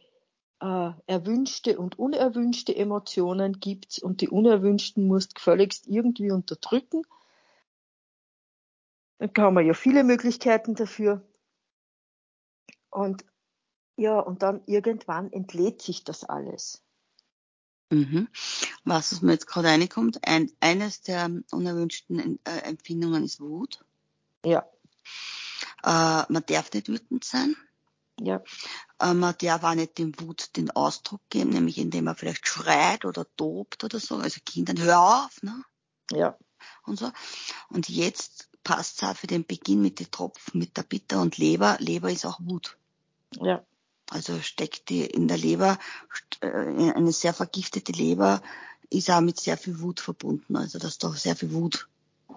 äh, 0.60 0.90
erwünschte 1.06 1.78
und 1.78 1.98
unerwünschte 1.98 2.76
Emotionen 2.76 3.58
gibt's 3.58 3.98
und 3.98 4.20
die 4.20 4.28
unerwünschten 4.28 5.06
musst 5.06 5.34
gefälligst 5.34 5.86
irgendwie 5.88 6.30
unterdrücken. 6.30 7.04
Da 9.18 9.30
haben 9.42 9.54
wir 9.54 9.62
ja 9.62 9.72
viele 9.72 10.04
Möglichkeiten 10.04 10.74
dafür. 10.74 11.22
Und 12.90 13.24
ja, 13.96 14.20
und 14.20 14.42
dann 14.42 14.60
irgendwann 14.66 15.32
entlädt 15.32 15.80
sich 15.80 16.04
das 16.04 16.24
alles. 16.24 16.84
Mhm. 17.92 18.28
Was, 18.84 19.12
was 19.12 19.20
mir 19.20 19.32
jetzt 19.32 19.46
gerade 19.46 19.68
reinkommt, 19.68 20.26
ein, 20.26 20.50
eines 20.60 21.02
der 21.02 21.30
unerwünschten 21.50 22.40
äh, 22.44 22.58
Empfindungen 22.60 23.22
ist 23.22 23.38
Wut. 23.38 23.84
Ja. 24.46 24.66
Äh, 25.84 26.24
man 26.32 26.42
darf 26.46 26.72
nicht 26.72 26.88
wütend 26.88 27.22
sein. 27.22 27.54
Ja. 28.18 28.42
Äh, 28.98 29.12
man 29.12 29.34
darf 29.36 29.62
auch 29.62 29.74
nicht 29.74 29.98
dem 29.98 30.18
Wut 30.20 30.56
den 30.56 30.70
Ausdruck 30.70 31.20
geben, 31.28 31.50
nämlich 31.50 31.76
indem 31.76 32.04
man 32.04 32.16
vielleicht 32.16 32.48
schreit 32.48 33.04
oder 33.04 33.26
tobt 33.36 33.84
oder 33.84 34.00
so. 34.00 34.16
Also 34.16 34.40
Kindern, 34.42 34.78
hör 34.78 35.26
auf, 35.26 35.42
ne? 35.42 35.62
Ja. 36.12 36.38
Und 36.86 36.98
so. 36.98 37.12
Und 37.68 37.90
jetzt 37.90 38.48
passt 38.64 39.02
es 39.02 39.08
auch 39.08 39.16
für 39.16 39.26
den 39.26 39.44
Beginn 39.44 39.82
mit 39.82 40.00
den 40.00 40.10
Tropfen, 40.10 40.60
mit 40.60 40.78
der 40.78 40.84
Bitter 40.84 41.20
und 41.20 41.36
Leber. 41.36 41.76
Leber 41.78 42.10
ist 42.10 42.24
auch 42.24 42.40
Wut. 42.40 42.78
Ja. 43.38 43.62
Also 44.08 44.40
steckt 44.40 44.88
die 44.88 45.04
in 45.04 45.28
der 45.28 45.38
Leber, 45.38 45.78
eine 46.42 47.12
sehr 47.12 47.34
vergiftete 47.34 47.92
Leber 47.92 48.42
ist 48.90 49.10
auch 49.10 49.20
mit 49.20 49.40
sehr 49.40 49.56
viel 49.56 49.80
Wut 49.80 50.00
verbunden. 50.00 50.56
Also 50.56 50.78
dass 50.78 50.98
da 50.98 51.10
sehr 51.12 51.36
viel 51.36 51.52
Wut 51.52 51.88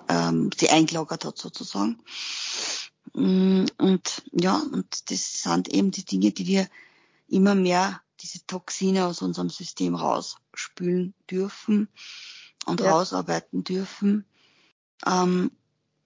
ähm, 0.07 0.49
sie 0.55 0.69
eingelagert 0.69 1.25
hat 1.25 1.37
sozusagen. 1.37 1.99
Mm, 3.13 3.65
und 3.77 4.23
ja, 4.31 4.57
und 4.71 5.11
das 5.11 5.41
sind 5.43 5.69
eben 5.69 5.91
die 5.91 6.05
Dinge, 6.05 6.31
die 6.31 6.47
wir 6.47 6.67
immer 7.27 7.55
mehr 7.55 8.01
diese 8.21 8.45
Toxine 8.45 9.05
aus 9.05 9.21
unserem 9.21 9.49
System 9.49 9.95
rausspülen 9.95 11.13
dürfen 11.29 11.89
und 12.65 12.81
ja. 12.81 12.91
rausarbeiten 12.91 13.63
dürfen. 13.63 14.25
Ähm, 15.05 15.51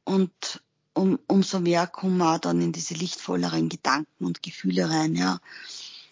und 0.03 0.63
um, 0.93 1.19
umso 1.27 1.59
mehr 1.59 1.87
kommen 1.87 2.17
wir 2.17 2.39
dann 2.39 2.61
in 2.61 2.71
diese 2.71 2.93
lichtvolleren 2.93 3.69
Gedanken 3.69 4.25
und 4.25 4.43
Gefühle 4.43 4.89
rein, 4.89 5.15
ja. 5.15 5.39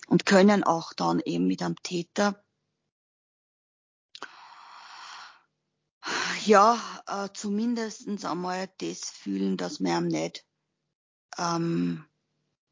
Und 0.07 0.25
können 0.25 0.63
auch 0.63 0.93
dann 0.93 1.19
eben 1.19 1.47
mit 1.47 1.61
einem 1.61 1.75
Täter 1.83 2.43
ja, 6.45 6.79
äh, 7.07 7.29
zumindestens 7.33 8.23
einmal 8.23 8.69
das 8.77 9.09
fühlen, 9.09 9.57
dass 9.57 9.81
wir 9.81 9.97
ihm 9.97 10.07
nicht 10.07 10.45
ähm, 11.37 12.05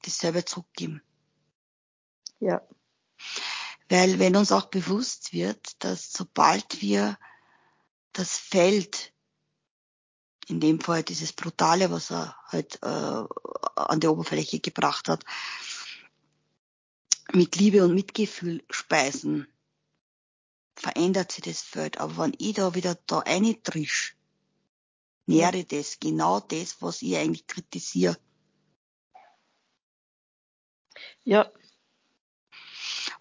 dasselbe 0.03 0.45
zurückgeben. 0.45 1.01
Ja. 2.39 2.61
Weil 3.89 4.19
wenn 4.19 4.35
uns 4.35 4.51
auch 4.51 4.65
bewusst 4.65 5.33
wird, 5.33 5.83
dass 5.83 6.11
sobald 6.11 6.81
wir 6.81 7.17
das 8.13 8.37
Feld, 8.37 9.13
in 10.47 10.59
dem 10.59 10.79
Fall 10.79 11.03
dieses 11.03 11.33
Brutale, 11.33 11.91
was 11.91 12.11
er 12.11 12.35
halt 12.47 12.81
äh, 12.81 13.23
an 13.75 13.99
die 13.99 14.07
Oberfläche 14.07 14.59
gebracht 14.59 15.09
hat, 15.09 15.25
mit 17.35 17.55
Liebe 17.57 17.83
und 17.83 17.93
Mitgefühl 17.93 18.63
speisen, 18.69 19.47
verändert 20.75 21.31
sich 21.31 21.43
das 21.43 21.61
Feld. 21.61 21.99
Aber 21.99 22.17
wenn 22.17 22.35
ich 22.37 22.55
da 22.55 22.75
wieder 22.75 22.95
da 23.07 23.19
eintrisch, 23.19 24.15
nähere 25.25 25.63
das 25.63 25.99
genau 25.99 26.39
das, 26.39 26.81
was 26.81 27.01
ich 27.01 27.15
eigentlich 27.17 27.47
kritisiere. 27.47 28.17
Ja. 31.23 31.51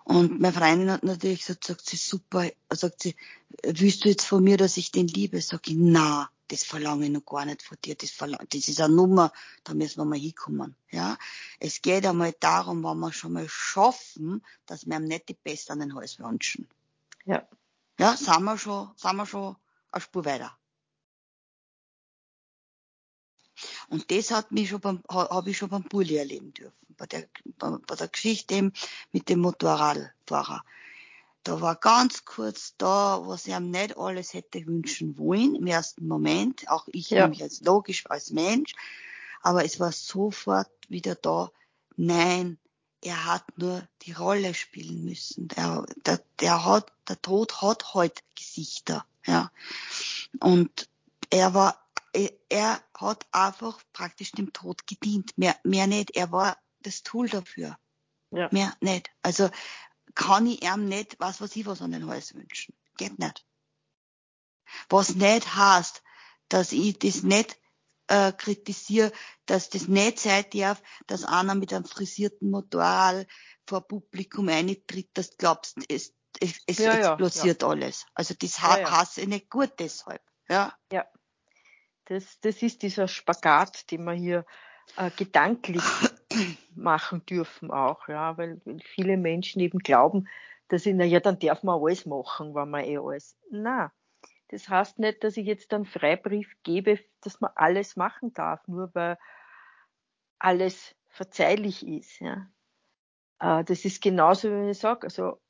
Und 0.05 0.41
meine 0.41 0.53
Freundin 0.53 0.91
hat 0.91 1.03
natürlich 1.03 1.41
gesagt, 1.41 1.65
sagt 1.65 1.87
sie, 1.87 1.97
super, 1.97 2.51
sagt 2.71 3.03
sie, 3.03 3.17
willst 3.63 4.05
du 4.05 4.11
jetzt 4.11 4.27
von 4.27 4.45
mir, 4.45 4.59
dass 4.59 4.77
ich 4.77 4.93
den 4.93 5.09
liebe? 5.09 5.41
Sag 5.41 5.67
ich, 5.67 5.75
na, 5.77 6.31
das 6.55 6.65
verlange 6.65 7.07
ich 7.07 7.11
noch 7.11 7.25
gar 7.25 7.45
nicht 7.45 7.63
von 7.63 7.77
dir, 7.85 7.97
das 7.97 8.11
verlange, 8.11 8.47
das 8.49 8.69
ist 8.69 8.81
eine 8.81 8.95
Nummer, 8.95 9.33
da 9.65 9.75
müssen 9.75 9.99
wir 9.99 10.05
mal 10.05 10.19
hinkommen, 10.19 10.77
ja. 10.91 11.19
Es 11.59 11.83
geht 11.83 12.07
einmal 12.07 12.33
darum, 12.39 12.85
wenn 12.85 12.99
wir 12.99 13.13
schon 13.13 13.33
mal 13.33 13.49
schaffen, 13.49 14.45
dass 14.67 14.87
wir 14.87 14.97
ihm 14.97 15.05
nicht 15.05 15.29
die 15.29 15.35
Pest 15.35 15.71
an 15.71 15.81
den 15.81 15.95
Hals 15.95 16.19
wünschen. 16.21 16.69
Ja. 17.25 17.47
Ja, 17.99 18.17
sind 18.17 18.45
wir 18.45 18.57
schon, 18.57 18.91
sind 18.97 19.17
wir 19.17 19.27
schon 19.27 19.57
eine 19.91 20.01
Spur 20.01 20.25
weiter. 20.25 20.57
Und 23.89 24.11
das 24.11 24.31
hat 24.31 24.53
mich 24.53 24.69
schon 24.69 24.81
beim, 24.81 25.03
habe 25.09 25.51
ich 25.51 25.59
schon 25.59 25.71
beim 25.71 25.85
Bulli 25.85 26.17
erleben 26.17 26.53
dürfen. 26.55 26.95
Bei 26.97 27.07
der, 27.07 27.29
bei, 27.59 27.71
bei 27.87 27.95
der 27.97 28.09
Geschichte 28.09 28.55
eben 28.55 28.73
mit 29.13 29.29
dem 29.29 29.41
Motorradfahrer. 29.41 30.65
Da 31.45 31.61
war 31.61 31.77
ganz 31.77 32.25
kurz 32.25 32.75
da, 32.79 33.21
was 33.27 33.47
ich 33.47 33.55
ihm 33.55 33.71
nicht 33.71 33.97
alles 33.97 34.35
hätte 34.35 34.67
wünschen 34.67 35.19
wollen, 35.19 35.55
im 35.55 35.67
ersten 35.67 36.09
Moment. 36.09 36.69
Auch 36.69 36.89
ich 36.91 37.11
ja. 37.11 37.23
nämlich 37.23 37.43
als 37.43 37.61
logisch, 37.61 38.05
als 38.11 38.31
Mensch. 38.31 38.75
Aber 39.43 39.65
es 39.65 39.79
war 39.79 39.93
sofort 39.93 40.71
wieder 40.89 41.15
da, 41.15 41.51
nein, 41.97 42.59
er 43.03 43.27
hat 43.27 43.45
nur 43.59 43.87
die 44.03 44.13
Rolle 44.13 44.55
spielen 44.55 45.05
müssen. 45.05 45.49
Der, 45.49 45.85
der, 46.07 46.21
der 46.41 46.65
hat, 46.65 46.91
der 47.09 47.21
Tod 47.21 47.61
hat 47.61 47.95
halt 47.95 48.25
Gesichter, 48.35 49.05
ja. 49.27 49.51
Und 50.41 50.89
er 51.31 51.53
war 51.55 51.79
er 52.49 52.81
hat 52.97 53.27
einfach 53.33 53.83
praktisch 53.93 54.33
dem 54.33 54.53
Tod 54.53 54.87
gedient. 54.87 55.37
Mehr, 55.37 55.57
mehr 55.65 55.87
nicht. 55.87 56.17
Er 56.17 56.31
war 56.31 56.57
das 56.83 57.03
Tool 57.03 57.29
dafür. 57.29 57.77
Ja. 58.31 58.49
Mehr 58.53 58.73
nicht. 58.81 59.11
Also 59.23 59.51
kann 60.15 60.47
ich 60.47 60.63
ihm 60.63 60.87
nicht, 60.87 61.17
was 61.19 61.41
weiß 61.41 61.57
ich, 61.57 61.67
was 61.67 61.83
an 61.83 61.93
den 61.93 62.07
Hals 62.07 62.35
wünschen. 62.35 62.75
Geht 62.97 63.19
nicht. 63.19 63.45
Was 64.89 65.15
nicht 65.15 65.55
heißt, 65.55 66.03
dass 66.49 66.73
ich 66.73 66.99
das 66.99 67.23
nicht 67.23 67.59
äh, 68.09 68.33
kritisiere, 68.33 69.13
dass 69.47 69.71
das 69.71 69.89
nicht 69.89 70.19
sein 70.19 70.45
darf, 70.53 70.83
dass 71.07 71.25
einer 71.25 71.55
mit 71.55 71.73
einem 71.73 71.85
frisierten 71.85 72.51
Motorrad 72.51 73.27
vor 73.67 73.87
Publikum 73.87 74.49
eintritt, 74.49 75.11
dass 75.15 75.31
du 75.31 75.37
glaubst, 75.39 75.77
es, 75.89 76.13
es, 76.41 76.61
es 76.67 76.79
ja, 76.79 76.95
explodiert 76.95 77.63
ja, 77.63 77.69
ja. 77.69 77.73
alles. 77.73 78.07
Also 78.15 78.35
das 78.39 78.59
ja, 78.59 78.91
hasse 78.91 79.23
ich 79.23 79.29
nicht 79.29 79.51
gut 79.51 79.73
deshalb. 79.79 80.23
Ja. 80.49 80.75
Ja. 80.93 81.07
Das, 82.07 82.39
das 82.41 82.61
ist 82.63 82.83
dieser 82.83 83.09
Spagat, 83.09 83.91
den 83.91 84.05
wir 84.05 84.13
hier 84.13 84.45
äh, 84.97 85.11
gedanklich 85.11 85.83
machen 86.75 87.25
dürfen 87.27 87.71
auch, 87.71 88.09
ja, 88.09 88.37
weil, 88.37 88.61
viele 88.83 89.17
Menschen 89.17 89.61
eben 89.61 89.79
glauben, 89.79 90.29
dass 90.69 90.83
sie, 90.83 90.95
na 90.95 91.05
ja, 91.05 91.21
dann 91.21 91.39
darf 91.39 91.63
man 91.63 91.81
alles 91.81 92.07
machen, 92.07 92.55
wenn 92.55 92.71
man 92.71 92.85
eh 92.85 92.99
alles. 92.99 93.37
Na, 93.51 93.93
das 94.49 94.69
heißt 94.69 94.99
nicht, 94.99 95.25
dass 95.25 95.37
ich 95.37 95.47
jetzt 95.47 95.73
einen 95.73 95.85
Freibrief 95.85 96.57
gebe, 96.63 97.01
dass 97.21 97.41
man 97.41 97.51
alles 97.55 97.97
machen 97.97 98.33
darf, 98.33 98.67
nur 98.69 98.95
weil 98.95 99.19
alles 100.39 100.95
verzeihlich 101.09 101.87
ist, 101.87 102.21
ja. 102.21 102.49
Äh, 103.41 103.65
das 103.65 103.85
ist 103.85 104.03
genauso, 104.03 104.51
wie 104.51 104.71
ich 104.71 104.79
sage, 104.79 105.07
also 105.07 105.41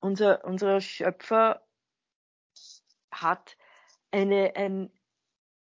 unser, 0.00 0.44
unser 0.44 0.80
Schöpfer 0.80 1.62
hat 3.10 3.56
eine, 4.10 4.54
ein, 4.56 4.90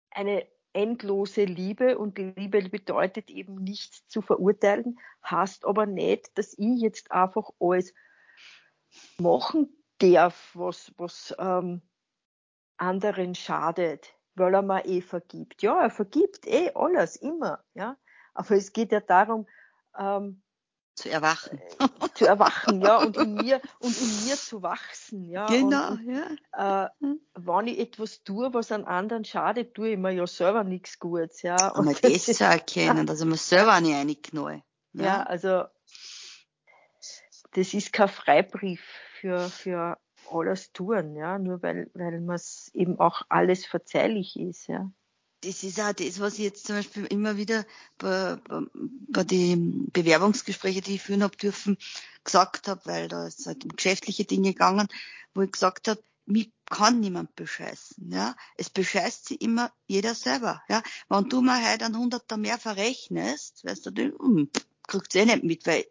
eine 0.09 0.47
endlose 0.74 1.45
Liebe 1.45 1.97
und 1.97 2.17
Liebe 2.17 2.61
bedeutet 2.69 3.30
eben 3.30 3.55
nichts 3.55 4.07
zu 4.07 4.22
verurteilen, 4.22 4.99
heißt 5.24 5.65
aber 5.65 5.86
nicht, 5.86 6.38
dass 6.38 6.53
ich 6.53 6.82
jetzt 6.82 7.11
einfach 7.11 7.49
alles 7.59 7.93
machen 9.17 9.69
darf, 9.99 10.51
was, 10.53 10.93
was 10.97 11.36
ähm, 11.38 11.82
anderen 12.78 13.36
schadet, 13.36 14.15
weil 14.36 14.53
er 14.53 14.61
mir 14.61 14.86
eh 14.86 15.01
vergibt. 15.01 15.61
Ja, 15.61 15.82
er 15.82 15.89
vergibt 15.89 16.47
eh 16.47 16.72
alles, 16.74 17.15
immer, 17.15 17.63
ja. 17.74 17.97
Aber 18.34 18.55
es 18.55 18.74
geht 18.74 18.91
ja 18.91 19.01
darum, 19.01 19.47
ähm, 19.97 20.41
zu 20.95 21.09
erwachen. 21.09 21.59
Äh, 21.79 21.87
zu 22.13 22.25
erwachen, 22.25 22.81
ja, 22.81 22.97
und 22.97 23.17
in 23.17 23.35
mir, 23.35 23.61
und 23.79 23.99
in 23.99 24.25
mir 24.25 24.35
zu 24.35 24.61
wachsen, 24.61 25.29
ja. 25.29 25.47
Genau, 25.47 25.91
und, 25.91 26.05
ja. 26.53 26.85
Äh, 26.85 26.89
wenn 27.35 27.67
ich 27.67 27.79
etwas 27.79 28.23
tue, 28.23 28.53
was 28.53 28.71
an 28.71 28.85
anderen 28.85 29.25
schadet, 29.25 29.73
tue 29.73 29.89
ich 29.89 29.97
mir 29.97 30.11
ja 30.11 30.27
selber 30.27 30.63
nichts 30.63 30.99
Gutes, 30.99 31.41
ja. 31.41 31.69
Und 31.69 31.87
um 31.87 31.95
das 32.01 32.25
zu 32.25 32.43
erkennen, 32.43 33.05
dass 33.05 33.21
ich 33.21 33.25
mir 33.25 33.37
selber 33.37 33.79
nicht 33.81 33.95
reinknall. 33.95 34.63
Ja. 34.93 35.03
ja, 35.03 35.23
also, 35.23 35.63
das 37.53 37.73
ist 37.73 37.93
kein 37.93 38.09
Freibrief 38.09 38.81
für, 39.19 39.49
für 39.49 39.97
alles 40.29 40.71
tun, 40.73 41.15
ja, 41.15 41.39
nur 41.39 41.61
weil, 41.63 41.89
weil 41.93 42.21
man 42.21 42.39
eben 42.73 42.99
auch 42.99 43.21
alles 43.29 43.65
verzeihlich 43.65 44.39
ist, 44.39 44.67
ja 44.67 44.91
das 45.41 45.63
ist 45.63 45.79
auch 45.79 45.93
das, 45.93 46.19
was 46.19 46.35
ich 46.35 46.45
jetzt 46.45 46.67
zum 46.67 46.75
Beispiel 46.75 47.05
immer 47.05 47.35
wieder 47.35 47.65
bei, 47.97 48.37
bei, 48.47 48.61
bei 49.09 49.23
den 49.23 49.89
Bewerbungsgesprächen, 49.91 50.83
die 50.83 50.95
ich 50.95 51.01
führen 51.01 51.23
habe 51.23 51.35
dürfen, 51.35 51.77
gesagt 52.23 52.67
habe, 52.67 52.81
weil 52.85 53.07
da 53.07 53.27
ist 53.27 53.45
halt 53.47 53.63
um 53.63 53.75
geschäftliche 53.75 54.25
Dinge 54.25 54.53
gegangen, 54.53 54.87
wo 55.33 55.41
ich 55.41 55.51
gesagt 55.51 55.87
habe, 55.87 56.01
mich 56.27 56.51
kann 56.65 56.99
niemand 56.99 57.35
bescheißen, 57.35 58.11
ja. 58.11 58.35
Es 58.55 58.69
bescheißt 58.69 59.27
sie 59.27 59.35
immer 59.35 59.71
jeder 59.87 60.13
selber, 60.13 60.61
ja. 60.69 60.83
Wenn 61.09 61.27
du 61.27 61.41
mal 61.41 61.61
heute 61.71 61.85
ein 61.85 61.97
Hunderter 61.97 62.37
mehr 62.37 62.59
verrechnest, 62.59 63.65
weißt 63.65 63.87
du, 63.87 63.91
hm, 63.91 64.49
kriegst 64.87 65.15
du 65.15 65.19
eh 65.19 65.25
nicht 65.25 65.43
mit, 65.43 65.65
weil 65.65 65.85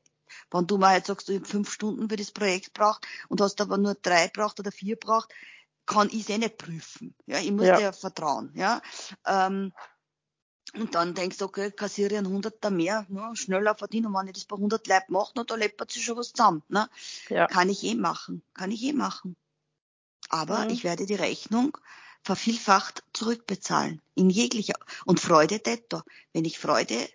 wenn 0.53 0.67
du 0.67 0.79
mal 0.79 0.91
halt 0.91 1.07
sagst, 1.07 1.29
du 1.29 1.39
hast 1.39 1.51
fünf 1.51 1.73
Stunden 1.73 2.09
für 2.09 2.17
das 2.17 2.31
Projekt 2.31 2.73
braucht 2.73 3.07
und 3.29 3.41
hast 3.41 3.61
aber 3.61 3.79
nur 3.79 3.95
drei 3.95 4.29
braucht 4.29 4.61
oder 4.61 4.71
vier 4.73 4.97
braucht, 4.97 5.33
kann 5.91 6.09
ich 6.09 6.21
es 6.23 6.29
eh 6.31 6.39
nicht 6.39 6.57
prüfen. 6.57 7.15
Ja, 7.27 7.39
ich 7.41 7.51
muss 7.51 7.67
ja. 7.67 7.77
dir 7.77 7.93
vertrauen. 7.93 8.53
Ja, 8.55 8.81
ähm, 9.27 9.73
Und 10.75 10.95
dann 10.95 11.15
denkst 11.15 11.39
du, 11.39 11.47
okay, 11.47 11.73
kassiere 11.73 12.13
ich 12.13 12.19
einen 12.19 12.29
Hunderter 12.33 12.71
mehr, 12.71 13.05
ne, 13.09 13.35
schneller 13.35 13.75
verdienen. 13.75 14.07
Und 14.07 14.15
wenn 14.15 14.29
ich 14.29 14.35
das 14.35 14.45
bei 14.45 14.57
100 14.57 14.87
Leib 14.87 15.09
mache, 15.09 15.33
na, 15.35 15.43
da 15.45 15.57
läppert 15.57 15.91
sich 15.91 16.05
schon 16.05 16.17
was 16.17 16.33
zusammen. 16.33 16.63
Ne? 16.69 16.89
Ja. 17.29 17.49
Kann 17.49 17.69
ich 17.69 17.83
eh 17.83 17.97
machen. 17.97 18.43
Kann 18.55 18.71
ich 18.71 18.83
eh 18.85 18.93
machen. 18.93 19.37
Aber 20.29 20.61
Mhm. 20.61 20.71
ich 20.71 20.85
werde 20.85 21.07
die 21.07 21.17
Rechnung 21.17 21.77
vervielfacht 22.23 23.03
zurückbezahlen. 23.13 24.01
In 24.15 24.31
jeglicher. 24.31 24.79
Und 25.07 25.19
Freude 25.19 25.59
detto. 25.59 26.03
Wenn 26.33 26.45
ich 26.45 26.61
Freude 26.61 27.09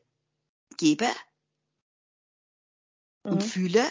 gebe 0.75 1.07
und 3.23 3.41
Mhm. 3.41 3.47
fühle, 3.47 3.85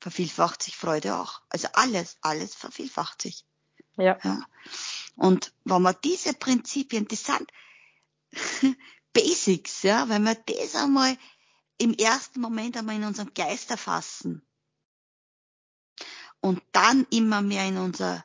vervielfacht 0.00 0.62
sich 0.62 0.76
Freude 0.78 1.16
auch. 1.18 1.42
Also 1.50 1.68
alles, 1.74 2.16
alles 2.22 2.54
vervielfacht 2.54 3.20
sich. 3.20 3.44
Ja. 3.96 4.18
Ja. 4.22 4.46
Und 5.16 5.52
wenn 5.64 5.82
man 5.82 5.96
diese 6.02 6.34
Prinzipien, 6.34 7.06
das 7.08 7.24
sind 7.24 7.52
Basics, 9.12 9.82
ja, 9.82 10.08
wenn 10.08 10.24
wir 10.24 10.34
das 10.34 10.74
einmal 10.74 11.16
im 11.78 11.94
ersten 11.94 12.40
Moment 12.40 12.76
einmal 12.76 12.96
in 12.96 13.04
unserem 13.04 13.32
Geist 13.34 13.70
erfassen 13.70 14.42
und 16.40 16.62
dann 16.72 17.06
immer 17.10 17.42
mehr 17.42 17.66
in 17.66 17.78
unser 17.78 18.24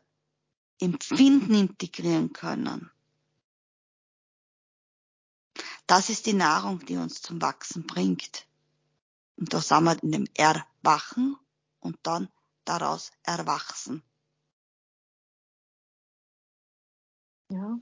Empfinden 0.80 1.54
integrieren 1.54 2.34
können. 2.34 2.92
Das 5.88 6.10
ist 6.10 6.26
die 6.26 6.34
Nahrung, 6.34 6.86
die 6.86 6.98
uns 6.98 7.22
zum 7.22 7.42
Wachsen 7.42 7.88
bringt. 7.88 8.46
Und 9.38 9.54
da 9.54 9.62
sind 9.62 9.84
wir 9.86 10.04
in 10.04 10.12
dem 10.12 10.28
Erwachen 10.36 11.38
und 11.80 11.98
dann 12.04 12.30
daraus 12.66 13.12
erwachsen. 13.24 14.04
Ja. 17.50 17.80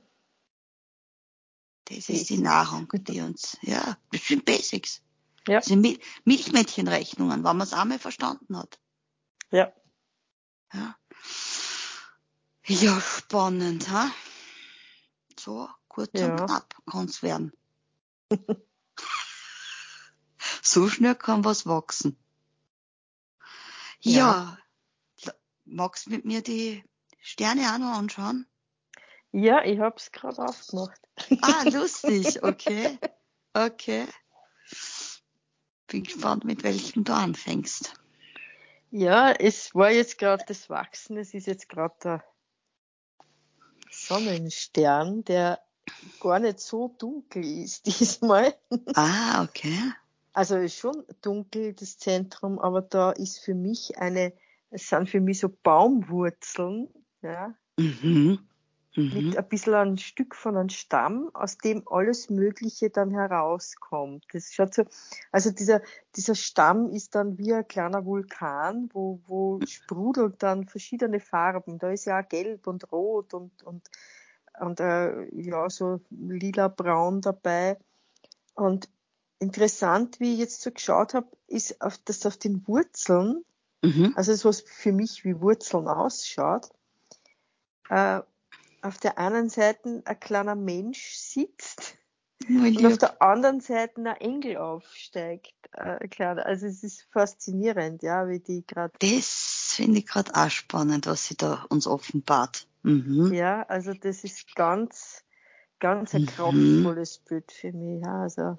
Das 1.86 2.10
ist 2.10 2.30
die. 2.30 2.38
Nahrung, 2.38 2.90
die 2.94 3.22
uns, 3.22 3.58
ja, 3.62 3.98
das 4.12 4.28
sind 4.28 4.44
Basics. 4.44 5.02
Ja. 5.48 5.60
Das 5.60 5.68
sind 5.68 5.80
Mil 5.80 6.00
Milchmädchenrechnungen, 6.26 7.44
wenn 7.44 7.58
man 7.58 7.62
es 7.62 7.72
einmal 7.74 8.00
verstanden 8.00 8.58
hat. 8.58 8.80
Ja. 9.52 9.72
Ja, 10.74 10.98
ja 12.66 13.00
spannend, 13.00 13.90
ha? 13.90 14.12
So, 15.40 15.70
kurz 15.88 16.12
Ja. 16.14 16.32
und 16.32 16.46
knapp 16.46 16.76
kann's 16.86 17.24
werden. 17.24 17.54
so 20.62 20.90
schnell 20.90 21.16
kann 21.16 21.46
was 21.46 21.66
wachsen. 21.66 22.18
Ja. 24.02 24.58
Ja. 25.20 25.34
Magst 25.64 26.08
du 26.08 26.10
mit 26.10 26.26
mir 26.26 26.42
die 26.42 26.84
Sterne 27.22 27.74
auch 27.74 27.78
noch 27.78 27.98
anschauen? 27.98 28.46
Ja, 29.32 29.64
ich 29.64 29.80
hab's 29.80 30.12
gerade 30.12 30.44
aufgemacht. 30.44 31.00
Ah, 31.42 31.64
lustig, 31.70 32.44
okay. 32.44 32.98
Okay. 33.54 34.06
Bin 35.88 36.04
gespannt, 36.04 36.44
mit 36.44 36.64
welchem 36.64 37.04
du 37.04 37.14
anfängst. 37.14 37.94
Ja, 38.92 39.32
es 39.32 39.76
war 39.76 39.92
jetzt 39.92 40.18
gerade 40.18 40.44
das 40.48 40.70
Wachsen, 40.70 41.18
es 41.18 41.34
ist 41.34 41.48
jetzt 41.48 41.68
gerade 41.70 41.96
der 42.04 42.24
Sonnenstern, 43.90 45.24
der 45.24 45.60
gar 46.20 46.40
nicht 46.40 46.60
so 46.60 46.96
dunkel 46.98 47.44
ist 47.44 47.86
diesmal. 48.00 48.56
Ah, 48.96 49.44
okay. 49.44 49.78
Also 50.34 50.58
ist 50.58 50.78
schon 50.78 51.04
dunkel, 51.22 51.74
das 51.74 51.98
Zentrum, 51.98 52.60
aber 52.60 52.82
da 52.82 53.12
ist 53.12 53.40
für 53.40 53.56
mich 53.56 53.98
eine, 53.98 54.34
es 54.70 54.88
sind 54.88 55.10
für 55.10 55.20
mich 55.20 55.40
so 55.40 55.50
Baumwurzeln, 55.50 56.90
ja, 57.22 57.56
Mhm. 57.78 58.47
Mit 58.98 59.26
Mhm. 59.26 59.38
ein 59.38 59.48
bisschen 59.48 59.74
ein 59.74 59.98
Stück 59.98 60.36
von 60.36 60.58
einem 60.58 60.70
Stamm, 60.70 61.30
aus 61.34 61.58
dem 61.58 61.88
alles 61.88 62.30
Mögliche 62.30 62.90
dann 62.90 63.12
herauskommt. 63.12 64.26
Das 64.34 64.54
schaut 64.54 64.74
so, 64.74 64.84
also 65.32 65.52
dieser, 65.52 65.82
dieser 66.16 66.36
Stamm 66.36 66.90
ist 66.90 67.16
dann 67.16 67.38
wie 67.38 67.54
ein 67.54 67.68
kleiner 67.68 68.06
Vulkan, 68.06 68.90
wo, 68.94 69.20
wo 69.28 69.60
sprudelt 69.66 70.42
dann 70.44 70.66
verschiedene 70.68 71.20
Farben. 71.20 71.78
Da 71.80 71.92
ist 71.92 72.06
ja 72.06 72.20
auch 72.20 72.28
gelb 72.28 72.68
und 72.68 72.92
rot 72.92 73.34
und, 73.34 73.64
und, 73.64 73.90
und 74.60 74.80
äh, 74.80 75.26
ja, 75.42 75.70
so 75.70 76.02
lila-braun 76.10 77.22
dabei. 77.22 77.78
Und 78.56 78.90
interessant, 79.40 80.20
wie 80.20 80.34
ich 80.34 80.40
jetzt 80.40 80.62
so 80.62 80.72
geschaut 80.72 81.14
habe, 81.14 81.28
ist, 81.48 81.82
auf, 81.82 81.98
dass 82.00 82.26
auf 82.26 82.38
den 82.38 82.68
Wurzeln, 82.68 83.44
Mhm. 83.84 84.14
also 84.16 84.32
das, 84.32 84.44
was 84.44 84.62
für 84.62 84.92
mich 84.92 85.24
wie 85.24 85.40
Wurzeln 85.40 85.88
ausschaut, 85.88 86.70
äh, 87.90 88.22
auf 88.82 88.98
der 88.98 89.18
einen 89.18 89.50
Seite 89.50 90.02
ein 90.06 90.20
kleiner 90.20 90.56
Mensch 90.56 91.16
sitzt 91.16 91.98
und 92.48 92.86
auf 92.86 92.98
der 92.98 93.22
anderen 93.22 93.60
Seite 93.60 94.02
ein 94.02 94.06
Engel 94.18 94.58
aufsteigt. 94.58 95.56
Äh, 95.74 95.98
ein 96.04 96.10
kleiner. 96.10 96.46
Also 96.46 96.68
es 96.68 96.84
ist 96.84 97.08
faszinierend, 97.12 98.04
ja, 98.04 98.28
wie 98.28 98.40
die 98.40 98.66
gerade. 98.66 98.94
Das 99.00 99.74
finde 99.76 100.00
ich 100.00 100.06
gerade 100.06 100.34
auch 100.34 100.50
spannend, 100.50 101.08
was 101.08 101.28
sie 101.28 101.36
da 101.36 101.66
uns 101.70 101.88
offenbart. 101.88 102.68
Mhm. 102.84 103.34
Ja, 103.34 103.64
also 103.64 103.94
das 103.94 104.24
ist 104.24 104.56
ganz, 104.56 105.24
ganz 105.80 106.14
ein 106.14 106.22
Mhm. 106.22 106.26
kraftvolles 106.26 107.20
Bild 107.20 107.52
für 107.52 107.74
mich. 107.74 108.02
Ja, 108.04 108.22
also 108.22 108.58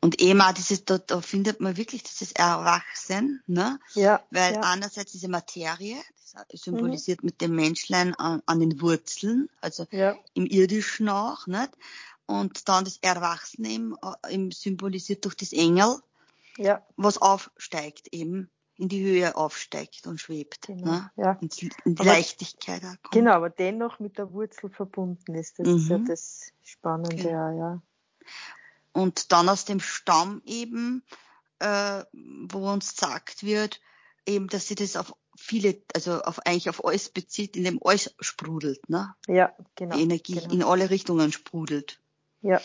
Und 0.00 0.20
eben 0.20 0.40
auch 0.40 0.52
dieses, 0.52 0.84
da, 0.84 0.98
da 0.98 1.20
findet 1.20 1.60
man 1.60 1.76
wirklich 1.76 2.02
dieses 2.02 2.32
Erwachsen, 2.32 3.42
ne? 3.46 3.78
ja, 3.94 4.20
Weil 4.30 4.54
ja, 4.54 4.60
einerseits 4.60 5.12
diese 5.12 5.28
Materie, 5.28 5.96
symbolisiert 6.52 7.22
mit 7.22 7.40
dem 7.40 7.54
Menschlein 7.54 8.14
an, 8.14 8.42
an 8.46 8.60
den 8.60 8.80
Wurzeln, 8.80 9.48
also 9.60 9.86
ja, 9.90 10.16
im 10.34 10.46
Irdischen 10.46 11.08
auch, 11.08 11.46
nicht? 11.46 11.70
Und 12.26 12.68
dann 12.68 12.84
das 12.84 12.98
Erwachsene 13.02 13.68
eben, 13.68 13.94
äh, 14.24 14.32
eben 14.34 14.50
symbolisiert 14.50 15.24
durch 15.26 15.34
das 15.36 15.52
Engel, 15.52 15.98
ja, 16.56 16.84
was 16.96 17.18
aufsteigt 17.18 18.08
eben, 18.12 18.50
in 18.76 18.88
die 18.88 19.02
Höhe 19.04 19.36
aufsteigt 19.36 20.06
und 20.06 20.20
schwebt, 20.20 20.66
genau. 20.68 20.90
ne? 20.92 21.10
Ja, 21.16 21.32
In 21.42 21.48
die, 21.48 21.70
in 21.84 21.94
die 21.96 22.00
Aber- 22.00 22.12
Leichtigkeit 22.12 22.82
auch 22.84 22.96
kommt. 23.02 23.12
genau, 23.12 23.32
aber 23.32 23.50
dennoch 23.50 23.98
mit 24.00 24.16
der 24.16 24.32
Wurzel 24.32 24.70
verbunden 24.70 25.34
ist. 25.34 25.58
Das 25.58 25.68
ist 25.68 25.88
ja 25.90 25.98
Mhm. 25.98 26.06
das 26.06 26.52
Spannende, 26.62 27.16
Genau. 27.16 27.30
ja, 27.30 27.52
ja. 27.52 27.82
Und 28.92 29.32
dann 29.32 29.48
aus 29.48 29.64
dem 29.64 29.80
Stamm 29.80 30.42
eben, 30.44 31.02
äh, 31.58 32.04
wo 32.12 32.70
uns 32.70 32.94
gesagt 32.94 33.42
wird, 33.42 33.80
eben, 34.26 34.48
dass 34.48 34.68
sie 34.68 34.74
das 34.74 34.96
auf 34.96 35.14
viele, 35.36 35.82
also 35.94 36.20
auf 36.22 36.40
eigentlich 36.46 36.68
auf 36.68 36.84
alles 36.84 37.08
bezieht, 37.08 37.56
in 37.56 37.64
dem 37.64 37.80
alles 37.82 38.14
sprudelt, 38.20 38.88
ne? 38.88 39.14
Ja, 39.26 39.52
genau. 39.74 39.96
Die 39.96 40.02
Energie 40.02 40.34
genau. 40.34 40.52
in 40.52 40.62
alle 40.62 40.90
Richtungen 40.90 41.32
sprudelt. 41.32 42.00
Ja, 42.42 42.60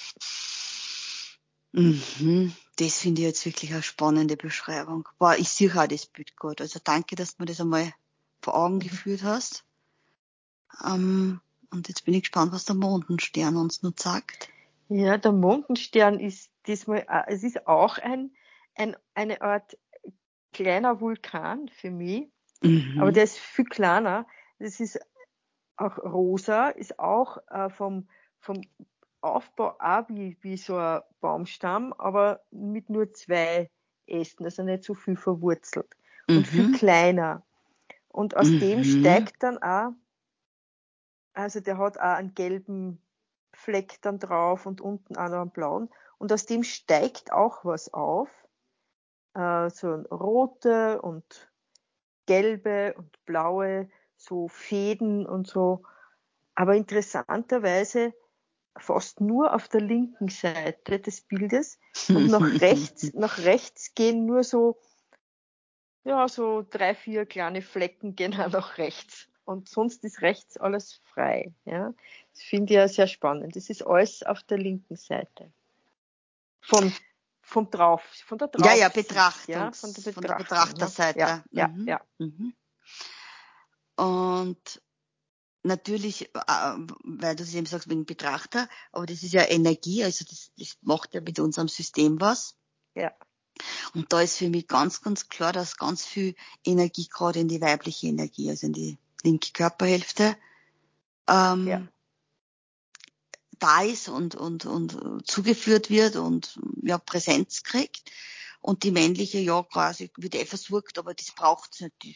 Mhm. 1.78 2.56
Das 2.78 3.00
finde 3.00 3.22
ich 3.22 3.28
jetzt 3.28 3.46
wirklich 3.46 3.72
eine 3.72 3.84
spannende 3.84 4.36
Beschreibung. 4.36 5.08
Boah, 5.20 5.36
ich 5.38 5.50
sehe 5.50 5.72
auch 5.80 5.88
das 5.88 6.06
Bild 6.06 6.36
gut. 6.36 6.62
Also 6.62 6.80
danke, 6.84 7.16
dass 7.16 7.36
du 7.36 7.44
mir 7.44 7.48
das 7.48 7.62
einmal 7.62 7.94
vor 8.42 8.56
Augen 8.56 8.76
Mhm. 8.76 8.80
geführt 8.80 9.24
hast. 9.24 9.64
Ähm, 10.84 11.42
und 11.70 11.88
jetzt 11.88 12.06
bin 12.06 12.14
ich 12.14 12.24
gespannt, 12.24 12.52
was 12.52 12.66
der 12.66 12.76
Mondenstern 12.76 13.58
uns 13.58 13.84
noch 13.84 13.94
sagt. 13.98 14.50
Ja, 14.90 15.18
der 15.18 15.32
Mondenstern 15.32 16.20
ist 16.20 16.52
diesmal, 16.66 17.06
äh, 17.10 17.24
es 17.28 17.44
ist 17.44 17.68
auch 17.68 17.98
ein, 17.98 18.36
ein, 18.76 18.96
eine 19.14 19.42
Art 19.42 19.78
kleiner 20.54 21.02
Vulkan 21.02 21.70
für 21.70 21.92
mich, 21.92 22.32
Mhm. 22.62 22.94
aber 23.00 23.12
der 23.12 23.24
ist 23.24 23.38
viel 23.38 23.66
kleiner. 23.66 24.28
Das 24.60 24.80
ist 24.80 25.00
auch 25.78 25.98
rosa, 26.00 26.70
ist 26.70 27.00
auch 27.00 27.38
äh, 27.50 27.70
vom, 27.70 28.10
vom 28.40 28.62
Aufbau 29.22 29.76
auch 29.80 30.08
wie, 30.10 30.38
wie 30.42 30.58
so 30.58 30.78
ein 30.78 31.02
Baumstamm, 31.22 31.94
aber 31.94 32.44
mit 32.52 32.90
nur 32.90 33.14
zwei 33.14 33.70
Ästen, 34.08 34.46
also 34.46 34.64
nicht 34.64 34.84
so 34.84 34.96
viel 34.96 35.18
verwurzelt 35.18 35.96
und 36.34 36.48
viel 36.48 36.66
Mhm. 36.66 36.72
kleiner. 36.72 37.46
Und 38.10 38.36
aus 38.36 38.58
dem 38.58 38.80
Mhm. 38.80 38.84
steigt 38.84 39.44
dann 39.44 39.58
auch, 39.60 39.92
also 41.34 41.60
der 41.60 41.78
hat 41.78 41.98
auch 41.98 42.02
einen 42.02 42.34
gelben 42.34 43.02
Fleck 43.54 44.02
dann 44.02 44.20
drauf 44.20 44.66
und 44.66 44.82
unten 44.82 45.16
auch 45.18 45.30
noch 45.30 45.42
einen 45.42 45.52
blauen. 45.52 45.90
Und 46.18 46.32
aus 46.34 46.46
dem 46.46 46.64
steigt 46.64 47.32
auch 47.32 47.64
was 47.66 47.94
auf. 47.94 48.30
Äh, 49.34 49.70
so 49.70 49.94
ein 49.94 50.06
rote 50.06 51.02
und 51.02 51.52
gelbe 52.26 52.94
und 52.98 53.26
blaue, 53.26 53.90
so 54.16 54.48
Fäden 54.48 55.26
und 55.26 55.48
so. 55.48 55.84
Aber 56.56 56.76
interessanterweise 56.76 58.14
fast 58.80 59.22
nur 59.22 59.54
auf 59.54 59.68
der 59.68 59.82
linken 59.82 60.30
Seite 60.30 61.00
des 61.00 61.22
Bildes 61.22 61.80
und 62.10 62.28
nach 62.32 62.62
rechts, 62.62 63.14
nach 63.14 63.40
rechts 63.40 63.94
gehen 63.96 64.26
nur 64.26 64.44
so, 64.44 64.80
ja, 66.04 66.28
so 66.28 66.66
drei, 66.68 66.96
vier 66.96 67.26
kleine 67.26 67.62
Flecken 67.62 68.16
gehen 68.16 68.40
auch 68.40 68.50
nach 68.50 68.78
rechts. 68.78 69.28
Und 69.48 69.70
sonst 69.70 70.04
ist 70.04 70.22
rechts 70.22 70.58
alles 70.58 71.00
frei, 71.14 71.54
ja. 71.64 71.94
Das 72.34 72.44
finde 72.44 72.74
ich 72.74 72.76
ja 72.78 72.88
sehr 72.90 73.08
spannend. 73.08 73.56
Das 73.56 73.70
ist 73.70 73.82
alles 73.82 74.22
auf 74.24 74.44
der 74.44 74.58
linken 74.58 74.98
Seite. 74.98 75.50
Von, 76.60 76.92
vom 77.42 77.72
drauf, 77.72 78.02
von 78.26 78.38
der 78.38 78.50
Ja, 78.58 78.74
ja, 78.76 78.90
Draufsicht, 78.90 79.08
Betrachtung. 79.08 79.54
ja, 79.56 79.72
von 79.72 79.94
der, 79.94 80.04
von 80.14 80.22
der 80.22 80.36
Betrachtung, 80.36 80.74
Betrachterseite. 80.80 81.20
Ja, 81.20 81.44
ja, 81.52 81.68
Mhm. 81.70 81.88
ja. 81.88 82.02
Mhm. 82.18 82.54
Und 83.96 84.82
natürlich, 85.64 86.26
äh, 86.36 86.74
weil 87.06 87.38
du 87.38 87.44
es 87.44 87.54
eben 87.54 87.66
sagst, 87.66 87.90
wegen 87.90 88.06
Betrachter, 88.06 88.68
aber 88.92 89.06
das 89.06 89.24
ist 89.24 89.32
ja 89.32 89.48
Energie, 89.48 90.04
also 90.04 90.26
das, 90.28 90.52
das 90.58 90.78
macht 90.82 91.14
ja 91.14 91.22
mit 91.22 91.40
unserem 91.40 91.70
System 91.70 92.20
was. 92.20 92.58
Ja. 92.96 93.14
Und 93.94 94.12
da 94.12 94.20
ist 94.20 94.36
für 94.38 94.50
mich 94.50 94.68
ganz, 94.68 95.02
ganz 95.02 95.30
klar, 95.30 95.54
dass 95.54 95.78
ganz 95.78 96.06
viel 96.06 96.36
Energie 96.66 97.08
gerade 97.08 97.40
in 97.40 97.48
die 97.48 97.62
weibliche 97.62 98.08
Energie, 98.08 98.50
also 98.50 98.68
in 98.68 98.74
die 98.74 98.98
linke 99.28 99.52
Körperhälfte, 99.52 100.38
ähm, 101.28 101.68
ja. 101.68 101.88
da 103.60 103.82
ist 103.82 104.08
und, 104.08 104.36
und, 104.36 104.66
und 104.66 105.28
zugeführt 105.30 105.90
wird 105.90 106.16
und 106.16 106.60
ja, 106.82 106.98
Präsenz 106.98 107.64
kriegt. 107.64 108.12
Und 108.62 108.84
die 108.84 108.92
männliche, 108.92 109.40
ja, 109.40 109.64
quasi 109.64 110.12
wird 110.18 110.36
eh 110.36 110.46
versorgt, 110.46 110.98
aber 110.98 111.14
das 111.14 111.32
braucht 111.32 111.80
nicht. 111.82 111.94
Die, 112.04 112.16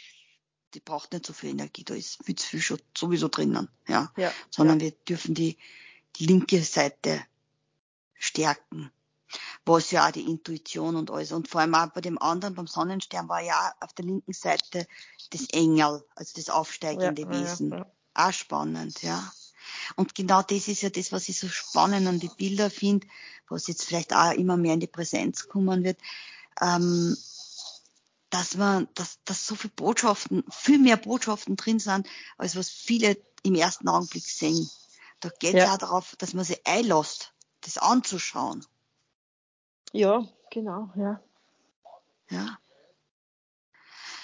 die 0.73 0.79
braucht 0.79 1.11
nicht 1.13 1.25
so 1.25 1.33
viel 1.33 1.51
Energie. 1.51 1.83
Da 1.83 1.93
ist 1.93 2.23
viel 2.23 2.35
zu 2.35 2.47
viel 2.47 2.61
schon 2.61 2.79
sowieso 2.97 3.27
drinnen, 3.27 3.67
ja. 3.87 4.11
ja 4.17 4.31
Sondern 4.49 4.79
ja. 4.79 4.85
wir 4.85 4.91
dürfen 5.07 5.35
die, 5.35 5.57
die 6.15 6.25
linke 6.25 6.63
Seite 6.63 7.21
stärken 8.15 8.91
was 9.65 9.91
ja 9.91 10.07
auch 10.07 10.11
die 10.11 10.29
Intuition 10.29 10.95
und 10.95 11.11
alles. 11.11 11.31
Und 11.31 11.47
vor 11.47 11.61
allem 11.61 11.75
auch 11.75 11.87
bei 11.87 12.01
dem 12.01 12.17
anderen, 12.21 12.55
beim 12.55 12.67
Sonnenstern, 12.67 13.29
war 13.29 13.41
ja 13.41 13.73
auf 13.79 13.93
der 13.93 14.05
linken 14.05 14.33
Seite 14.33 14.87
das 15.29 15.47
Engel, 15.51 16.03
also 16.15 16.33
das 16.35 16.49
aufsteigende 16.49 17.23
ja, 17.23 17.29
Wesen. 17.29 17.71
Ja. 17.71 17.85
Auch 18.13 18.33
spannend, 18.33 19.01
ja. 19.03 19.31
Und 19.95 20.15
genau 20.15 20.41
das 20.41 20.67
ist 20.67 20.81
ja 20.81 20.89
das, 20.89 21.11
was 21.11 21.29
ich 21.29 21.39
so 21.39 21.47
spannend 21.47 22.07
an 22.07 22.19
die 22.19 22.31
Bilder 22.35 22.69
finde, 22.69 23.07
was 23.47 23.67
jetzt 23.67 23.85
vielleicht 23.85 24.13
auch 24.13 24.31
immer 24.31 24.57
mehr 24.57 24.73
in 24.73 24.79
die 24.79 24.87
Präsenz 24.87 25.47
kommen 25.47 25.83
wird, 25.83 25.99
ähm, 26.59 27.15
dass 28.29 28.55
man, 28.55 28.87
dass, 28.95 29.19
dass 29.25 29.45
so 29.45 29.55
viele 29.55 29.73
Botschaften, 29.75 30.43
viel 30.49 30.79
mehr 30.79 30.97
Botschaften 30.97 31.55
drin 31.55 31.79
sind, 31.79 32.07
als 32.37 32.55
was 32.55 32.69
viele 32.69 33.17
im 33.43 33.55
ersten 33.55 33.87
Augenblick 33.87 34.25
sehen. 34.25 34.69
Da 35.19 35.29
geht 35.29 35.53
es 35.53 35.61
Ja. 35.65 35.73
auch 35.73 35.77
darauf, 35.77 36.15
dass 36.17 36.33
man 36.33 36.45
sich 36.45 36.65
einlässt, 36.65 37.33
das 37.61 37.77
anzuschauen. 37.77 38.65
Ja, 39.93 40.25
genau, 40.49 40.89
ja. 40.95 41.21
Ja. 42.29 42.57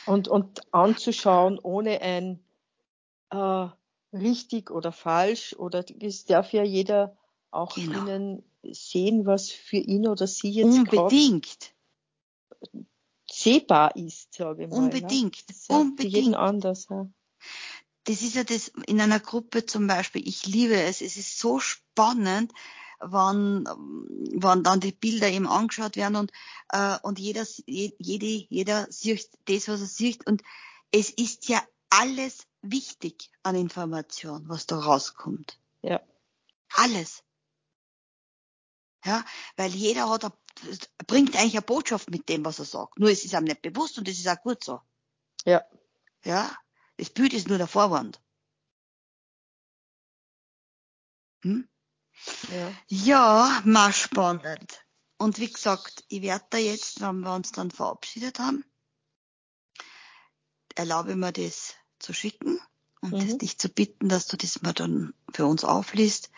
Und, 0.05 0.27
und 0.29 0.73
anzuschauen 0.73 1.59
ohne 1.59 2.01
ein 2.01 2.39
äh, 3.29 3.67
richtig 4.13 4.71
oder 4.71 4.91
falsch 4.91 5.53
oder 5.57 5.83
es 5.99 6.25
darf 6.25 6.53
ja 6.53 6.63
jeder 6.63 7.17
auch 7.51 7.75
Genau. 7.75 8.05
drinnen 8.05 8.43
sehen, 8.63 9.25
was 9.25 9.51
für 9.51 9.77
ihn 9.77 10.07
oder 10.07 10.27
sie 10.27 10.51
jetzt 10.51 10.65
Unbedingt. 10.65 11.73
sehbar 13.29 13.95
ist, 13.95 14.33
sage 14.33 14.63
ich 14.63 14.69
mal. 14.69 14.77
Unbedingt. 14.77 15.35
Ne? 15.35 15.43
Das 15.47 15.65
für 15.65 15.73
jeden 15.73 15.81
Unbedingt. 15.81 16.35
anders. 16.35 16.87
Ja. 16.89 17.07
Das 18.05 18.21
ist 18.21 18.35
ja 18.35 18.45
das 18.45 18.69
in 18.69 19.01
einer 19.01 19.19
Gruppe 19.19 19.65
zum 19.65 19.87
Beispiel. 19.87 20.25
Ich 20.25 20.45
liebe 20.45 20.75
es. 20.81 21.01
Es 21.01 21.17
ist 21.17 21.37
so 21.39 21.59
spannend, 21.59 22.53
wann, 22.99 23.65
wann 24.35 24.63
dann 24.63 24.79
die 24.79 24.91
Bilder 24.91 25.29
eben 25.29 25.47
angeschaut 25.47 25.95
werden 25.95 26.15
und, 26.15 26.31
äh, 26.69 26.97
und 27.03 27.19
jeder, 27.19 27.45
jede, 27.65 28.25
jeder 28.25 28.91
sieht 28.91 29.29
das, 29.45 29.67
was 29.67 29.81
er 29.81 29.87
sieht. 29.87 30.25
Und 30.25 30.43
es 30.91 31.09
ist 31.09 31.47
ja 31.47 31.61
alles 31.89 32.47
wichtig 32.61 33.31
an 33.43 33.55
Information, 33.55 34.47
was 34.47 34.65
da 34.65 34.79
rauskommt. 34.79 35.59
Ja. 35.81 36.01
Alles. 36.73 37.23
Ja, 39.05 39.23
weil 39.55 39.71
jeder 39.71 40.09
hat, 40.09 40.25
eine, 40.25 40.33
bringt 41.05 41.35
eigentlich 41.35 41.53
eine 41.53 41.61
Botschaft 41.61 42.09
mit 42.09 42.27
dem, 42.29 42.43
was 42.43 42.59
er 42.59 42.65
sagt. 42.65 42.99
Nur 42.99 43.09
es 43.09 43.23
ist 43.23 43.35
einem 43.35 43.45
nicht 43.45 43.61
bewusst 43.61 43.97
und 43.97 44.07
das 44.07 44.17
ist 44.17 44.27
auch 44.27 44.41
gut 44.41 44.63
so. 44.63 44.81
Ja. 45.45 45.63
Ja, 46.23 46.51
das 46.97 47.09
Bild 47.11 47.33
ist 47.33 47.47
nur 47.47 47.57
der 47.57 47.67
Vorwand. 47.67 48.21
Hm? 51.43 51.69
Ja. 52.51 52.71
Ja, 52.87 53.61
mal 53.65 53.91
spannend. 53.93 54.85
Und 55.17 55.39
wie 55.39 55.51
gesagt, 55.51 56.03
ich 56.09 56.21
werde 56.21 56.45
da 56.49 56.57
jetzt, 56.57 57.01
wenn 57.01 57.21
wir 57.21 57.33
uns 57.33 57.51
dann 57.51 57.71
verabschiedet 57.71 58.39
haben, 58.39 58.63
erlaube 60.75 61.15
mir 61.15 61.31
das 61.31 61.73
zu 61.99 62.13
schicken 62.13 62.59
und 63.01 63.13
Mhm. 63.13 63.37
dich 63.39 63.57
zu 63.57 63.69
bitten, 63.69 64.09
dass 64.09 64.27
du 64.27 64.37
das 64.37 64.61
mal 64.61 64.73
dann 64.73 65.13
für 65.33 65.45
uns 65.45 65.63
aufliest 65.63 66.29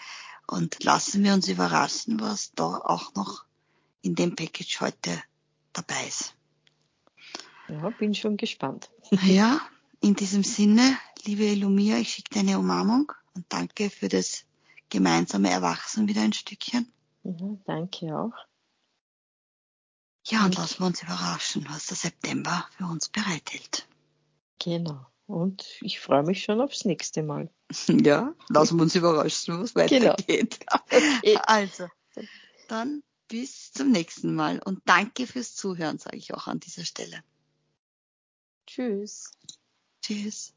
und 0.48 0.84
lassen 0.84 1.24
wir 1.24 1.34
uns 1.34 1.48
überraschen, 1.48 2.20
was 2.20 2.52
da 2.54 2.66
auch 2.66 3.14
noch 3.16 3.46
in 4.02 4.16
dem 4.16 4.36
Package 4.36 4.80
heute 4.82 5.22
dabei 5.74 6.08
ist. 6.08 6.34
ja, 7.68 7.90
bin 7.92 8.14
schon 8.14 8.38
gespannt. 8.38 8.90
Ja, 9.24 9.60
in 10.02 10.16
diesem 10.16 10.44
Sinne, 10.44 10.98
liebe 11.26 11.46
Elumia, 11.46 11.98
ich 11.98 12.14
schicke 12.14 12.36
dir 12.36 12.40
eine 12.40 12.60
Umarmung 12.60 13.12
und 13.34 13.46
danke 13.50 13.90
für 13.90 14.08
das 14.08 14.46
gemeinsame 14.90 15.50
Erwachsen 15.50 16.08
wieder 16.08 16.22
ein 16.22 16.34
Stückchen. 16.34 16.92
Ja, 17.24 17.58
danke 17.66 18.18
auch. 18.18 18.34
Ja, 20.28 20.40
und 20.40 20.46
Und- 20.48 20.58
lassen 20.58 20.80
wir 20.80 20.88
uns 20.88 21.02
überraschen, 21.04 21.66
was 21.70 21.88
der 21.88 21.98
September 21.98 22.68
für 22.78 22.86
uns 22.86 23.10
bereithält. 23.10 23.88
Genau. 24.60 25.06
Und 25.28 25.78
ich 25.82 26.00
freue 26.00 26.24
mich 26.24 26.44
schon 26.44 26.60
aufs 26.62 26.86
nächste 26.86 27.24
Mal. 27.24 27.50
Ja, 28.06 28.34
lassen 28.50 28.78
wir 28.78 28.84
uns 28.84 28.96
überraschen, 28.96 29.62
was 29.62 29.74
Genau. 29.74 30.08
weitergeht. 30.14 30.60
Okay. 30.92 31.40
Also, 31.44 31.88
dann 32.68 33.04
bis 33.28 33.72
zum 33.72 33.92
nächsten 33.92 34.34
Mal 34.34 34.60
und 34.60 34.82
danke 34.86 35.28
fürs 35.28 35.56
Zuhören, 35.56 36.00
sage 36.00 36.18
ich 36.18 36.34
auch 36.34 36.48
an 36.48 36.60
dieser 36.60 36.84
Stelle. 36.84 37.24
Tschüss. 38.66 39.32
Tschüss. 40.02 40.54